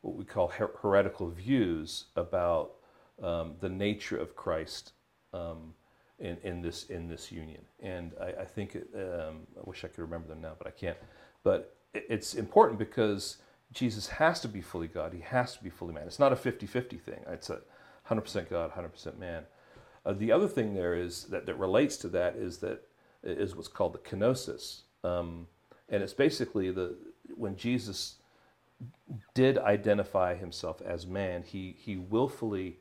what 0.00 0.16
we 0.16 0.24
call 0.24 0.48
her- 0.48 0.72
heretical 0.80 1.28
views 1.28 2.06
about 2.16 2.72
um, 3.22 3.54
the 3.60 3.68
nature 3.68 4.16
of 4.16 4.34
christ 4.34 4.92
um, 5.34 5.74
in, 6.20 6.36
in 6.42 6.62
this 6.62 6.84
in 6.84 7.08
this 7.08 7.32
union. 7.32 7.62
And 7.80 8.12
I, 8.20 8.42
I 8.42 8.44
think 8.44 8.76
it, 8.76 8.88
um, 8.94 9.46
I 9.56 9.62
wish 9.64 9.84
I 9.84 9.88
could 9.88 10.00
remember 10.00 10.28
them 10.28 10.40
now, 10.40 10.52
but 10.58 10.66
I 10.66 10.70
can't. 10.70 10.96
But 11.42 11.76
it, 11.94 12.06
it's 12.08 12.34
important 12.34 12.78
because 12.78 13.38
Jesus 13.72 14.08
has 14.08 14.40
to 14.40 14.48
be 14.48 14.60
fully 14.60 14.88
God. 14.88 15.12
He 15.12 15.20
has 15.20 15.56
to 15.56 15.64
be 15.64 15.70
fully 15.70 15.94
man. 15.94 16.06
It's 16.06 16.18
not 16.18 16.32
a 16.32 16.36
50-50 16.36 17.00
thing. 17.00 17.20
It's 17.28 17.50
a 17.50 17.60
100% 18.08 18.50
God, 18.50 18.72
100% 18.72 19.18
man. 19.18 19.44
Uh, 20.04 20.12
the 20.12 20.32
other 20.32 20.48
thing 20.48 20.74
there 20.74 20.94
is 20.94 21.24
that, 21.24 21.46
that 21.46 21.58
relates 21.58 21.96
to 21.98 22.08
that 22.08 22.36
is 22.36 22.58
that 22.58 22.82
is 23.22 23.54
what's 23.54 23.68
called 23.68 23.92
the 23.92 23.98
kenosis, 23.98 24.82
um, 25.04 25.46
and 25.88 26.02
it's 26.02 26.14
basically 26.14 26.70
the 26.70 26.96
when 27.36 27.56
Jesus 27.56 28.16
did 29.34 29.58
identify 29.58 30.34
himself 30.34 30.80
as 30.80 31.06
man, 31.06 31.42
he 31.42 31.76
he 31.78 31.96
willfully 31.96 32.78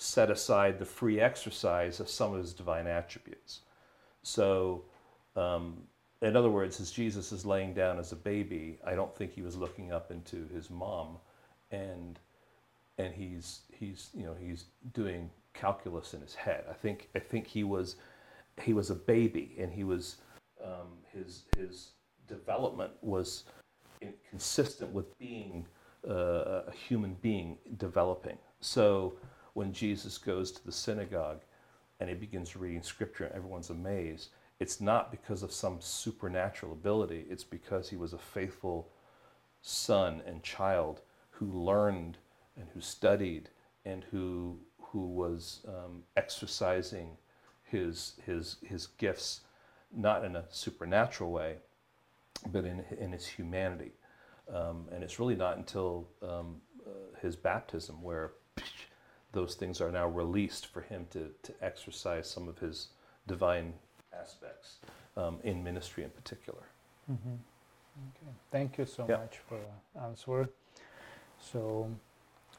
set 0.00 0.30
aside 0.30 0.78
the 0.78 0.84
free 0.86 1.20
exercise 1.20 2.00
of 2.00 2.08
some 2.08 2.32
of 2.32 2.40
his 2.40 2.54
divine 2.54 2.86
attributes. 2.86 3.60
So, 4.22 4.84
um, 5.36 5.82
in 6.22 6.36
other 6.36 6.48
words, 6.48 6.80
as 6.80 6.90
Jesus 6.90 7.32
is 7.32 7.44
laying 7.44 7.74
down 7.74 7.98
as 7.98 8.10
a 8.10 8.16
baby, 8.16 8.78
I 8.82 8.94
don't 8.94 9.14
think 9.14 9.34
he 9.34 9.42
was 9.42 9.56
looking 9.56 9.92
up 9.92 10.10
into 10.10 10.48
his 10.54 10.70
mom, 10.70 11.18
and 11.70 12.18
and 12.96 13.12
he's 13.12 13.60
he's 13.70 14.08
you 14.14 14.24
know 14.24 14.34
he's 14.40 14.64
doing 14.94 15.28
calculus 15.52 16.14
in 16.14 16.22
his 16.22 16.34
head. 16.34 16.64
I 16.70 16.72
think 16.72 17.10
I 17.14 17.18
think 17.18 17.46
he 17.46 17.62
was 17.62 17.96
he 18.62 18.72
was 18.72 18.88
a 18.88 18.94
baby, 18.94 19.54
and 19.58 19.70
he 19.70 19.84
was 19.84 20.16
um, 20.64 20.88
his 21.12 21.44
his 21.58 21.90
development 22.26 22.92
was 23.02 23.44
consistent 24.30 24.92
with 24.92 25.18
being 25.18 25.66
uh, 26.08 26.62
a 26.68 26.72
human 26.72 27.18
being 27.20 27.58
developing. 27.76 28.38
So 28.60 29.14
when 29.54 29.72
Jesus 29.72 30.18
goes 30.18 30.52
to 30.52 30.64
the 30.64 30.72
synagogue 30.72 31.42
and 31.98 32.08
he 32.08 32.14
begins 32.14 32.56
reading 32.56 32.82
scripture 32.82 33.24
and 33.24 33.34
everyone's 33.34 33.70
amazed, 33.70 34.30
it's 34.58 34.80
not 34.80 35.10
because 35.10 35.42
of 35.42 35.52
some 35.52 35.80
supernatural 35.80 36.72
ability, 36.72 37.24
it's 37.30 37.44
because 37.44 37.88
he 37.88 37.96
was 37.96 38.12
a 38.12 38.18
faithful 38.18 38.90
son 39.62 40.22
and 40.26 40.42
child 40.42 41.00
who 41.30 41.46
learned 41.46 42.18
and 42.56 42.68
who 42.74 42.80
studied 42.80 43.48
and 43.84 44.04
who, 44.10 44.58
who 44.78 45.06
was 45.06 45.60
um, 45.66 46.02
exercising 46.16 47.16
his, 47.64 48.14
his, 48.26 48.56
his 48.62 48.86
gifts 48.86 49.40
not 49.94 50.24
in 50.24 50.36
a 50.36 50.44
supernatural 50.50 51.30
way, 51.30 51.56
but 52.52 52.64
in, 52.64 52.84
in 52.98 53.12
his 53.12 53.26
humanity. 53.26 53.92
Um, 54.52 54.88
and 54.92 55.02
it's 55.02 55.18
really 55.18 55.36
not 55.36 55.56
until 55.56 56.08
um, 56.22 56.56
uh, 56.86 57.18
his 57.20 57.36
baptism 57.36 58.02
where 58.02 58.32
those 59.32 59.54
things 59.54 59.80
are 59.80 59.92
now 59.92 60.08
released 60.08 60.66
for 60.66 60.80
him 60.80 61.06
to, 61.10 61.30
to 61.42 61.52
exercise 61.62 62.28
some 62.28 62.48
of 62.48 62.58
his 62.58 62.88
divine 63.26 63.74
aspects 64.18 64.78
um, 65.16 65.38
in 65.44 65.62
ministry 65.62 66.04
in 66.04 66.10
particular. 66.10 66.62
Mm-hmm. 67.10 67.34
Okay. 68.08 68.32
Thank 68.50 68.78
you 68.78 68.86
so 68.86 69.06
yeah. 69.08 69.18
much 69.18 69.38
for 69.48 69.58
the 69.94 70.00
answer. 70.00 70.48
So 71.40 71.90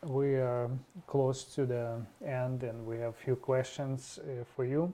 we 0.04 0.36
are 0.36 0.70
close 1.08 1.44
to 1.56 1.66
the 1.66 2.02
end 2.26 2.64
and 2.64 2.86
we 2.86 2.98
have 3.00 3.10
a 3.10 3.24
few 3.26 3.36
questions 3.36 4.20
uh, 4.20 4.44
for 4.56 4.66
you. 4.66 4.94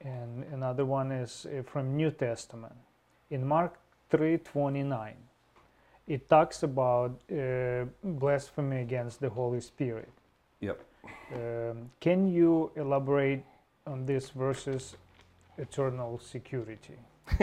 And 0.00 0.44
another 0.52 0.84
one 0.84 1.10
is 1.12 1.46
uh, 1.46 1.62
from 1.62 1.96
New 1.96 2.10
Testament. 2.10 2.74
In 3.30 3.46
Mark 3.46 3.78
3:29, 4.10 5.14
it 6.06 6.28
talks 6.28 6.62
about 6.62 7.20
uh, 7.32 7.86
blasphemy 8.04 8.82
against 8.82 9.20
the 9.20 9.30
Holy 9.30 9.60
Spirit. 9.60 10.10
Yep. 10.60 10.80
Um, 11.34 11.90
can 12.00 12.32
you 12.32 12.70
elaborate 12.76 13.44
on 13.86 14.06
this 14.06 14.30
versus 14.30 14.96
eternal 15.58 16.18
security? 16.18 16.98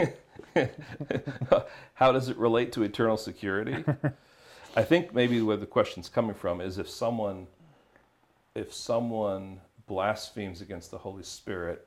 How 1.94 2.12
does 2.12 2.28
it 2.28 2.36
relate 2.36 2.72
to 2.72 2.82
eternal 2.82 3.16
security? 3.16 3.84
I 4.76 4.82
think 4.82 5.14
maybe 5.14 5.40
where 5.40 5.56
the 5.56 5.66
question's 5.66 6.08
coming 6.08 6.34
from 6.34 6.60
is 6.60 6.78
if 6.78 6.88
someone 6.88 7.46
if 8.54 8.72
someone 8.72 9.60
blasphemes 9.86 10.60
against 10.60 10.90
the 10.90 10.98
Holy 10.98 11.22
Spirit, 11.24 11.86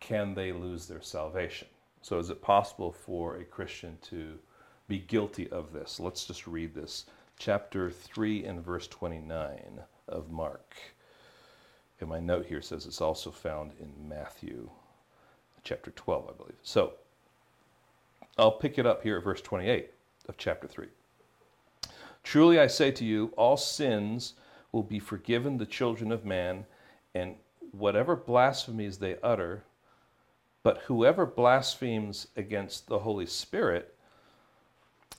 can 0.00 0.34
they 0.34 0.52
lose 0.52 0.86
their 0.86 1.02
salvation? 1.02 1.68
So 2.02 2.18
is 2.18 2.30
it 2.30 2.42
possible 2.42 2.92
for 2.92 3.36
a 3.36 3.44
Christian 3.44 3.96
to 4.02 4.38
be 4.88 4.98
guilty 4.98 5.48
of 5.50 5.72
this? 5.72 5.98
Let's 6.00 6.26
just 6.26 6.46
read 6.46 6.74
this. 6.74 7.06
Chapter 7.38 7.90
3 7.90 8.44
and 8.44 8.64
verse 8.64 8.86
29 8.88 9.80
of 10.08 10.30
Mark. 10.30 10.74
And 12.00 12.08
my 12.08 12.20
note 12.20 12.46
here 12.46 12.62
says 12.62 12.86
it's 12.86 13.00
also 13.00 13.30
found 13.30 13.72
in 13.80 14.08
Matthew 14.08 14.70
chapter 15.62 15.90
12, 15.90 16.28
I 16.28 16.36
believe. 16.36 16.58
So 16.62 16.94
I'll 18.36 18.52
pick 18.52 18.78
it 18.78 18.86
up 18.86 19.02
here 19.02 19.18
at 19.18 19.24
verse 19.24 19.40
28 19.40 19.90
of 20.28 20.36
chapter 20.36 20.66
3. 20.68 20.86
Truly 22.22 22.58
I 22.58 22.66
say 22.66 22.90
to 22.90 23.04
you, 23.04 23.32
all 23.36 23.56
sins 23.56 24.34
will 24.72 24.82
be 24.82 24.98
forgiven 24.98 25.56
the 25.56 25.66
children 25.66 26.10
of 26.10 26.24
man, 26.24 26.66
and 27.14 27.36
whatever 27.70 28.16
blasphemies 28.16 28.98
they 28.98 29.16
utter, 29.22 29.64
but 30.62 30.78
whoever 30.86 31.26
blasphemes 31.26 32.28
against 32.36 32.86
the 32.88 33.00
Holy 33.00 33.26
Spirit 33.26 33.94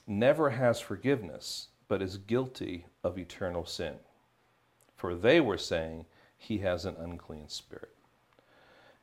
never 0.06 0.50
has 0.50 0.80
forgiveness, 0.80 1.68
but 1.88 2.02
is 2.02 2.18
guilty 2.18 2.86
of 3.02 3.18
eternal 3.18 3.64
sin. 3.64 3.94
For 5.06 5.14
they 5.14 5.40
were 5.40 5.56
saying, 5.56 6.06
He 6.36 6.58
has 6.58 6.84
an 6.84 6.96
unclean 6.98 7.48
spirit. 7.48 7.94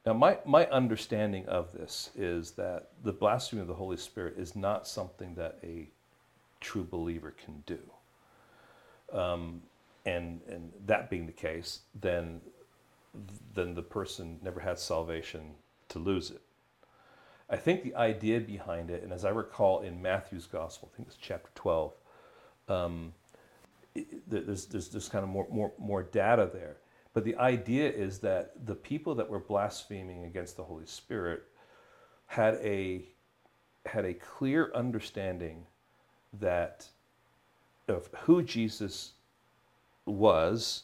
Now, 0.06 0.12
my, 0.12 0.38
my 0.43 0.66
understanding 0.68 1.45
of 1.45 1.72
this 1.72 2.10
is 2.14 2.51
that 2.51 2.89
the 3.06 3.14
blasphemy 3.14 3.62
of 3.62 3.70
the 3.70 3.76
Holy 3.76 3.95
Spirit 3.95 4.34
is 4.38 4.54
not 4.54 4.86
something 4.86 5.34
that 5.36 5.60
a 5.64 5.88
true 6.60 6.84
believer 6.84 7.32
can 7.32 7.64
do. 7.66 7.80
Um, 9.18 9.62
and, 10.06 10.41
and 10.49 10.74
that 10.88 11.10
being 11.10 11.26
the 11.26 11.32
case, 11.32 11.84
then, 12.01 12.41
then 13.56 13.74
the 13.74 13.82
person 13.82 14.39
never 14.43 14.60
had 14.60 14.78
salvation 14.78 15.51
to 15.88 15.99
lose 15.99 16.32
it. 16.32 16.41
I 17.49 17.56
think 17.56 17.82
the 17.82 17.95
idea 17.95 18.41
behind 18.41 18.91
it, 18.91 19.04
and 19.04 19.14
as 19.14 19.24
I 19.24 19.30
recall 19.30 19.80
in 19.80 20.01
Matthew's 20.01 20.47
Gospel, 20.47 20.91
I 20.93 20.97
think 20.97 21.08
it's 21.08 21.18
chapter 21.18 21.49
12, 21.56 21.93
um, 22.68 23.14
there's, 24.27 24.65
there's, 24.65 24.89
there's 24.89 25.09
kind 25.09 25.23
of 25.23 25.29
more, 25.29 25.47
more, 25.49 25.71
more 25.77 26.03
data 26.03 26.49
there 26.53 26.77
but 27.13 27.23
the 27.23 27.35
idea 27.37 27.89
is 27.89 28.19
that 28.19 28.65
the 28.65 28.75
people 28.75 29.15
that 29.15 29.29
were 29.29 29.39
blaspheming 29.39 30.25
against 30.25 30.57
the 30.57 30.63
Holy 30.63 30.85
Spirit 30.85 31.43
had 32.25 32.55
a 32.55 33.05
had 33.85 34.05
a 34.05 34.13
clear 34.13 34.71
understanding 34.73 35.65
that 36.39 36.87
of 37.87 38.09
who 38.21 38.41
Jesus 38.41 39.11
was 40.05 40.83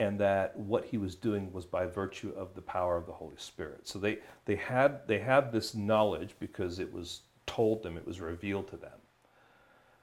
and 0.00 0.18
that 0.20 0.56
what 0.56 0.84
he 0.84 0.96
was 0.96 1.16
doing 1.16 1.52
was 1.52 1.66
by 1.66 1.84
virtue 1.84 2.32
of 2.36 2.54
the 2.54 2.62
power 2.62 2.96
of 2.96 3.06
the 3.06 3.12
Holy 3.12 3.36
Spirit. 3.36 3.88
So 3.88 3.98
they, 3.98 4.18
they 4.44 4.54
had 4.54 5.06
they 5.06 5.18
had 5.18 5.52
this 5.52 5.74
knowledge 5.74 6.34
because 6.38 6.78
it 6.78 6.90
was 6.92 7.22
told 7.46 7.82
them, 7.82 7.96
it 7.96 8.06
was 8.06 8.20
revealed 8.20 8.68
to 8.68 8.76
them. 8.76 8.98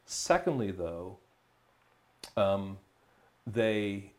Secondly, 0.05 0.71
though, 0.71 1.17
um, 2.37 2.77
they 3.47 4.11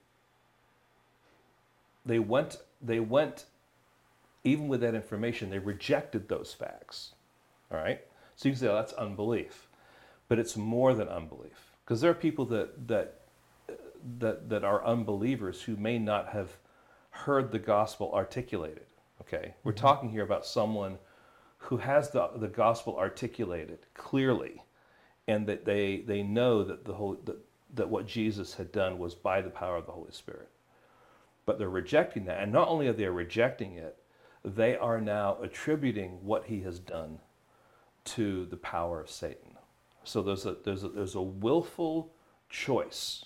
they 2.07 2.21
went, 2.21 2.57
they 2.81 3.01
went, 3.01 3.45
even 4.45 4.69
with 4.69 4.81
that 4.81 4.95
information, 4.95 5.51
they 5.51 5.59
rejected 5.59 6.29
those 6.29 6.55
facts. 6.55 7.13
All 7.71 7.79
right? 7.79 8.01
So 8.37 8.49
you 8.49 8.53
can 8.53 8.61
say, 8.61 8.69
oh, 8.69 8.77
that's 8.77 8.93
unbelief. 8.93 9.67
But 10.29 10.39
it's 10.39 10.57
more 10.57 10.95
than 10.95 11.09
unbelief. 11.09 11.73
Because 11.85 12.01
there 12.01 12.11
are 12.11 12.15
people 12.15 12.45
that, 12.47 12.87
that, 12.89 13.21
that, 14.19 14.49
that 14.49 14.65
are 14.65 14.85
unbelievers 14.85 15.63
who 15.63 15.77
may 15.77 15.99
not 15.99 16.29
have 16.29 16.57
heard 17.11 17.51
the 17.51 17.59
gospel 17.59 18.13
articulated. 18.15 18.87
Okay? 19.23 19.55
We're 19.65 19.73
mm-hmm. 19.73 19.81
talking 19.81 20.11
here 20.11 20.23
about 20.23 20.47
someone 20.47 20.99
who 21.59 21.79
has 21.79 22.11
the, 22.11 22.31
the 22.37 22.49
gospel 22.49 22.97
articulated 22.97 23.79
clearly 23.95 24.63
and 25.27 25.47
that 25.49 25.65
they, 25.65 26.03
they 26.07 26.23
know 26.23 26.63
that, 26.63 26.85
the 26.85 26.95
whole, 26.95 27.19
that, 27.25 27.37
that 27.75 27.89
what 27.89 28.07
Jesus 28.07 28.55
had 28.55 28.73
done 28.73 28.99
was 28.99 29.15
by 29.15 29.41
the 29.41 29.51
power 29.51 29.77
of 29.77 29.87
the 29.87 29.93
Holy 29.93 30.13
Spirit 30.13 30.51
but 31.47 31.59
they're 31.59 31.71
rejecting 31.71 32.25
that. 32.27 32.43
And 32.43 32.53
not 32.53 32.69
only 32.69 32.89
are 32.89 32.93
they 32.93 33.07
rejecting 33.07 33.75
it, 33.75 33.97
they 34.45 34.77
are 34.77 35.01
now 35.01 35.39
attributing 35.41 36.19
what 36.23 36.45
he 36.45 36.61
has 36.63 36.79
done 36.79 37.21
to 38.05 38.47
the 38.47 38.57
power 38.57 39.01
of 39.01 39.09
Satan. 39.09 39.57
So 40.05 40.23
there's 40.23 40.45
a, 40.45 40.57
there's 40.65 40.85
a, 40.85 40.89
there's 40.89 41.15
a 41.15 41.23
willful 41.23 42.13
choice 42.51 43.25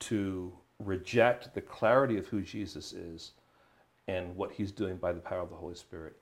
to 0.00 0.52
reject 0.78 1.54
the 1.54 1.60
clarity 1.60 2.18
of 2.18 2.26
who 2.26 2.42
Jesus 2.42 2.92
is 2.92 3.32
and 4.08 4.34
what 4.36 4.52
he's 4.52 4.72
doing 4.72 4.96
by 4.96 5.12
the 5.12 5.20
power 5.20 5.40
of 5.40 5.50
the 5.50 5.56
Holy 5.56 5.74
Spirit 5.74 6.16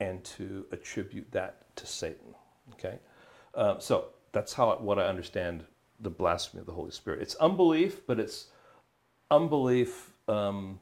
and 0.00 0.22
to 0.24 0.66
attribute 0.72 1.30
that 1.32 1.74
to 1.76 1.86
Satan. 1.86 2.34
Okay? 2.72 2.98
Uh, 3.54 3.78
so 3.78 4.06
that's 4.32 4.52
how 4.52 4.76
what 4.76 4.98
I 4.98 5.06
understand 5.06 5.64
the 6.02 6.10
blasphemy 6.10 6.60
of 6.60 6.66
the 6.66 6.72
Holy 6.72 6.90
Spirit. 6.90 7.22
It's 7.22 7.34
unbelief, 7.36 8.06
but 8.06 8.20
it's 8.20 8.48
unbelief 9.30 10.10
um, 10.28 10.78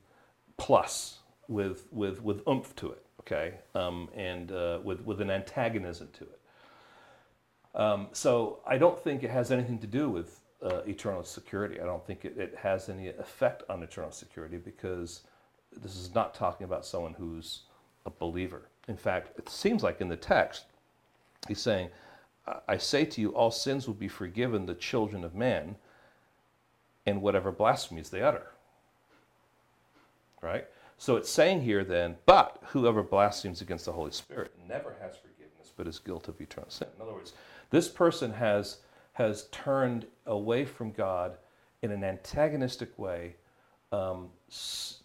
plus 0.56 1.18
with, 1.48 1.86
with, 1.92 2.22
with 2.22 2.46
oomph 2.48 2.74
to 2.76 2.92
it, 2.92 3.04
okay, 3.20 3.54
um, 3.74 4.08
and 4.14 4.50
uh, 4.52 4.80
with, 4.82 5.00
with 5.02 5.20
an 5.20 5.30
antagonism 5.30 6.08
to 6.14 6.24
it. 6.24 6.40
Um, 7.74 8.08
so 8.12 8.58
I 8.66 8.78
don't 8.78 8.98
think 8.98 9.22
it 9.22 9.30
has 9.30 9.52
anything 9.52 9.78
to 9.78 9.86
do 9.86 10.10
with 10.10 10.40
uh, 10.62 10.80
eternal 10.86 11.22
security. 11.22 11.80
I 11.80 11.84
don't 11.84 12.04
think 12.04 12.24
it, 12.24 12.36
it 12.36 12.54
has 12.60 12.88
any 12.88 13.08
effect 13.08 13.62
on 13.68 13.82
eternal 13.82 14.10
security 14.10 14.56
because 14.56 15.22
this 15.80 15.96
is 15.96 16.14
not 16.14 16.34
talking 16.34 16.64
about 16.64 16.84
someone 16.84 17.14
who's 17.14 17.62
a 18.06 18.10
believer. 18.10 18.62
In 18.88 18.96
fact, 18.96 19.38
it 19.38 19.48
seems 19.48 19.82
like 19.82 20.00
in 20.00 20.08
the 20.08 20.16
text, 20.16 20.64
he's 21.46 21.60
saying, 21.60 21.90
I 22.68 22.76
say 22.76 23.04
to 23.04 23.20
you, 23.20 23.30
all 23.30 23.50
sins 23.50 23.86
will 23.86 23.94
be 23.94 24.08
forgiven 24.08 24.66
the 24.66 24.74
children 24.74 25.24
of 25.24 25.34
men 25.34 25.76
and 27.06 27.22
whatever 27.22 27.50
blasphemies 27.50 28.10
they 28.10 28.22
utter 28.22 28.50
right? 30.42 30.66
So 30.98 31.16
it's 31.16 31.30
saying 31.30 31.62
here 31.62 31.84
then, 31.84 32.16
but 32.26 32.58
whoever 32.68 33.02
blasphemes 33.02 33.60
against 33.60 33.86
the 33.86 33.92
Holy 33.92 34.10
Spirit 34.10 34.52
never 34.68 34.94
has 35.00 35.16
forgiveness, 35.16 35.72
but 35.76 35.86
is 35.86 35.98
guilty 35.98 36.32
of 36.32 36.40
eternal 36.40 36.70
sin. 36.70 36.88
In 36.96 37.02
other 37.02 37.12
words, 37.12 37.32
this 37.70 37.88
person 37.88 38.32
has, 38.32 38.78
has 39.14 39.48
turned 39.50 40.06
away 40.26 40.64
from 40.64 40.92
God 40.92 41.36
in 41.82 41.90
an 41.90 42.04
antagonistic 42.04 42.98
way 42.98 43.36
um, 43.92 44.28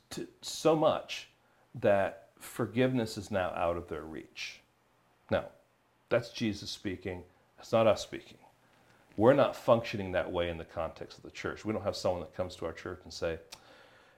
to, 0.10 0.28
so 0.42 0.76
much 0.76 1.30
that 1.76 2.30
forgiveness 2.40 3.18
is 3.18 3.32
now 3.32 3.52
out 3.56 3.78
of 3.78 3.88
their 3.88 4.04
reach. 4.04 4.60
Now, 5.32 5.46
that's 6.10 6.30
Jesus 6.30 6.70
speaking. 6.70 7.24
It's 7.66 7.72
not 7.72 7.88
us 7.88 8.04
speaking. 8.04 8.38
We're 9.18 9.34
not 9.34 9.56
functioning 9.56 10.12
that 10.12 10.32
way 10.32 10.52
in 10.52 10.60
the 10.60 10.66
context 10.66 11.18
of 11.18 11.24
the 11.24 11.32
church. 11.32 11.66
We 11.66 11.74
don't 11.74 11.82
have 11.82 11.96
someone 11.96 12.20
that 12.20 12.36
comes 12.36 12.56
to 12.58 12.68
our 12.68 12.74
church 12.74 13.00
and 13.04 13.12
say, 13.12 13.40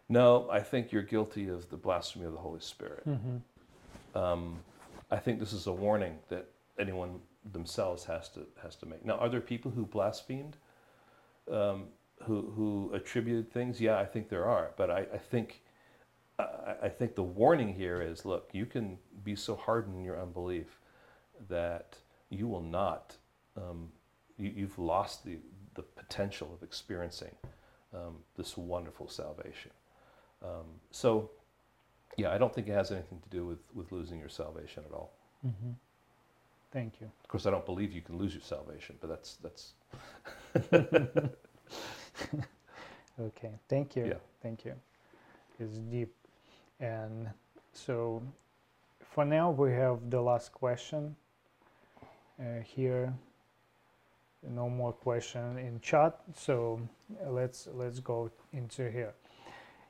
no, 0.10 0.50
I 0.52 0.60
think 0.60 0.92
you're 0.92 1.02
guilty 1.02 1.48
of 1.48 1.70
the 1.70 1.78
blasphemy 1.78 2.26
of 2.26 2.34
the 2.34 2.40
Holy 2.40 2.60
Spirit. 2.60 3.08
Mm-hmm. 3.08 4.18
Um, 4.18 4.60
I 5.10 5.16
think 5.16 5.40
this 5.40 5.54
is 5.54 5.66
a 5.66 5.72
warning 5.72 6.20
that 6.28 6.50
anyone 6.78 7.22
themselves 7.54 8.04
has 8.04 8.28
to 8.32 8.42
has 8.62 8.76
to 8.76 8.86
make. 8.86 9.06
Now, 9.06 9.16
are 9.16 9.30
there 9.30 9.40
people 9.40 9.72
who 9.72 9.86
blasphemed, 9.86 10.58
um, 11.50 11.86
who 12.24 12.52
who 12.54 12.92
attributed 12.94 13.50
things? 13.50 13.80
Yeah, 13.80 13.98
I 13.98 14.04
think 14.04 14.28
there 14.28 14.44
are. 14.44 14.72
But 14.76 14.92
I, 14.92 15.06
I 15.14 15.18
think 15.18 15.62
I, 16.38 16.76
I, 16.84 16.90
think 16.90 17.16
the 17.16 17.24
warning 17.24 17.74
here 17.74 18.02
is: 18.02 18.26
look, 18.26 18.50
you 18.52 18.66
can 18.66 18.98
be 19.24 19.38
so 19.38 19.56
hardened 19.56 19.96
in 19.96 20.04
your 20.04 20.22
unbelief 20.22 20.82
that 21.48 21.96
you 22.30 22.50
will 22.50 22.62
not. 22.62 23.16
Um, 23.58 23.90
you, 24.38 24.68
have 24.68 24.78
lost 24.78 25.26
the 25.26 25.38
the 25.74 25.82
potential 25.82 26.52
of 26.54 26.64
experiencing 26.64 27.36
um, 27.94 28.18
this 28.36 28.58
wonderful 28.58 29.08
salvation. 29.08 29.72
Um, 30.44 30.66
so, 30.92 31.32
yeah, 32.18 32.32
I 32.32 32.38
don't 32.38 32.54
think 32.54 32.68
it 32.68 32.74
has 32.74 32.92
anything 32.92 33.20
to 33.20 33.30
do 33.30 33.46
with, 33.46 33.60
with 33.74 33.92
losing 33.92 34.20
your 34.20 34.30
salvation 34.30 34.84
at 34.88 34.94
all. 34.94 35.14
Mm-hmm. 35.46 35.72
Thank 36.72 37.00
you. 37.02 37.10
Of 37.24 37.28
course, 37.28 37.46
I 37.46 37.52
don't 37.52 37.66
believe 37.66 37.92
you 37.92 38.02
can 38.02 38.18
lose 38.18 38.34
your 38.34 38.42
salvation, 38.42 38.96
but 39.02 39.10
that's 39.10 39.38
that's. 39.42 39.74
Okay, 43.20 43.50
thank 43.68 43.96
you. 43.96 44.06
Yeah. 44.06 44.20
Thank 44.44 44.64
you. 44.64 44.74
It's 45.60 45.78
deep. 45.78 46.14
And 46.80 47.28
so 47.74 48.22
for 49.02 49.26
now, 49.26 49.50
we 49.50 49.72
have 49.72 50.12
the 50.12 50.22
last 50.22 50.52
question 50.52 51.16
uh, 52.40 52.62
here. 52.64 53.12
No 54.50 54.70
more 54.70 54.94
question 54.94 55.58
in 55.58 55.80
chat, 55.82 56.20
so 56.34 56.80
let's 57.28 57.68
let's 57.74 58.00
go 58.00 58.32
into 58.54 58.90
here. 58.90 59.14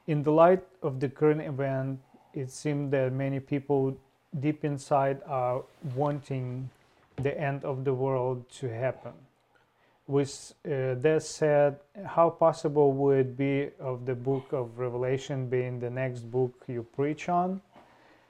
In 0.08 0.24
the 0.24 0.32
light 0.32 0.64
of 0.82 1.00
the 1.00 1.10
current 1.10 1.42
event, 1.42 2.00
it 2.34 2.50
seems 2.50 2.92
that 2.92 3.12
many 3.14 3.40
people 3.40 3.96
deep 4.40 4.66
inside 4.66 5.22
are 5.28 5.64
wanting 5.96 6.70
the 7.18 7.40
end 7.40 7.64
of 7.66 7.84
the 7.84 7.94
world 7.94 8.50
to 8.60 8.68
happen. 8.70 9.14
With 10.08 10.54
uh, 10.66 10.96
that 11.02 11.24
said, 11.24 11.80
how 12.06 12.30
possible 12.30 12.94
would 12.94 13.18
it 13.18 13.38
be 13.38 13.70
of 13.80 14.06
the 14.06 14.16
book 14.16 14.54
of 14.54 14.80
Revelation 14.80 15.50
being 15.50 15.80
the 15.80 15.90
next 15.90 16.22
book 16.32 16.54
you 16.68 16.84
preach 16.96 17.28
on? 17.30 17.62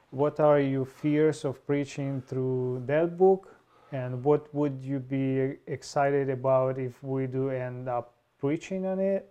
What 0.10 0.40
are 0.40 0.60
your 0.60 0.86
fears 0.86 1.46
of 1.46 1.66
preaching 1.68 2.22
through 2.22 2.84
that 2.88 3.18
book? 3.18 3.57
And 3.92 4.24
what 4.24 4.54
would 4.54 4.82
you 4.82 5.00
be 5.00 5.56
excited 5.68 6.30
about 6.30 6.78
if 6.78 7.02
we 7.04 7.26
do 7.28 7.50
end 7.50 7.88
up 7.88 8.14
preaching 8.40 8.86
on 8.86 9.00
it? 9.00 9.30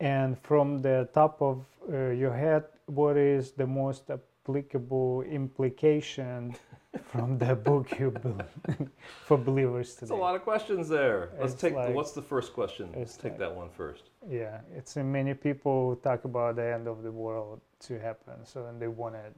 And 0.00 0.38
from 0.38 0.78
the 0.78 1.08
top 1.12 1.42
of 1.42 1.64
uh, 1.92 2.10
your 2.10 2.32
head, 2.32 2.64
what 2.86 3.16
is 3.16 3.50
the 3.52 3.66
most 3.66 4.10
applicable 4.10 5.22
implication 5.22 6.54
from 7.10 7.36
the 7.38 7.56
book 7.56 7.98
you 7.98 8.12
built 8.12 8.42
for 9.24 9.36
believers 9.36 9.94
today? 9.94 10.06
There's 10.08 10.18
a 10.20 10.22
lot 10.22 10.36
of 10.36 10.42
questions 10.42 10.88
there. 10.88 11.30
Let's 11.40 11.54
It's 11.54 11.60
take 11.60 11.74
like- 11.74 11.94
what's 11.94 12.12
the 12.12 12.22
first 12.22 12.52
question? 12.52 12.90
Let's 12.96 13.16
take 13.16 13.32
like- 13.32 13.38
that 13.40 13.54
one 13.56 13.70
first. 13.70 14.04
Yeah, 14.28 14.60
it's 14.74 14.94
many 14.96 15.34
people 15.34 15.96
talk 15.96 16.24
about 16.24 16.56
the 16.56 16.72
end 16.74 16.86
of 16.86 17.02
the 17.02 17.10
world 17.10 17.60
to 17.80 17.98
happen, 17.98 18.44
so 18.44 18.66
and 18.66 18.80
they 18.80 18.88
want 18.88 19.16
it. 19.16 19.34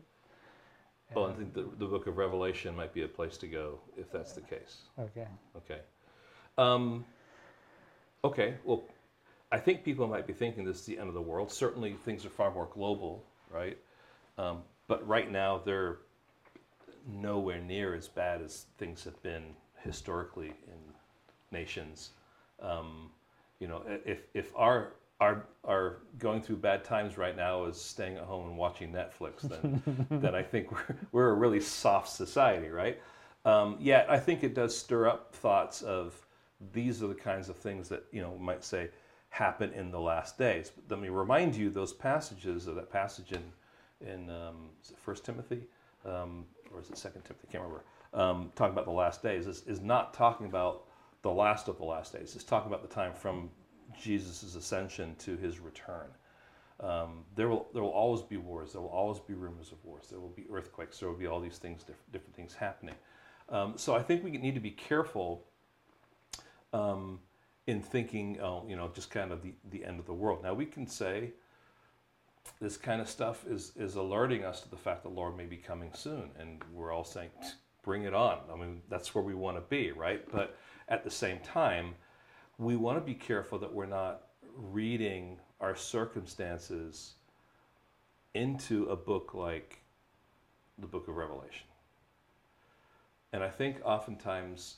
Well, 1.15 1.27
I 1.27 1.33
think 1.33 1.55
the, 1.55 1.63
the 1.79 1.87
book 1.87 2.07
of 2.07 2.17
Revelation 2.17 2.75
might 2.77 2.93
be 2.93 3.03
a 3.03 3.09
place 3.09 3.37
to 3.39 3.47
go 3.47 3.81
if 3.97 4.13
that's 4.13 4.33
the 4.33 4.43
case. 4.43 4.83
okay. 4.99 5.27
Okay. 5.57 5.81
Um, 6.59 7.05
okay, 8.25 8.55
well, 8.65 8.85
I 9.53 9.59
think 9.59 9.83
people 9.83 10.07
might 10.07 10.27
be 10.27 10.33
thinking 10.33 10.65
this 10.65 10.81
is 10.81 10.87
the 10.87 10.99
end 10.99 11.09
of 11.09 11.15
the 11.15 11.23
world. 11.23 11.51
Certainly, 11.51 11.95
things 12.05 12.25
are 12.25 12.31
far 12.31 12.53
more 12.53 12.69
global, 12.73 13.25
right? 13.51 13.79
Um, 14.39 14.63
but 14.87 15.07
right 15.07 15.31
now, 15.31 15.61
they're 15.65 15.99
nowhere 17.09 17.61
near 17.61 17.95
as 17.95 18.09
bad 18.09 18.43
as 18.43 18.67
things 18.79 19.05
have 19.05 19.21
been 19.23 19.43
historically 19.83 20.49
in 20.49 20.95
nations. 21.51 22.11
Um, 22.63 23.11
you 23.59 23.69
know, 23.69 23.83
if, 24.05 24.21
if 24.35 24.53
our, 24.57 24.93
our, 25.21 25.45
our 25.65 25.99
going 26.19 26.41
through 26.41 26.57
bad 26.57 26.85
times 26.85 27.19
right 27.19 27.37
now 27.37 27.65
is 27.65 27.81
staying 27.81 28.17
at 28.17 28.25
home 28.25 28.49
and 28.49 28.57
watching 28.57 28.93
Netflix, 28.93 29.43
then, 29.43 30.07
then 30.11 30.35
I 30.35 30.43
think 30.43 30.73
we're, 30.73 30.97
we're 31.13 31.29
a 31.31 31.35
really 31.35 31.61
soft 31.61 32.09
society, 32.09 32.69
right? 32.69 33.01
Um, 33.45 33.77
yet 33.81 34.07
I 34.11 34.19
think 34.19 34.43
it 34.43 34.55
does 34.55 34.77
stir 34.77 35.09
up 35.09 35.35
thoughts 35.35 35.83
of 35.83 36.15
these 36.73 37.03
are 37.03 37.07
the 37.07 37.15
kinds 37.15 37.49
of 37.49 37.57
things 37.57 37.89
that 37.89 38.05
you 38.13 38.21
know 38.21 38.37
might 38.39 38.63
say 38.65 38.91
happen 39.31 39.73
in 39.73 39.91
the 39.91 40.01
last 40.01 40.37
days. 40.37 40.71
But 40.75 40.95
let 40.95 41.03
me 41.03 41.09
remind 41.09 41.57
you 41.57 41.71
those 41.71 41.93
passages 41.93 42.67
of 42.67 42.75
that 42.75 42.93
passage 42.93 43.33
in 43.33 43.43
in 44.07 44.29
um, 44.31 44.71
is 44.83 44.91
it 44.91 44.99
First 44.99 45.25
Timothy 45.25 45.63
um, 46.05 46.45
or 46.73 46.81
is 46.81 46.91
it 46.91 46.99
Second 46.99 47.23
Timothy? 47.23 47.47
I 47.49 47.53
can't 47.53 47.65
remember. 47.65 47.85
Um, 48.13 48.51
talking 48.57 48.73
about 48.73 48.87
the 48.87 48.93
last 48.93 49.23
days 49.23 49.47
is, 49.47 49.63
is 49.67 49.81
not 49.81 50.13
talking 50.13 50.47
about 50.47 50.85
the 51.23 51.31
last 51.31 51.69
of 51.69 51.79
the 51.79 51.85
last 51.85 52.13
days. 52.13 52.35
It's 52.35 52.45
talking 52.45 52.69
about 52.69 52.83
the 52.83 52.93
time 52.93 53.13
from 53.13 53.51
Jesus' 53.99 54.55
ascension 54.55 55.15
to 55.17 55.37
his 55.37 55.59
return. 55.59 56.09
Um, 56.81 57.25
there 57.37 57.49
will 57.49 57.69
there 57.75 57.83
will 57.83 57.91
always 57.91 58.23
be 58.23 58.39
wars. 58.39 58.73
There 58.73 58.81
will 58.81 58.89
always 58.89 59.19
be 59.19 59.35
rumors 59.35 59.71
of 59.71 59.85
wars. 59.85 60.07
There 60.09 60.19
will 60.19 60.31
be 60.31 60.47
earthquakes. 60.51 60.99
There 60.99 61.09
will 61.09 61.17
be 61.17 61.27
all 61.27 61.41
these 61.41 61.59
things, 61.59 61.83
diff- 61.83 62.03
different 62.13 62.35
things 62.35 62.55
happening. 62.55 62.95
Um, 63.51 63.75
so 63.77 63.95
I 63.95 64.03
think 64.03 64.25
we 64.25 64.31
need 64.31 64.55
to 64.55 64.61
be 64.61 64.71
careful 64.71 65.45
um, 66.73 67.19
in 67.67 67.83
thinking, 67.83 68.41
oh, 68.41 68.65
you 68.67 68.77
know, 68.77 68.91
just 68.95 69.11
kind 69.11 69.33
of 69.33 69.43
the, 69.43 69.53
the 69.71 69.85
end 69.85 69.99
of 70.01 70.07
the 70.07 70.15
world. 70.15 70.43
Now 70.43 70.55
we 70.55 70.65
can 70.65 70.87
say 70.87 71.33
this 72.61 72.77
kind 72.77 73.01
of 73.01 73.09
stuff 73.09 73.45
is 73.47 73.73
is 73.77 73.97
alerting 73.97 74.45
us 74.45 74.63
to 74.63 74.71
the 74.71 74.77
fact 74.77 75.03
that 75.03 75.11
the 75.11 75.15
Lord 75.15 75.37
may 75.37 75.47
be 75.47 75.57
coming 75.57 75.91
soon, 75.93 76.31
and 76.39 76.63
we're 76.73 76.93
all 76.93 77.05
saying, 77.05 77.31
bring 77.83 78.05
it 78.05 78.15
on. 78.15 78.39
I 78.53 78.57
mean, 78.57 78.83
that's 78.89 79.15
where 79.15 79.25
we 79.25 79.35
want 79.35 79.57
to 79.57 79.63
be, 79.63 79.93
right? 79.93 80.25
But 80.31 80.57
at 80.89 81.05
the 81.05 81.11
same 81.11 81.39
time, 81.41 81.95
we 82.61 82.77
want 82.77 82.99
to 82.99 83.01
be 83.01 83.15
careful 83.15 83.59
that 83.59 83.73
we're 83.73 83.87
not 83.87 84.27
reading 84.55 85.39
our 85.61 85.75
circumstances 85.75 87.15
into 88.35 88.87
a 88.91 88.97
book 88.97 89.33
like 89.33 89.79
the 90.79 90.87
book 90.87 91.09
of 91.09 91.17
Revelation. 91.17 91.67
And 93.33 93.43
I 93.43 93.49
think 93.49 93.79
oftentimes 93.83 94.77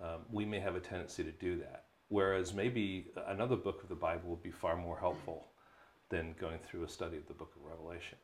um, 0.00 0.22
we 0.32 0.44
may 0.44 0.58
have 0.58 0.74
a 0.74 0.80
tendency 0.80 1.22
to 1.22 1.30
do 1.30 1.58
that. 1.58 1.84
Whereas 2.08 2.52
maybe 2.52 3.06
another 3.28 3.56
book 3.56 3.82
of 3.82 3.88
the 3.88 3.94
Bible 3.94 4.30
would 4.30 4.42
be 4.42 4.50
far 4.50 4.74
more 4.76 4.98
helpful 4.98 5.46
than 6.08 6.34
going 6.40 6.58
through 6.58 6.82
a 6.82 6.88
study 6.88 7.16
of 7.16 7.28
the 7.28 7.34
book 7.34 7.52
of 7.54 7.70
Revelation. 7.70 8.18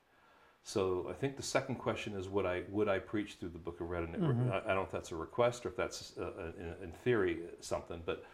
So 0.64 1.06
I 1.10 1.12
think 1.12 1.36
the 1.36 1.42
second 1.42 1.76
question 1.76 2.14
is 2.14 2.28
would 2.28 2.46
I 2.46 2.62
would 2.70 2.88
I 2.88 2.98
preach 2.98 3.34
through 3.34 3.50
the 3.50 3.58
book 3.58 3.80
of 3.80 3.88
Revelation? 3.90 4.50
I, 4.50 4.56
I 4.56 4.60
don't 4.68 4.76
know 4.76 4.82
if 4.82 4.90
that's 4.90 5.12
a 5.12 5.16
request 5.16 5.64
or 5.64 5.68
if 5.68 5.76
that's 5.76 6.14
uh, 6.18 6.52
in, 6.58 6.74
in 6.84 6.92
theory 7.04 7.40
something, 7.60 8.02
but 8.04 8.24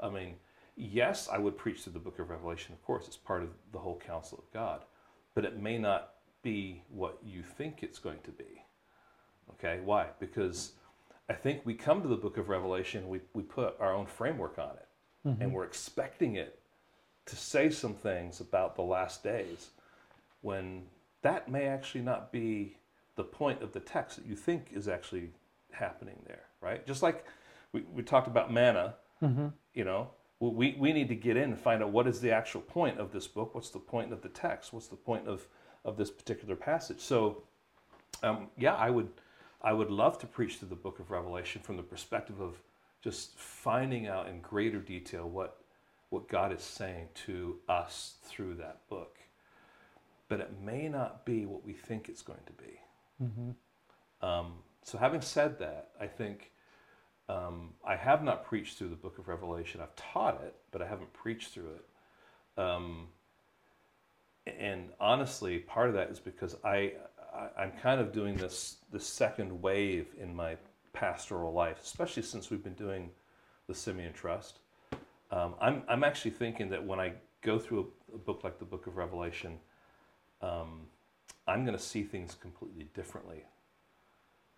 I 0.00 0.08
mean, 0.08 0.34
yes, 0.76 1.28
I 1.30 1.38
would 1.38 1.56
preach 1.56 1.80
through 1.80 1.94
the 1.94 1.98
book 1.98 2.18
of 2.18 2.30
Revelation. 2.30 2.72
Of 2.72 2.82
course, 2.82 3.06
it's 3.06 3.16
part 3.16 3.42
of 3.42 3.50
the 3.72 3.78
whole 3.78 4.00
counsel 4.04 4.38
of 4.38 4.52
God, 4.52 4.84
but 5.34 5.44
it 5.44 5.60
may 5.60 5.78
not 5.78 6.10
be 6.42 6.82
what 6.88 7.18
you 7.24 7.42
think 7.42 7.82
it's 7.82 7.98
going 7.98 8.20
to 8.24 8.30
be. 8.30 8.64
Okay, 9.52 9.80
why? 9.84 10.06
Because 10.20 10.72
I 11.28 11.34
think 11.34 11.62
we 11.64 11.74
come 11.74 12.02
to 12.02 12.08
the 12.08 12.16
book 12.16 12.36
of 12.36 12.48
Revelation, 12.48 13.08
we, 13.08 13.20
we 13.34 13.42
put 13.42 13.74
our 13.80 13.94
own 13.94 14.06
framework 14.06 14.58
on 14.58 14.70
it, 14.70 14.88
and 15.24 15.38
mm-hmm. 15.38 15.52
we're 15.52 15.64
expecting 15.64 16.36
it 16.36 16.60
to 17.26 17.36
say 17.36 17.70
some 17.70 17.94
things 17.94 18.40
about 18.40 18.76
the 18.76 18.82
last 18.82 19.22
days 19.22 19.70
when 20.40 20.82
that 21.22 21.50
may 21.50 21.66
actually 21.66 22.00
not 22.00 22.32
be 22.32 22.76
the 23.16 23.24
point 23.24 23.62
of 23.62 23.72
the 23.72 23.80
text 23.80 24.16
that 24.16 24.26
you 24.26 24.36
think 24.36 24.68
is 24.72 24.88
actually 24.88 25.30
happening 25.72 26.16
there, 26.26 26.44
right? 26.60 26.86
Just 26.86 27.02
like 27.02 27.24
we, 27.72 27.82
we 27.92 28.02
talked 28.02 28.28
about 28.28 28.52
manna, 28.52 28.94
you 29.74 29.84
know, 29.84 30.10
we, 30.40 30.76
we 30.78 30.92
need 30.92 31.08
to 31.08 31.14
get 31.14 31.36
in 31.36 31.44
and 31.44 31.58
find 31.58 31.82
out 31.82 31.90
what 31.90 32.06
is 32.06 32.20
the 32.20 32.30
actual 32.30 32.60
point 32.60 32.98
of 32.98 33.12
this 33.12 33.26
book, 33.26 33.54
what's 33.54 33.70
the 33.70 33.78
point 33.78 34.12
of 34.12 34.22
the 34.22 34.28
text, 34.28 34.72
what's 34.72 34.86
the 34.88 34.96
point 34.96 35.26
of, 35.26 35.46
of 35.84 35.96
this 35.96 36.10
particular 36.10 36.56
passage. 36.56 37.00
So, 37.00 37.42
um, 38.22 38.48
yeah, 38.56 38.74
I 38.74 38.90
would, 38.90 39.08
I 39.62 39.72
would 39.72 39.90
love 39.90 40.18
to 40.20 40.26
preach 40.26 40.56
through 40.56 40.68
the 40.68 40.76
book 40.76 41.00
of 41.00 41.10
Revelation 41.10 41.60
from 41.62 41.76
the 41.76 41.82
perspective 41.82 42.40
of 42.40 42.60
just 43.02 43.36
finding 43.38 44.06
out 44.06 44.28
in 44.28 44.40
greater 44.40 44.78
detail 44.78 45.28
what, 45.28 45.58
what 46.10 46.28
God 46.28 46.52
is 46.52 46.62
saying 46.62 47.08
to 47.26 47.58
us 47.68 48.14
through 48.24 48.54
that 48.56 48.80
book. 48.88 49.18
But 50.28 50.40
it 50.40 50.52
may 50.62 50.88
not 50.88 51.24
be 51.24 51.46
what 51.46 51.64
we 51.64 51.72
think 51.72 52.08
it's 52.08 52.22
going 52.22 52.40
to 52.46 52.52
be. 52.52 52.80
Um, 54.22 54.54
so, 54.84 54.98
having 54.98 55.20
said 55.20 55.58
that, 55.60 55.90
I 56.00 56.06
think 56.06 56.52
um, 57.28 57.74
I 57.86 57.96
have 57.96 58.22
not 58.22 58.44
preached 58.44 58.78
through 58.78 58.88
the 58.88 58.96
book 58.96 59.18
of 59.18 59.28
Revelation. 59.28 59.80
I've 59.82 59.94
taught 59.96 60.40
it, 60.42 60.54
but 60.70 60.80
I 60.80 60.86
haven't 60.86 61.12
preached 61.12 61.48
through 61.48 61.72
it. 61.76 62.60
Um, 62.60 63.08
and 64.46 64.88
honestly, 64.98 65.58
part 65.58 65.88
of 65.88 65.94
that 65.94 66.10
is 66.10 66.18
because 66.18 66.56
I, 66.64 66.94
I 67.34 67.48
I'm 67.58 67.72
kind 67.82 68.00
of 68.00 68.12
doing 68.12 68.36
this 68.36 68.76
this 68.90 69.06
second 69.06 69.60
wave 69.60 70.06
in 70.18 70.34
my 70.34 70.56
pastoral 70.94 71.52
life, 71.52 71.80
especially 71.82 72.22
since 72.22 72.50
we've 72.50 72.64
been 72.64 72.74
doing 72.74 73.10
the 73.66 73.74
Simeon 73.74 74.14
Trust. 74.14 74.60
Um, 75.30 75.54
I'm 75.60 75.82
I'm 75.86 76.04
actually 76.04 76.30
thinking 76.30 76.70
that 76.70 76.84
when 76.84 76.98
I 76.98 77.12
go 77.42 77.58
through 77.58 77.92
a, 78.12 78.14
a 78.14 78.18
book 78.18 78.42
like 78.42 78.58
the 78.58 78.64
Book 78.64 78.86
of 78.86 78.96
Revelation, 78.96 79.58
um, 80.40 80.86
I'm 81.46 81.64
going 81.66 81.76
to 81.76 81.82
see 81.82 82.04
things 82.04 82.34
completely 82.34 82.88
differently 82.94 83.44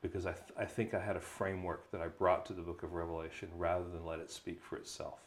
because 0.03 0.27
I, 0.27 0.33
th- 0.33 0.53
I 0.59 0.65
think 0.65 0.95
I 0.95 1.01
had 1.01 1.17
a 1.17 1.21
framework 1.21 1.91
that 1.93 2.01
I 2.01 2.09
brought 2.09 2.47
to 2.47 2.53
the 2.53 2.63
book 2.63 2.83
of 2.83 2.93
Revelation 2.95 3.49
rather 3.57 3.85
than 3.89 4.05
let 4.07 4.19
it 4.19 4.31
speak 4.31 4.63
for 4.63 4.77
itself. 4.77 5.21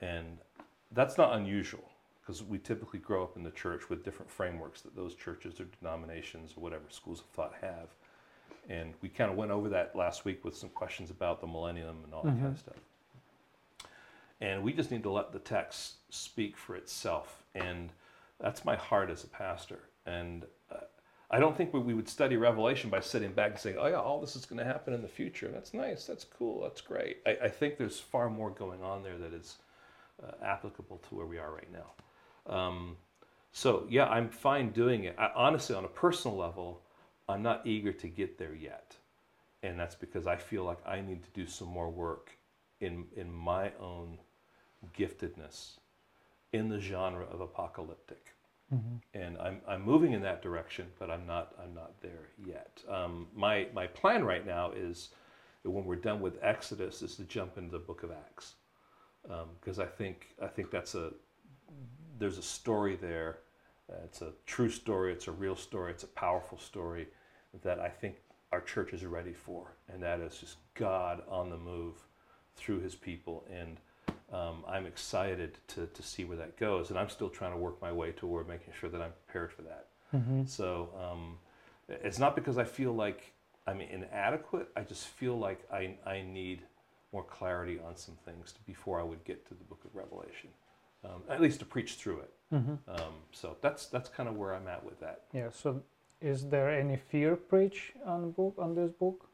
And 0.00 0.38
that's 0.92 1.18
not 1.18 1.34
unusual 1.34 1.84
because 2.20 2.42
we 2.42 2.58
typically 2.58 2.98
grow 3.00 3.22
up 3.22 3.36
in 3.36 3.42
the 3.42 3.50
church 3.50 3.90
with 3.90 4.02
different 4.04 4.30
frameworks 4.30 4.80
that 4.80 4.96
those 4.96 5.14
churches 5.14 5.60
or 5.60 5.66
denominations 5.80 6.54
or 6.56 6.60
whatever 6.62 6.84
schools 6.88 7.20
of 7.20 7.26
thought 7.26 7.54
have. 7.60 7.88
And 8.70 8.94
we 9.02 9.10
kind 9.10 9.30
of 9.30 9.36
went 9.36 9.50
over 9.50 9.68
that 9.70 9.94
last 9.94 10.24
week 10.24 10.42
with 10.44 10.56
some 10.56 10.70
questions 10.70 11.10
about 11.10 11.40
the 11.42 11.46
millennium 11.46 11.98
and 12.04 12.14
all 12.14 12.22
that 12.22 12.30
kind 12.40 12.52
of 12.54 12.58
stuff. 12.58 12.76
And 14.40 14.62
we 14.62 14.72
just 14.72 14.90
need 14.90 15.02
to 15.02 15.10
let 15.10 15.32
the 15.32 15.38
text 15.38 15.96
speak 16.08 16.56
for 16.56 16.74
itself. 16.76 17.42
And 17.54 17.90
that's 18.40 18.64
my 18.64 18.76
heart 18.76 19.10
as 19.10 19.22
a 19.24 19.28
pastor. 19.28 19.80
And 20.06 20.44
uh, 20.72 20.76
I 21.30 21.38
don't 21.40 21.56
think 21.56 21.72
we, 21.72 21.94
would 21.94 22.08
study 22.08 22.36
Revelation 22.36 22.90
by 22.90 23.00
sitting 23.00 23.32
back 23.32 23.52
and 23.52 23.58
saying, 23.58 23.76
oh, 23.78 23.86
yeah, 23.86 24.00
all 24.00 24.20
this 24.20 24.36
is 24.36 24.44
going 24.44 24.58
to 24.58 24.64
happen 24.64 24.92
in 24.94 25.02
the 25.02 25.08
future. 25.08 25.50
That's 25.52 25.74
nice. 25.74 26.06
That's 26.06 26.24
cool. 26.24 26.62
That's 26.62 26.80
great. 26.80 27.18
I, 27.26 27.36
I 27.44 27.48
think 27.48 27.76
there's 27.76 27.98
far 27.98 28.28
more 28.28 28.50
going 28.50 28.82
on 28.82 29.02
there 29.02 29.18
that 29.18 29.32
is 29.32 29.56
uh, 30.22 30.32
applicable 30.44 30.98
to 31.08 31.14
where 31.14 31.26
we 31.26 31.38
are 31.38 31.52
right 31.52 31.68
now. 31.72 32.54
Um, 32.54 32.96
so 33.52 33.86
yeah, 33.88 34.06
I'm 34.06 34.28
fine 34.28 34.70
doing 34.70 35.04
it. 35.04 35.14
I, 35.18 35.30
honestly, 35.34 35.74
on 35.74 35.84
a 35.84 35.88
personal 35.88 36.36
level, 36.36 36.82
I'm 37.28 37.42
not 37.42 37.66
eager 37.66 37.92
to 37.92 38.08
get 38.08 38.36
there 38.36 38.54
yet, 38.54 38.96
and 39.62 39.78
that's 39.78 39.94
because 39.94 40.26
I 40.26 40.36
feel 40.36 40.64
like 40.64 40.78
I 40.86 41.00
need 41.00 41.22
to 41.22 41.30
do 41.30 41.46
some 41.46 41.68
more 41.68 41.90
work 41.90 42.36
in 42.80 43.06
in 43.16 43.32
my 43.32 43.70
own 43.80 44.18
giftedness 44.98 45.78
in 46.52 46.68
the 46.68 46.80
genre 46.80 47.24
of 47.24 47.40
apocalyptic. 47.40 48.33
Mm-hmm. 48.72 49.18
And 49.18 49.38
I'm, 49.38 49.60
I'm 49.68 49.82
moving 49.82 50.12
in 50.12 50.22
that 50.22 50.42
direction, 50.42 50.86
but 50.98 51.10
I'm 51.10 51.26
not 51.26 51.52
I'm 51.62 51.74
not 51.74 51.92
there 52.00 52.28
yet. 52.44 52.80
Um, 52.88 53.28
my 53.34 53.66
my 53.74 53.86
plan 53.86 54.24
right 54.24 54.46
now 54.46 54.72
is 54.72 55.10
when 55.62 55.84
we're 55.84 55.96
done 55.96 56.20
with 56.20 56.38
Exodus 56.42 57.02
is 57.02 57.16
to 57.16 57.24
jump 57.24 57.58
into 57.58 57.70
the 57.70 57.78
Book 57.78 58.02
of 58.02 58.10
Acts 58.10 58.54
because 59.60 59.78
um, 59.78 59.84
I 59.84 59.86
think 59.86 60.34
I 60.42 60.46
think 60.46 60.70
that's 60.70 60.94
a 60.94 61.12
there's 62.18 62.38
a 62.38 62.42
story 62.42 62.96
there. 62.96 63.38
Uh, 63.90 63.96
it's 64.04 64.22
a 64.22 64.32
true 64.46 64.70
story. 64.70 65.12
It's 65.12 65.28
a 65.28 65.32
real 65.32 65.56
story. 65.56 65.92
It's 65.92 66.04
a 66.04 66.08
powerful 66.08 66.58
story 66.58 67.08
that 67.62 67.80
I 67.80 67.88
think 67.88 68.16
our 68.52 68.60
church 68.60 68.92
is 68.92 69.04
ready 69.04 69.32
for, 69.32 69.76
and 69.92 70.02
that 70.02 70.20
is 70.20 70.38
just 70.38 70.56
God 70.74 71.22
on 71.28 71.50
the 71.50 71.56
move 71.56 71.94
through 72.56 72.80
His 72.80 72.94
people. 72.94 73.44
And 73.50 73.78
um, 74.34 74.64
I'm 74.68 74.84
excited 74.86 75.58
to 75.68 75.86
to 75.86 76.02
see 76.02 76.24
where 76.24 76.36
that 76.38 76.56
goes. 76.58 76.90
And 76.90 76.98
I'm 76.98 77.08
still 77.08 77.28
trying 77.28 77.52
to 77.52 77.58
work 77.58 77.80
my 77.80 77.92
way 77.92 78.12
toward 78.12 78.48
making 78.48 78.74
sure 78.78 78.90
that 78.90 79.00
I'm 79.00 79.12
prepared 79.26 79.52
for 79.52 79.62
that. 79.62 79.86
Mm-hmm. 80.14 80.44
So 80.46 80.90
um, 81.00 81.38
it's 81.88 82.18
not 82.18 82.34
because 82.34 82.58
I 82.58 82.64
feel 82.64 82.92
like 82.92 83.32
I'm 83.66 83.80
inadequate. 83.80 84.68
I 84.76 84.82
just 84.82 85.06
feel 85.06 85.38
like 85.38 85.60
I 85.72 85.96
I 86.04 86.22
need 86.22 86.62
more 87.12 87.22
clarity 87.22 87.78
on 87.86 87.96
some 87.96 88.16
things 88.24 88.50
to, 88.52 88.58
before 88.66 88.98
I 88.98 89.04
would 89.04 89.22
get 89.24 89.46
to 89.46 89.54
the 89.54 89.62
book 89.64 89.80
of 89.84 89.94
Revelation, 89.94 90.50
um, 91.04 91.22
at 91.28 91.40
least 91.40 91.60
to 91.60 91.64
preach 91.64 91.94
through 91.94 92.20
it. 92.20 92.32
Mm-hmm. 92.52 92.74
Um, 92.88 93.14
so 93.30 93.56
that's 93.60 93.86
that's 93.86 94.08
kind 94.08 94.28
of 94.28 94.36
where 94.36 94.54
I'm 94.54 94.66
at 94.66 94.84
with 94.84 94.98
that. 95.00 95.22
Yeah. 95.32 95.50
So, 95.52 95.82
is 96.20 96.48
there 96.48 96.70
any 96.70 96.96
fear 96.96 97.36
preach 97.36 97.92
on 98.04 98.32
book 98.32 98.54
on 98.58 98.74
this 98.74 98.90
book? 98.90 99.28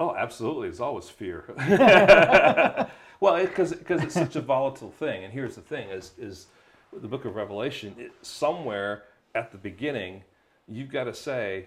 Oh, 0.00 0.14
absolutely. 0.14 0.68
It's 0.68 0.80
always 0.80 1.08
fear. 1.10 1.44
well, 3.20 3.40
because 3.44 3.72
it, 3.72 3.80
because 3.80 4.02
it's 4.02 4.14
such 4.14 4.36
a 4.36 4.40
volatile 4.40 4.90
thing. 4.90 5.24
And 5.24 5.32
here's 5.32 5.54
the 5.54 5.62
thing: 5.62 5.90
is 5.90 6.12
is 6.18 6.46
the 6.92 7.08
book 7.08 7.24
of 7.24 7.36
Revelation 7.36 7.94
it, 7.98 8.12
somewhere 8.22 9.04
at 9.34 9.52
the 9.52 9.58
beginning, 9.58 10.24
you've 10.66 10.90
got 10.90 11.04
to 11.04 11.14
say, 11.14 11.66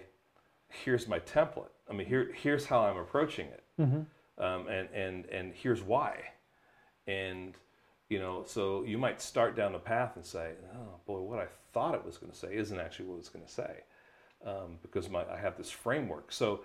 "Here's 0.68 1.08
my 1.08 1.20
template." 1.20 1.70
I 1.88 1.92
mean, 1.92 2.06
here 2.06 2.32
here's 2.34 2.66
how 2.66 2.80
I'm 2.80 2.96
approaching 2.96 3.46
it. 3.46 3.62
Mm-hmm 3.80 4.02
um, 4.38 4.66
and 4.68 4.88
and 4.94 5.26
and 5.26 5.52
here's 5.54 5.82
why, 5.82 6.18
and 7.06 7.54
you 8.08 8.18
know, 8.18 8.44
so 8.46 8.82
you 8.84 8.98
might 8.98 9.20
start 9.22 9.56
down 9.56 9.72
the 9.72 9.78
path 9.78 10.16
and 10.16 10.24
say, 10.24 10.52
oh 10.74 11.00
boy, 11.06 11.20
what 11.20 11.38
I 11.38 11.46
thought 11.72 11.94
it 11.94 12.04
was 12.04 12.18
going 12.18 12.30
to 12.30 12.36
say 12.36 12.54
isn't 12.54 12.78
actually 12.78 13.06
what 13.06 13.18
it's 13.18 13.28
going 13.28 13.44
to 13.44 13.50
say, 13.50 13.84
um, 14.44 14.78
because 14.82 15.08
my 15.08 15.24
I 15.30 15.38
have 15.38 15.56
this 15.56 15.70
framework. 15.70 16.32
So 16.32 16.60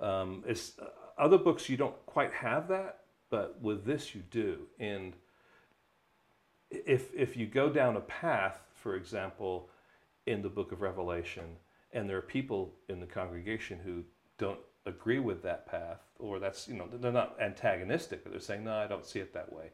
um, 0.00 0.42
it's 0.46 0.78
uh, 0.78 0.86
other 1.18 1.38
books 1.38 1.68
you 1.68 1.76
don't 1.76 1.94
quite 2.06 2.32
have 2.32 2.68
that, 2.68 3.00
but 3.32 3.58
with 3.62 3.86
this 3.86 4.14
you 4.14 4.22
do, 4.30 4.58
and 4.78 5.14
if 6.70 7.08
if 7.14 7.34
you 7.34 7.46
go 7.46 7.70
down 7.70 7.96
a 7.96 8.00
path, 8.00 8.60
for 8.74 8.94
example, 8.94 9.70
in 10.26 10.42
the 10.42 10.50
book 10.50 10.70
of 10.70 10.82
Revelation, 10.82 11.56
and 11.94 12.06
there 12.06 12.18
are 12.18 12.22
people 12.22 12.74
in 12.90 13.00
the 13.00 13.06
congregation 13.06 13.80
who 13.82 14.04
don't 14.36 14.60
agree 14.84 15.18
with 15.18 15.42
that 15.44 15.66
path, 15.66 16.00
or 16.18 16.38
that's, 16.38 16.68
you 16.68 16.74
know, 16.74 16.86
they're 16.92 17.10
not 17.10 17.34
antagonistic, 17.40 18.22
but 18.22 18.32
they're 18.32 18.40
saying, 18.40 18.64
no, 18.64 18.74
I 18.74 18.86
don't 18.86 19.06
see 19.06 19.20
it 19.20 19.32
that 19.32 19.50
way, 19.50 19.70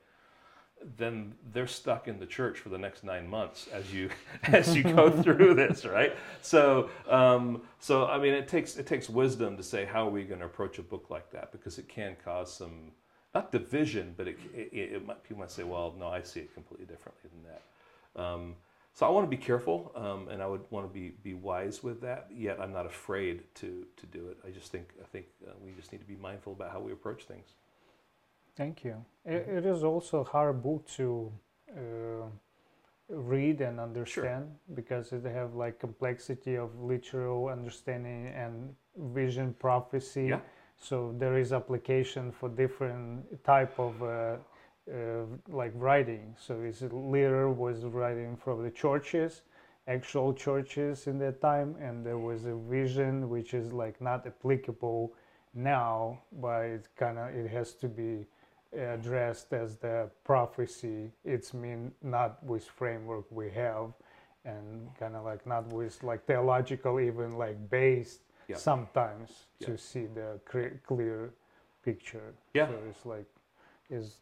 then 0.97 1.35
they're 1.53 1.67
stuck 1.67 2.07
in 2.07 2.21
the 2.21 2.27
church 2.27 2.61
for 2.61 2.69
the 2.69 2.79
next 2.79 3.03
nine 3.03 3.29
months 3.29 3.67
as 3.73 3.93
you 3.93 4.09
as 4.45 4.77
you 4.77 4.85
go 4.85 5.11
through 5.23 5.55
this, 5.55 5.85
right? 5.85 6.17
So, 6.43 6.91
um, 7.09 7.63
so 7.81 8.07
I 8.07 8.21
mean, 8.21 8.35
it 8.35 8.47
takes 8.47 8.77
it 8.77 8.87
takes 8.87 9.09
wisdom 9.09 9.57
to 9.57 9.65
say 9.65 9.85
how 9.85 10.07
are 10.07 10.11
we 10.11 10.23
going 10.23 10.39
to 10.39 10.47
approach 10.47 10.79
a 10.79 10.83
book 10.83 11.11
like 11.11 11.33
that 11.33 11.51
because 11.51 11.77
it 11.81 11.89
can 11.89 12.15
cause 12.25 12.55
some 12.55 12.93
not 13.39 13.53
division, 13.53 14.15
but 14.17 14.29
it, 14.29 14.39
it, 14.55 14.69
it 14.73 15.07
might, 15.07 15.23
people 15.23 15.39
might 15.39 15.51
say, 15.51 15.65
well, 15.65 15.95
no, 15.99 16.09
I 16.09 16.23
see 16.23 16.41
it 16.41 16.55
completely 16.55 16.87
differently 16.87 17.31
than 17.35 17.43
that. 17.53 17.63
Um, 18.23 18.55
so 18.95 19.07
I 19.07 19.11
want 19.11 19.25
to 19.31 19.31
be 19.31 19.43
careful, 19.51 19.93
um, 19.95 20.29
and 20.29 20.43
I 20.43 20.47
would 20.47 20.65
want 20.71 20.85
to 20.89 20.93
be 20.93 21.11
be 21.23 21.35
wise 21.35 21.85
with 21.85 22.01
that. 22.01 22.27
Yet 22.35 22.59
I'm 22.61 22.73
not 22.73 22.87
afraid 22.87 23.37
to 23.61 23.87
to 23.97 24.07
do 24.07 24.29
it. 24.31 24.39
I 24.47 24.51
just 24.51 24.73
think 24.73 24.89
I 25.01 25.07
think 25.13 25.27
uh, 25.47 25.53
we 25.65 25.71
just 25.73 25.93
need 25.93 26.03
to 26.07 26.11
be 26.15 26.17
mindful 26.17 26.53
about 26.53 26.73
how 26.73 26.81
we 26.81 26.91
approach 26.93 27.23
things. 27.25 27.49
Thank 28.57 28.83
you. 28.85 28.97
it, 29.25 29.47
it 29.59 29.65
is 29.67 29.85
also 29.85 30.19
a 30.19 30.25
hard 30.25 30.65
book 30.65 30.85
to 30.97 31.33
uh, 31.71 32.27
read 33.09 33.61
and 33.61 33.79
understand 33.79 34.47
sure. 34.47 34.75
because 34.75 35.13
it 35.13 35.25
have 35.25 35.55
like 35.55 35.79
complexity 35.79 36.57
of 36.57 36.71
literal 36.81 37.49
understanding 37.49 38.27
and 38.35 38.75
vision 39.15 39.55
prophecy. 39.61 40.27
Yeah. 40.31 40.41
So 40.81 41.15
there 41.19 41.39
is 41.39 41.53
application 41.53 42.31
for 42.33 42.49
different 42.49 43.45
type 43.45 43.79
of 43.79 44.03
uh, 44.03 44.37
uh, 44.93 45.25
like 45.49 45.73
writing. 45.75 46.35
So 46.39 46.63
his 46.63 46.83
leader 46.83 47.51
was 47.51 47.85
writing 47.85 48.37
from 48.37 48.63
the 48.63 48.71
churches, 48.71 49.43
actual 49.87 50.33
churches 50.33 51.07
in 51.07 51.19
that 51.19 51.41
time, 51.41 51.77
and 51.81 52.07
there 52.07 52.19
was 52.19 52.45
a 52.47 52.55
vision 52.55 53.29
which 53.29 53.55
is 53.55 53.73
like 53.73 54.01
not 54.01 54.27
applicable 54.27 55.13
now, 55.55 56.21
but 56.41 56.63
it 56.63 56.89
kind 56.97 57.19
of 57.19 57.35
it 57.35 57.51
has 57.51 57.75
to 57.75 57.89
be 57.89 58.25
addressed 58.73 59.53
as 59.53 59.77
the 59.77 60.09
prophecy. 60.25 61.11
It's 61.25 61.53
mean 61.53 61.93
not 62.03 62.43
with 62.45 62.65
framework 62.65 63.25
we 63.31 63.51
have, 63.51 63.93
and 64.45 64.89
kind 64.99 65.17
of 65.17 65.25
like 65.25 65.47
not 65.47 65.67
with 65.73 66.03
like 66.03 66.25
theological 66.25 67.01
even 67.01 67.37
like 67.37 67.69
based 67.69 68.21
yep. 68.49 68.59
sometimes 68.59 69.31
yep. 69.61 69.71
to 69.71 69.79
see 69.79 70.07
the 70.07 70.41
clear 70.87 71.31
picture. 71.85 72.35
Yeah. 72.55 72.69
So 72.69 72.79
it's 72.91 73.07
like 73.07 73.27
is 73.91 74.17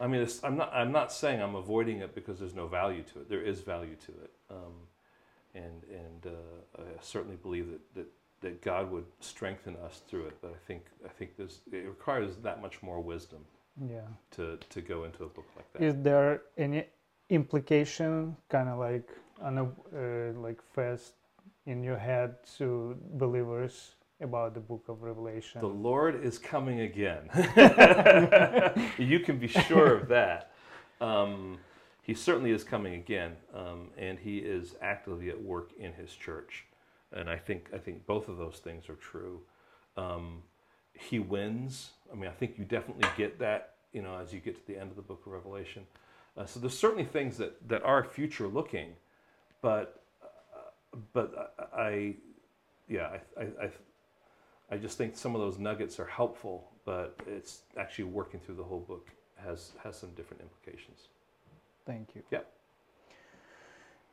I 0.00 0.06
mean, 0.06 0.26
I'm 0.42 0.56
not. 0.56 0.72
I'm 0.74 0.92
not 0.92 1.12
saying 1.12 1.40
I'm 1.40 1.54
avoiding 1.54 2.00
it 2.00 2.14
because 2.14 2.38
there's 2.40 2.54
no 2.54 2.66
value 2.66 3.02
to 3.12 3.20
it. 3.20 3.28
There 3.28 3.40
is 3.40 3.60
value 3.60 3.96
to 4.06 4.12
it, 4.12 4.32
um, 4.50 4.74
and 5.54 5.82
and 5.84 6.26
uh, 6.26 6.80
I 6.82 7.00
certainly 7.00 7.36
believe 7.36 7.68
that, 7.70 7.94
that 7.94 8.06
that 8.40 8.60
God 8.60 8.90
would 8.90 9.06
strengthen 9.20 9.76
us 9.76 10.02
through 10.08 10.26
it. 10.26 10.36
But 10.42 10.50
I 10.50 10.66
think 10.66 10.86
I 11.04 11.08
think 11.08 11.36
this 11.36 11.60
it 11.72 11.86
requires 11.86 12.36
that 12.42 12.60
much 12.60 12.82
more 12.82 13.00
wisdom. 13.00 13.44
Yeah. 13.88 14.00
To 14.32 14.58
to 14.68 14.80
go 14.80 15.04
into 15.04 15.24
a 15.24 15.28
book 15.28 15.46
like 15.56 15.72
that. 15.72 15.82
Is 15.82 15.94
there 16.02 16.42
any 16.58 16.86
implication, 17.30 18.36
kind 18.48 18.68
of 18.68 18.78
like 18.78 19.08
on 19.40 19.58
a 19.58 19.64
uh, 19.64 20.32
like 20.40 20.60
first 20.72 21.14
in 21.66 21.82
your 21.82 21.98
head 21.98 22.36
to 22.58 22.96
believers 23.14 23.94
about 24.20 24.54
the 24.54 24.60
book 24.60 24.84
of 24.88 25.02
Revelation. 25.02 25.60
The 25.60 25.66
Lord 25.66 26.24
is 26.24 26.38
coming 26.38 26.80
again. 26.80 27.28
you 28.98 29.20
can 29.20 29.38
be 29.38 29.48
sure 29.48 29.96
of 29.96 30.08
that. 30.08 30.52
Um, 31.00 31.58
he 32.02 32.14
certainly 32.14 32.50
is 32.50 32.64
coming 32.64 32.94
again, 32.94 33.32
um, 33.54 33.90
and 33.96 34.18
he 34.18 34.38
is 34.38 34.74
actively 34.82 35.30
at 35.30 35.42
work 35.42 35.70
in 35.78 35.92
his 35.94 36.12
church. 36.12 36.66
And 37.12 37.30
I 37.30 37.36
think 37.36 37.70
I 37.72 37.78
think 37.78 38.06
both 38.06 38.28
of 38.28 38.36
those 38.36 38.58
things 38.62 38.88
are 38.88 38.96
true. 38.96 39.40
Um, 39.96 40.42
he 40.92 41.18
wins. 41.18 41.90
I 42.12 42.16
mean, 42.16 42.28
I 42.28 42.32
think 42.32 42.58
you 42.58 42.64
definitely 42.64 43.08
get 43.16 43.38
that. 43.38 43.76
You 43.92 44.02
know, 44.02 44.18
as 44.18 44.32
you 44.32 44.40
get 44.40 44.56
to 44.56 44.66
the 44.66 44.78
end 44.78 44.90
of 44.90 44.96
the 44.96 45.02
book 45.02 45.22
of 45.24 45.32
Revelation. 45.32 45.86
Uh, 46.36 46.44
so 46.44 46.58
there's 46.58 46.76
certainly 46.76 47.04
things 47.04 47.38
that 47.38 47.68
that 47.68 47.82
are 47.84 48.04
future 48.04 48.48
looking, 48.48 48.88
but 49.62 50.03
but 51.12 51.54
I, 51.76 52.14
yeah, 52.88 53.18
I, 53.38 53.42
I, 53.42 53.70
I 54.70 54.76
just 54.76 54.98
think 54.98 55.16
some 55.16 55.34
of 55.34 55.40
those 55.40 55.58
nuggets 55.58 55.98
are 55.98 56.06
helpful, 56.06 56.70
but 56.84 57.16
it's 57.26 57.62
actually 57.76 58.04
working 58.04 58.40
through 58.40 58.56
the 58.56 58.64
whole 58.64 58.80
book 58.80 59.08
has 59.44 59.72
has 59.82 59.96
some 59.98 60.10
different 60.10 60.42
implications. 60.42 61.08
Thank 61.86 62.14
you. 62.14 62.22
Yeah. 62.30 62.40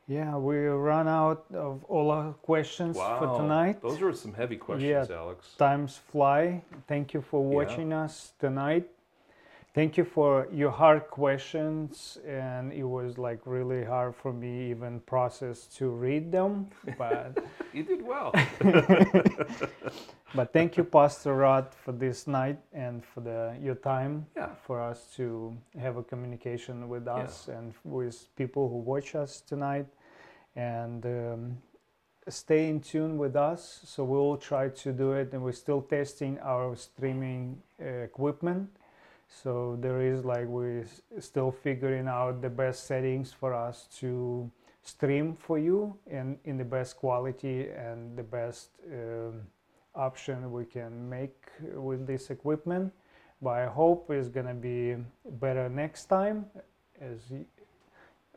Yeah, 0.08 0.36
we 0.36 0.58
run 0.58 1.08
out 1.08 1.46
of 1.54 1.86
all 1.86 2.12
our 2.12 2.34
questions 2.34 2.98
wow. 2.98 3.20
for 3.20 3.42
tonight. 3.42 3.82
Those 3.82 4.02
were 4.02 4.14
some 4.14 4.34
heavy 4.34 4.58
questions, 4.58 5.08
yeah, 5.10 5.16
Alex. 5.16 5.54
Times 5.58 6.00
fly. 6.12 6.62
Thank 6.88 7.14
you 7.14 7.22
for 7.22 7.42
watching 7.42 7.92
yeah. 7.92 8.02
us 8.02 8.34
tonight 8.40 8.90
thank 9.74 9.98
you 9.98 10.04
for 10.04 10.48
your 10.52 10.70
hard 10.70 11.08
questions 11.08 12.18
and 12.28 12.74
it 12.74 12.84
was 12.84 13.18
like 13.18 13.40
really 13.46 13.86
hard 13.86 14.14
for 14.16 14.34
me 14.34 14.70
even 14.70 15.00
process 15.02 15.66
to 15.66 15.90
read 15.90 16.32
them 16.32 16.68
but 16.98 17.38
you 17.74 17.84
did 17.84 18.02
well 18.02 18.34
but 20.36 20.52
thank 20.52 20.76
you 20.76 20.84
pastor 20.84 21.36
rod 21.36 21.74
for 21.74 21.94
this 21.94 22.28
night 22.28 22.60
and 22.74 23.04
for 23.06 23.22
the 23.22 23.56
your 23.62 23.76
time 23.76 24.26
yeah. 24.36 24.50
for 24.66 24.82
us 24.82 25.08
to 25.16 25.56
have 25.80 25.96
a 25.96 26.04
communication 26.04 26.90
with 26.90 27.08
us 27.08 27.46
yeah. 27.48 27.58
and 27.58 27.74
with 27.86 28.28
people 28.36 28.68
who 28.68 28.78
watch 28.78 29.16
us 29.16 29.40
tonight 29.42 29.88
and 30.56 31.06
um, 31.06 31.58
stay 32.28 32.68
in 32.68 32.82
tune 32.82 33.18
with 33.18 33.38
us 33.38 33.80
so 33.86 34.04
we'll 34.04 34.38
try 34.38 34.68
to 34.68 34.92
do 34.92 35.14
it 35.14 35.32
and 35.32 35.42
we're 35.42 35.52
still 35.52 35.82
testing 35.82 36.38
our 36.40 36.76
streaming 36.76 37.58
uh, 37.82 37.86
equipment 37.86 38.70
So 39.32 39.78
there 39.80 40.02
is 40.02 40.26
like 40.26 40.46
we're 40.46 40.86
still 41.20 41.52
figuring 41.52 42.08
out 42.08 42.42
the 42.42 42.50
best 42.50 42.86
settings 42.86 43.32
for 43.32 43.54
us 43.54 43.88
to 44.00 44.52
stream 44.84 45.36
for 45.36 45.58
you 45.58 45.98
and 46.10 46.38
in 46.44 46.58
the 46.58 46.66
best 46.66 46.98
quality 46.98 47.70
and 47.70 48.18
the 48.18 48.24
best 48.24 48.70
um, 48.92 49.42
option 49.96 50.52
we 50.52 50.66
can 50.66 51.10
make 51.10 51.50
with 51.74 52.06
this 52.06 52.30
equipment. 52.30 52.92
But 53.42 53.52
I 53.52 53.66
hope 53.68 54.12
it's 54.12 54.28
gonna 54.28 54.54
be 54.54 54.98
better 55.40 55.70
next 55.70 56.06
time, 56.06 56.46
as 57.00 57.20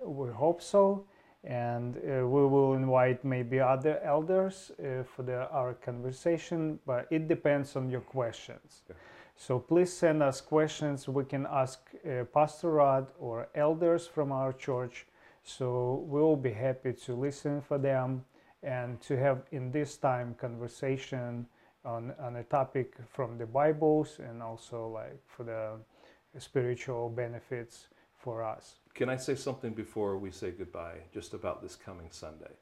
we 0.00 0.30
hope 0.30 0.62
so. 0.62 1.04
And 1.42 1.96
uh, 1.96 2.26
we 2.26 2.46
will 2.46 2.72
invite 2.72 3.22
maybe 3.22 3.60
other 3.60 4.00
elders 4.02 4.70
uh, 4.78 5.02
for 5.02 5.24
the, 5.24 5.50
our 5.50 5.74
conversation, 5.74 6.78
but 6.86 7.06
it 7.10 7.28
depends 7.28 7.76
on 7.76 7.90
your 7.90 8.00
questions. 8.00 8.82
Okay. 8.88 8.98
So 9.36 9.58
please 9.58 9.92
send 9.92 10.22
us 10.22 10.40
questions. 10.40 11.08
We 11.08 11.24
can 11.24 11.46
ask 11.50 11.80
uh, 12.06 12.24
Pastor 12.24 12.70
Rod 12.70 13.08
or 13.18 13.48
elders 13.54 14.06
from 14.06 14.32
our 14.32 14.52
church. 14.52 15.06
So 15.42 16.04
we'll 16.06 16.36
be 16.36 16.52
happy 16.52 16.92
to 17.04 17.14
listen 17.14 17.60
for 17.60 17.78
them 17.78 18.24
and 18.62 19.00
to 19.02 19.16
have 19.18 19.42
in 19.52 19.70
this 19.70 19.96
time 19.96 20.34
conversation 20.40 21.46
on, 21.84 22.14
on 22.18 22.36
a 22.36 22.44
topic 22.44 22.94
from 23.12 23.36
the 23.36 23.46
Bibles 23.46 24.18
and 24.18 24.42
also 24.42 24.88
like 24.88 25.20
for 25.26 25.44
the 25.44 26.40
spiritual 26.40 27.10
benefits 27.10 27.88
for 28.16 28.42
us. 28.42 28.76
Can 28.94 29.10
I 29.10 29.16
say 29.16 29.34
something 29.34 29.74
before 29.74 30.16
we 30.16 30.30
say 30.30 30.50
goodbye, 30.50 30.98
just 31.12 31.34
about 31.34 31.62
this 31.62 31.76
coming 31.76 32.06
Sunday? 32.10 32.52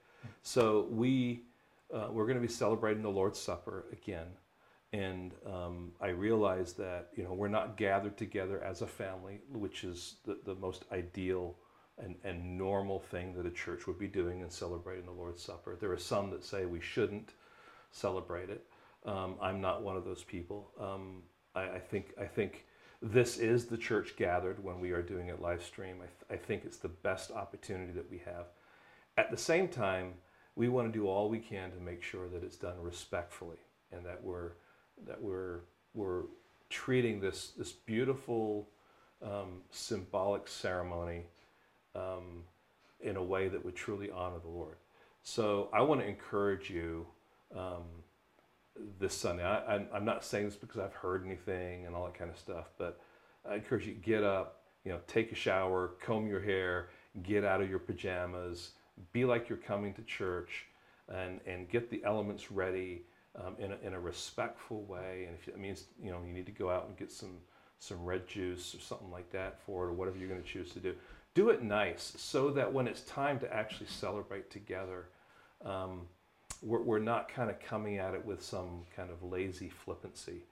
So 0.43 0.89
we 0.91 1.43
uh, 1.93 2.09
we're 2.11 2.25
going 2.25 2.37
to 2.37 2.43
be 2.43 2.53
celebrating 2.53 3.03
the 3.03 3.11
Lord's 3.11 3.39
Supper 3.39 3.85
again, 3.93 4.27
and 4.93 5.33
um, 5.47 5.93
I 6.01 6.09
realize 6.09 6.75
that 6.75 7.09
you 7.17 7.25
know 7.25 7.33
we're 7.33 7.49
not 7.49 7.77
gathered 7.77 8.17
together 8.17 8.63
as 8.63 8.83
a 8.83 8.87
family, 8.87 9.41
which 9.53 9.85
is 9.85 10.17
the, 10.25 10.39
the 10.45 10.55
most 10.55 10.85
ideal 10.93 11.57
and, 11.99 12.17
and 12.25 12.59
normal 12.59 13.01
thing 13.01 13.35
that 13.35 13.47
a 13.47 13.51
church 13.51 13.87
would 13.87 13.99
be 13.99 14.09
doing 14.09 14.43
and 14.43 14.53
celebrating 14.53 15.07
the 15.07 15.13
Lord's 15.13 15.43
Supper. 15.43 15.77
There 15.81 15.93
are 15.93 15.99
some 15.99 16.31
that 16.31 16.45
say 16.45 16.65
we 16.65 16.81
shouldn't 16.81 17.33
celebrate 17.91 18.51
it. 18.51 18.67
Um, 19.05 19.37
I'm 19.41 19.61
not 19.61 19.83
one 19.83 19.97
of 19.97 20.05
those 20.05 20.23
people. 20.23 20.71
Um, 20.81 21.23
I, 21.55 21.63
I, 21.63 21.79
think 21.79 22.15
I 22.21 22.25
think 22.25 22.67
this 23.01 23.39
is 23.39 23.67
the 23.67 23.77
church 23.77 24.15
gathered 24.17 24.63
when 24.63 24.81
we 24.81 24.93
are 24.93 25.03
doing 25.03 25.29
it 25.29 25.41
live 25.41 25.63
stream. 25.63 25.97
I, 25.97 26.07
th- 26.07 26.41
I 26.41 26.45
think 26.45 26.65
it's 26.65 26.79
the 26.79 26.89
best 26.89 27.31
opportunity 27.31 27.93
that 27.93 28.11
we 28.11 28.19
have. 28.25 28.47
At 29.19 29.31
the 29.31 29.37
same 29.37 29.69
time, 29.69 30.15
we 30.55 30.69
want 30.69 30.93
to 30.93 30.99
do 30.99 31.09
all 31.09 31.29
we 31.29 31.39
can 31.39 31.71
to 31.73 31.81
make 31.81 32.03
sure 32.03 32.29
that 32.29 32.45
it's 32.45 32.57
done 32.57 32.81
respectfully 32.81 33.59
and 33.91 34.05
that 34.07 34.23
we're 34.23 34.53
that 35.07 35.21
we're 35.21 35.61
we're 35.95 36.23
treating 36.71 37.21
this 37.21 37.53
this 37.59 37.73
beautiful 37.73 38.69
um, 39.23 39.61
symbolic 39.71 40.49
ceremony 40.49 41.23
um, 41.95 42.45
in 43.01 43.17
a 43.17 43.23
way 43.23 43.49
that 43.49 43.65
would 43.65 43.77
truly 43.77 44.11
honor 44.11 44.39
the 44.43 44.49
Lord. 44.51 44.77
So 45.23 45.69
I 45.73 45.83
want 45.83 46.01
to 46.01 46.07
encourage 46.07 46.71
you. 46.71 47.07
Um, 47.57 47.85
this 48.99 49.15
Sunday. 49.15 49.45
I, 49.45 49.85
am 49.95 50.05
not 50.05 50.25
saying 50.25 50.47
this 50.47 50.57
because 50.57 50.79
I've 50.79 50.95
heard 50.95 51.25
anything 51.27 51.87
and 51.87 51.95
all 51.95 52.05
that 52.05 52.15
kind 52.15 52.31
of 52.31 52.39
stuff, 52.39 52.71
but 52.79 53.01
I 53.49 53.57
encourage 53.57 53.87
you 53.87 53.95
get 53.95 54.23
up, 54.23 54.63
you 54.85 54.93
know, 54.93 55.01
take 55.07 55.33
a 55.33 55.35
shower, 55.35 55.93
comb 56.01 56.27
your 56.27 56.41
hair, 56.41 56.89
get 57.23 57.45
out 57.45 57.61
of 57.61 57.69
your 57.69 57.79
pajamas, 57.79 58.71
be 59.13 59.25
like 59.25 59.49
you're 59.49 59.59
coming 59.59 59.95
to 59.95 60.03
church, 60.03 60.67
and 61.09 61.41
and 61.47 61.69
get 61.69 61.91
the 61.91 62.03
elements 62.05 62.51
ready 62.51 63.03
um, 63.37 63.57
in 63.59 63.73
a, 63.73 63.77
in 63.83 63.95
a 63.95 64.01
respectful 64.01 64.83
way. 64.85 65.25
And 65.27 65.37
if 65.41 65.49
it 65.49 65.59
means 65.59 65.85
you 66.03 66.11
know 66.11 66.21
you 66.27 66.33
need 66.33 66.47
to 66.47 66.53
go 66.53 66.71
out 66.71 66.87
and 66.89 66.97
get 66.97 67.11
some 67.11 67.39
some 67.79 68.05
red 68.05 68.27
juice 68.29 68.75
or 68.75 68.81
something 68.81 69.11
like 69.11 69.31
that 69.33 69.61
for 69.61 69.87
it, 69.87 69.89
or 69.89 69.93
whatever 69.93 70.17
you're 70.17 70.29
going 70.29 70.43
to 70.43 70.49
choose 70.49 70.73
to 70.73 70.79
do, 70.79 70.95
do 71.35 71.51
it 71.51 71.63
nice 71.63 72.13
so 72.17 72.51
that 72.51 72.73
when 72.73 72.87
it's 72.87 73.01
time 73.03 73.39
to 73.41 73.53
actually 73.53 73.89
celebrate 73.89 74.51
together. 74.51 75.07
Um, 75.65 76.03
we're, 76.63 76.81
we're 76.81 76.99
not 77.01 77.29
kind 77.29 77.51
of 77.51 77.59
coming 77.61 77.99
at 77.99 78.15
it 78.15 78.25
with 78.25 78.43
some 78.43 78.83
kind 78.95 79.11
of 79.11 79.23
lazy 79.23 79.69
flippancy. 79.69 80.45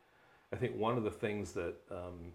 I 0.53 0.57
think 0.57 0.77
one 0.77 0.97
of 0.97 1.05
the 1.05 1.11
things 1.11 1.53
that 1.53 1.75
um, 1.91 2.33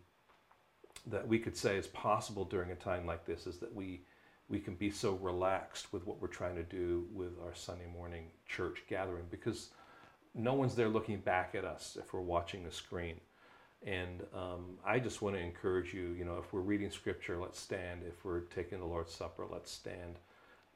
that 1.07 1.27
we 1.27 1.39
could 1.39 1.55
say 1.55 1.77
is 1.77 1.87
possible 1.87 2.45
during 2.45 2.71
a 2.71 2.75
time 2.75 3.05
like 3.05 3.25
this 3.25 3.45
is 3.45 3.57
that 3.57 3.73
we 3.73 4.01
we 4.47 4.59
can 4.59 4.75
be 4.75 4.91
so 4.91 5.13
relaxed 5.13 5.91
with 5.91 6.05
what 6.05 6.21
we're 6.21 6.27
trying 6.27 6.55
to 6.55 6.63
do 6.63 7.07
with 7.13 7.31
our 7.43 7.53
Sunday 7.53 7.87
morning 7.91 8.27
church 8.47 8.83
gathering 8.87 9.25
because 9.31 9.69
no 10.35 10.53
one's 10.53 10.75
there 10.75 10.89
looking 10.89 11.19
back 11.19 11.55
at 11.55 11.63
us 11.63 11.97
if 11.99 12.13
we're 12.13 12.19
watching 12.19 12.63
the 12.63 12.71
screen. 12.71 13.19
And 13.85 14.23
um, 14.33 14.77
I 14.85 14.99
just 14.99 15.21
want 15.21 15.35
to 15.35 15.41
encourage 15.41 15.93
you, 15.93 16.15
you 16.17 16.25
know, 16.25 16.37
if 16.37 16.51
we're 16.51 16.61
reading 16.61 16.89
scripture, 16.89 17.37
let's 17.39 17.59
stand. 17.59 18.01
If 18.07 18.25
we're 18.25 18.41
taking 18.41 18.79
the 18.79 18.85
Lord's 18.85 19.13
Supper, 19.13 19.45
let's 19.49 19.71
stand. 19.71 20.15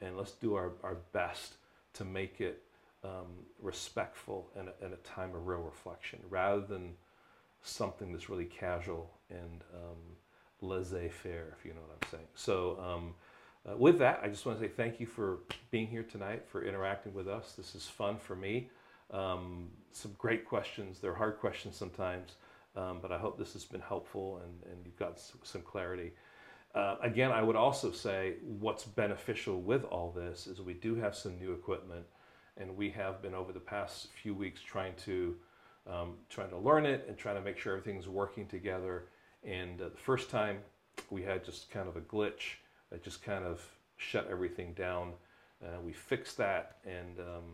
And 0.00 0.16
let's 0.16 0.32
do 0.32 0.54
our, 0.54 0.72
our 0.82 0.96
best 1.12 1.54
to 1.94 2.04
make 2.04 2.40
it 2.40 2.62
um, 3.04 3.44
respectful 3.60 4.48
and 4.56 4.68
a, 4.68 4.84
and 4.84 4.94
a, 4.94 4.96
time 4.98 5.34
of 5.34 5.46
real 5.46 5.60
reflection 5.60 6.18
rather 6.28 6.60
than 6.60 6.92
something 7.62 8.12
that's 8.12 8.28
really 8.28 8.44
casual 8.44 9.10
and 9.30 9.64
um, 9.74 9.98
laissez-faire, 10.60 11.56
if 11.58 11.64
you 11.64 11.72
know 11.72 11.80
what 11.80 11.98
I'm 12.02 12.10
saying. 12.10 12.28
So 12.34 12.78
um, 12.78 13.14
uh, 13.68 13.76
with 13.76 13.98
that, 13.98 14.20
I 14.22 14.28
just 14.28 14.44
want 14.44 14.58
to 14.58 14.64
say 14.64 14.70
thank 14.70 15.00
you 15.00 15.06
for 15.06 15.38
being 15.70 15.86
here 15.86 16.02
tonight, 16.02 16.44
for 16.46 16.62
interacting 16.62 17.14
with 17.14 17.26
us. 17.26 17.54
This 17.56 17.74
is 17.74 17.86
fun 17.86 18.18
for 18.18 18.36
me. 18.36 18.68
Um, 19.12 19.68
some 19.92 20.14
great 20.18 20.46
questions. 20.46 21.00
They're 21.00 21.14
hard 21.14 21.38
questions 21.38 21.76
sometimes, 21.76 22.36
um, 22.76 22.98
but 23.02 23.10
I 23.10 23.18
hope 23.18 23.38
this 23.38 23.52
has 23.54 23.64
been 23.64 23.80
helpful 23.80 24.40
and, 24.44 24.72
and 24.72 24.84
you've 24.84 24.98
got 24.98 25.18
some 25.18 25.62
clarity. 25.62 26.12
Uh, 26.74 26.96
again, 27.02 27.32
I 27.32 27.42
would 27.42 27.56
also 27.56 27.90
say 27.90 28.34
what's 28.44 28.84
beneficial 28.84 29.60
with 29.60 29.84
all 29.84 30.12
this 30.12 30.46
is 30.46 30.60
we 30.60 30.74
do 30.74 30.94
have 30.94 31.16
some 31.16 31.36
new 31.38 31.52
equipment 31.52 32.06
and 32.56 32.76
we 32.76 32.90
have 32.90 33.20
been 33.20 33.34
over 33.34 33.52
the 33.52 33.60
past 33.60 34.08
few 34.22 34.34
weeks 34.34 34.60
trying 34.60 34.94
to 35.04 35.36
um, 35.90 36.14
trying 36.28 36.50
to 36.50 36.58
learn 36.58 36.84
it 36.86 37.06
and 37.08 37.16
trying 37.16 37.36
to 37.36 37.40
make 37.40 37.58
sure 37.58 37.72
everything's 37.76 38.06
working 38.06 38.46
together. 38.46 39.06
And 39.42 39.80
uh, 39.80 39.88
the 39.88 39.96
first 39.96 40.30
time 40.30 40.58
we 41.08 41.22
had 41.22 41.44
just 41.44 41.70
kind 41.70 41.88
of 41.88 41.96
a 41.96 42.00
glitch 42.02 42.58
that 42.90 43.02
just 43.02 43.22
kind 43.22 43.44
of 43.44 43.64
shut 43.96 44.28
everything 44.30 44.74
down. 44.74 45.12
Uh, 45.64 45.80
we 45.82 45.92
fixed 45.92 46.36
that, 46.38 46.76
and 46.84 47.18
um, 47.18 47.44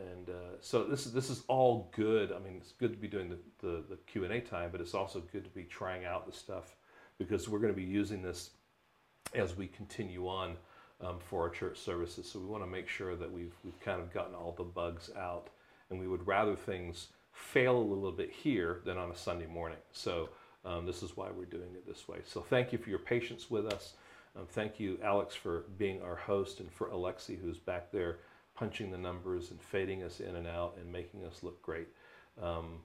and 0.00 0.30
uh, 0.30 0.56
so 0.60 0.84
this 0.84 1.06
is 1.06 1.12
this 1.12 1.30
is 1.30 1.42
all 1.48 1.90
good. 1.94 2.32
I 2.32 2.38
mean, 2.38 2.56
it's 2.56 2.72
good 2.72 2.92
to 2.92 2.98
be 2.98 3.08
doing 3.08 3.28
the, 3.28 3.38
the, 3.60 3.84
the 3.90 3.96
Q 4.06 4.24
and 4.24 4.32
A 4.32 4.40
time, 4.40 4.70
but 4.72 4.80
it's 4.80 4.94
also 4.94 5.22
good 5.32 5.44
to 5.44 5.50
be 5.50 5.64
trying 5.64 6.04
out 6.04 6.26
the 6.26 6.32
stuff 6.32 6.76
because 7.18 7.48
we're 7.48 7.58
going 7.58 7.72
to 7.72 7.80
be 7.80 7.86
using 7.86 8.22
this 8.22 8.50
as 9.34 9.56
we 9.56 9.66
continue 9.66 10.26
on 10.26 10.56
um, 11.00 11.18
for 11.18 11.42
our 11.42 11.50
church 11.50 11.78
services. 11.78 12.30
So 12.30 12.38
we 12.38 12.46
want 12.46 12.62
to 12.62 12.68
make 12.68 12.88
sure 12.88 13.16
that 13.16 13.30
we've, 13.30 13.54
we've 13.64 13.78
kind 13.80 14.00
of 14.00 14.12
gotten 14.12 14.34
all 14.34 14.54
the 14.56 14.64
bugs 14.64 15.10
out. 15.16 15.48
And 15.90 15.98
we 15.98 16.06
would 16.06 16.26
rather 16.26 16.54
things 16.54 17.08
fail 17.32 17.76
a 17.76 17.78
little 17.78 18.12
bit 18.12 18.30
here 18.30 18.80
than 18.84 18.96
on 18.96 19.10
a 19.10 19.16
Sunday 19.16 19.46
morning. 19.46 19.78
So 19.92 20.30
um, 20.64 20.86
this 20.86 21.02
is 21.02 21.16
why 21.16 21.28
we're 21.30 21.44
doing 21.46 21.74
it 21.74 21.86
this 21.86 22.06
way. 22.08 22.18
So 22.24 22.40
thank 22.40 22.72
you 22.72 22.78
for 22.78 22.90
your 22.90 22.98
patience 22.98 23.50
with 23.50 23.66
us. 23.66 23.94
Um, 24.36 24.46
thank 24.48 24.78
you, 24.78 24.98
Alex, 25.02 25.34
for 25.34 25.64
being 25.76 26.00
our 26.02 26.14
host, 26.14 26.60
and 26.60 26.70
for 26.70 26.88
Alexi, 26.88 27.40
who's 27.40 27.58
back 27.58 27.90
there 27.90 28.18
punching 28.60 28.90
the 28.90 28.98
numbers 28.98 29.50
and 29.50 29.60
fading 29.60 30.02
us 30.02 30.20
in 30.20 30.36
and 30.36 30.46
out 30.46 30.76
and 30.78 30.92
making 30.92 31.24
us 31.24 31.42
look 31.42 31.60
great. 31.62 31.88
Um, 32.40 32.80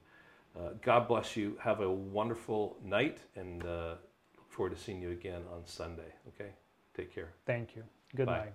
uh, 0.58 0.70
God 0.80 1.06
bless 1.06 1.36
you. 1.36 1.58
Have 1.60 1.80
a 1.80 1.90
wonderful 1.90 2.78
night, 2.82 3.18
and 3.36 3.62
uh, 3.62 3.96
look 4.38 4.50
forward 4.50 4.74
to 4.74 4.82
seeing 4.82 5.02
you 5.02 5.10
again 5.10 5.42
on 5.52 5.66
Sunday. 5.66 6.14
Okay? 6.28 6.50
Take 6.96 7.14
care. 7.14 7.28
Thank 7.44 7.76
you. 7.76 7.84
Good 8.14 8.24
Bye. 8.24 8.38
night. 8.38 8.52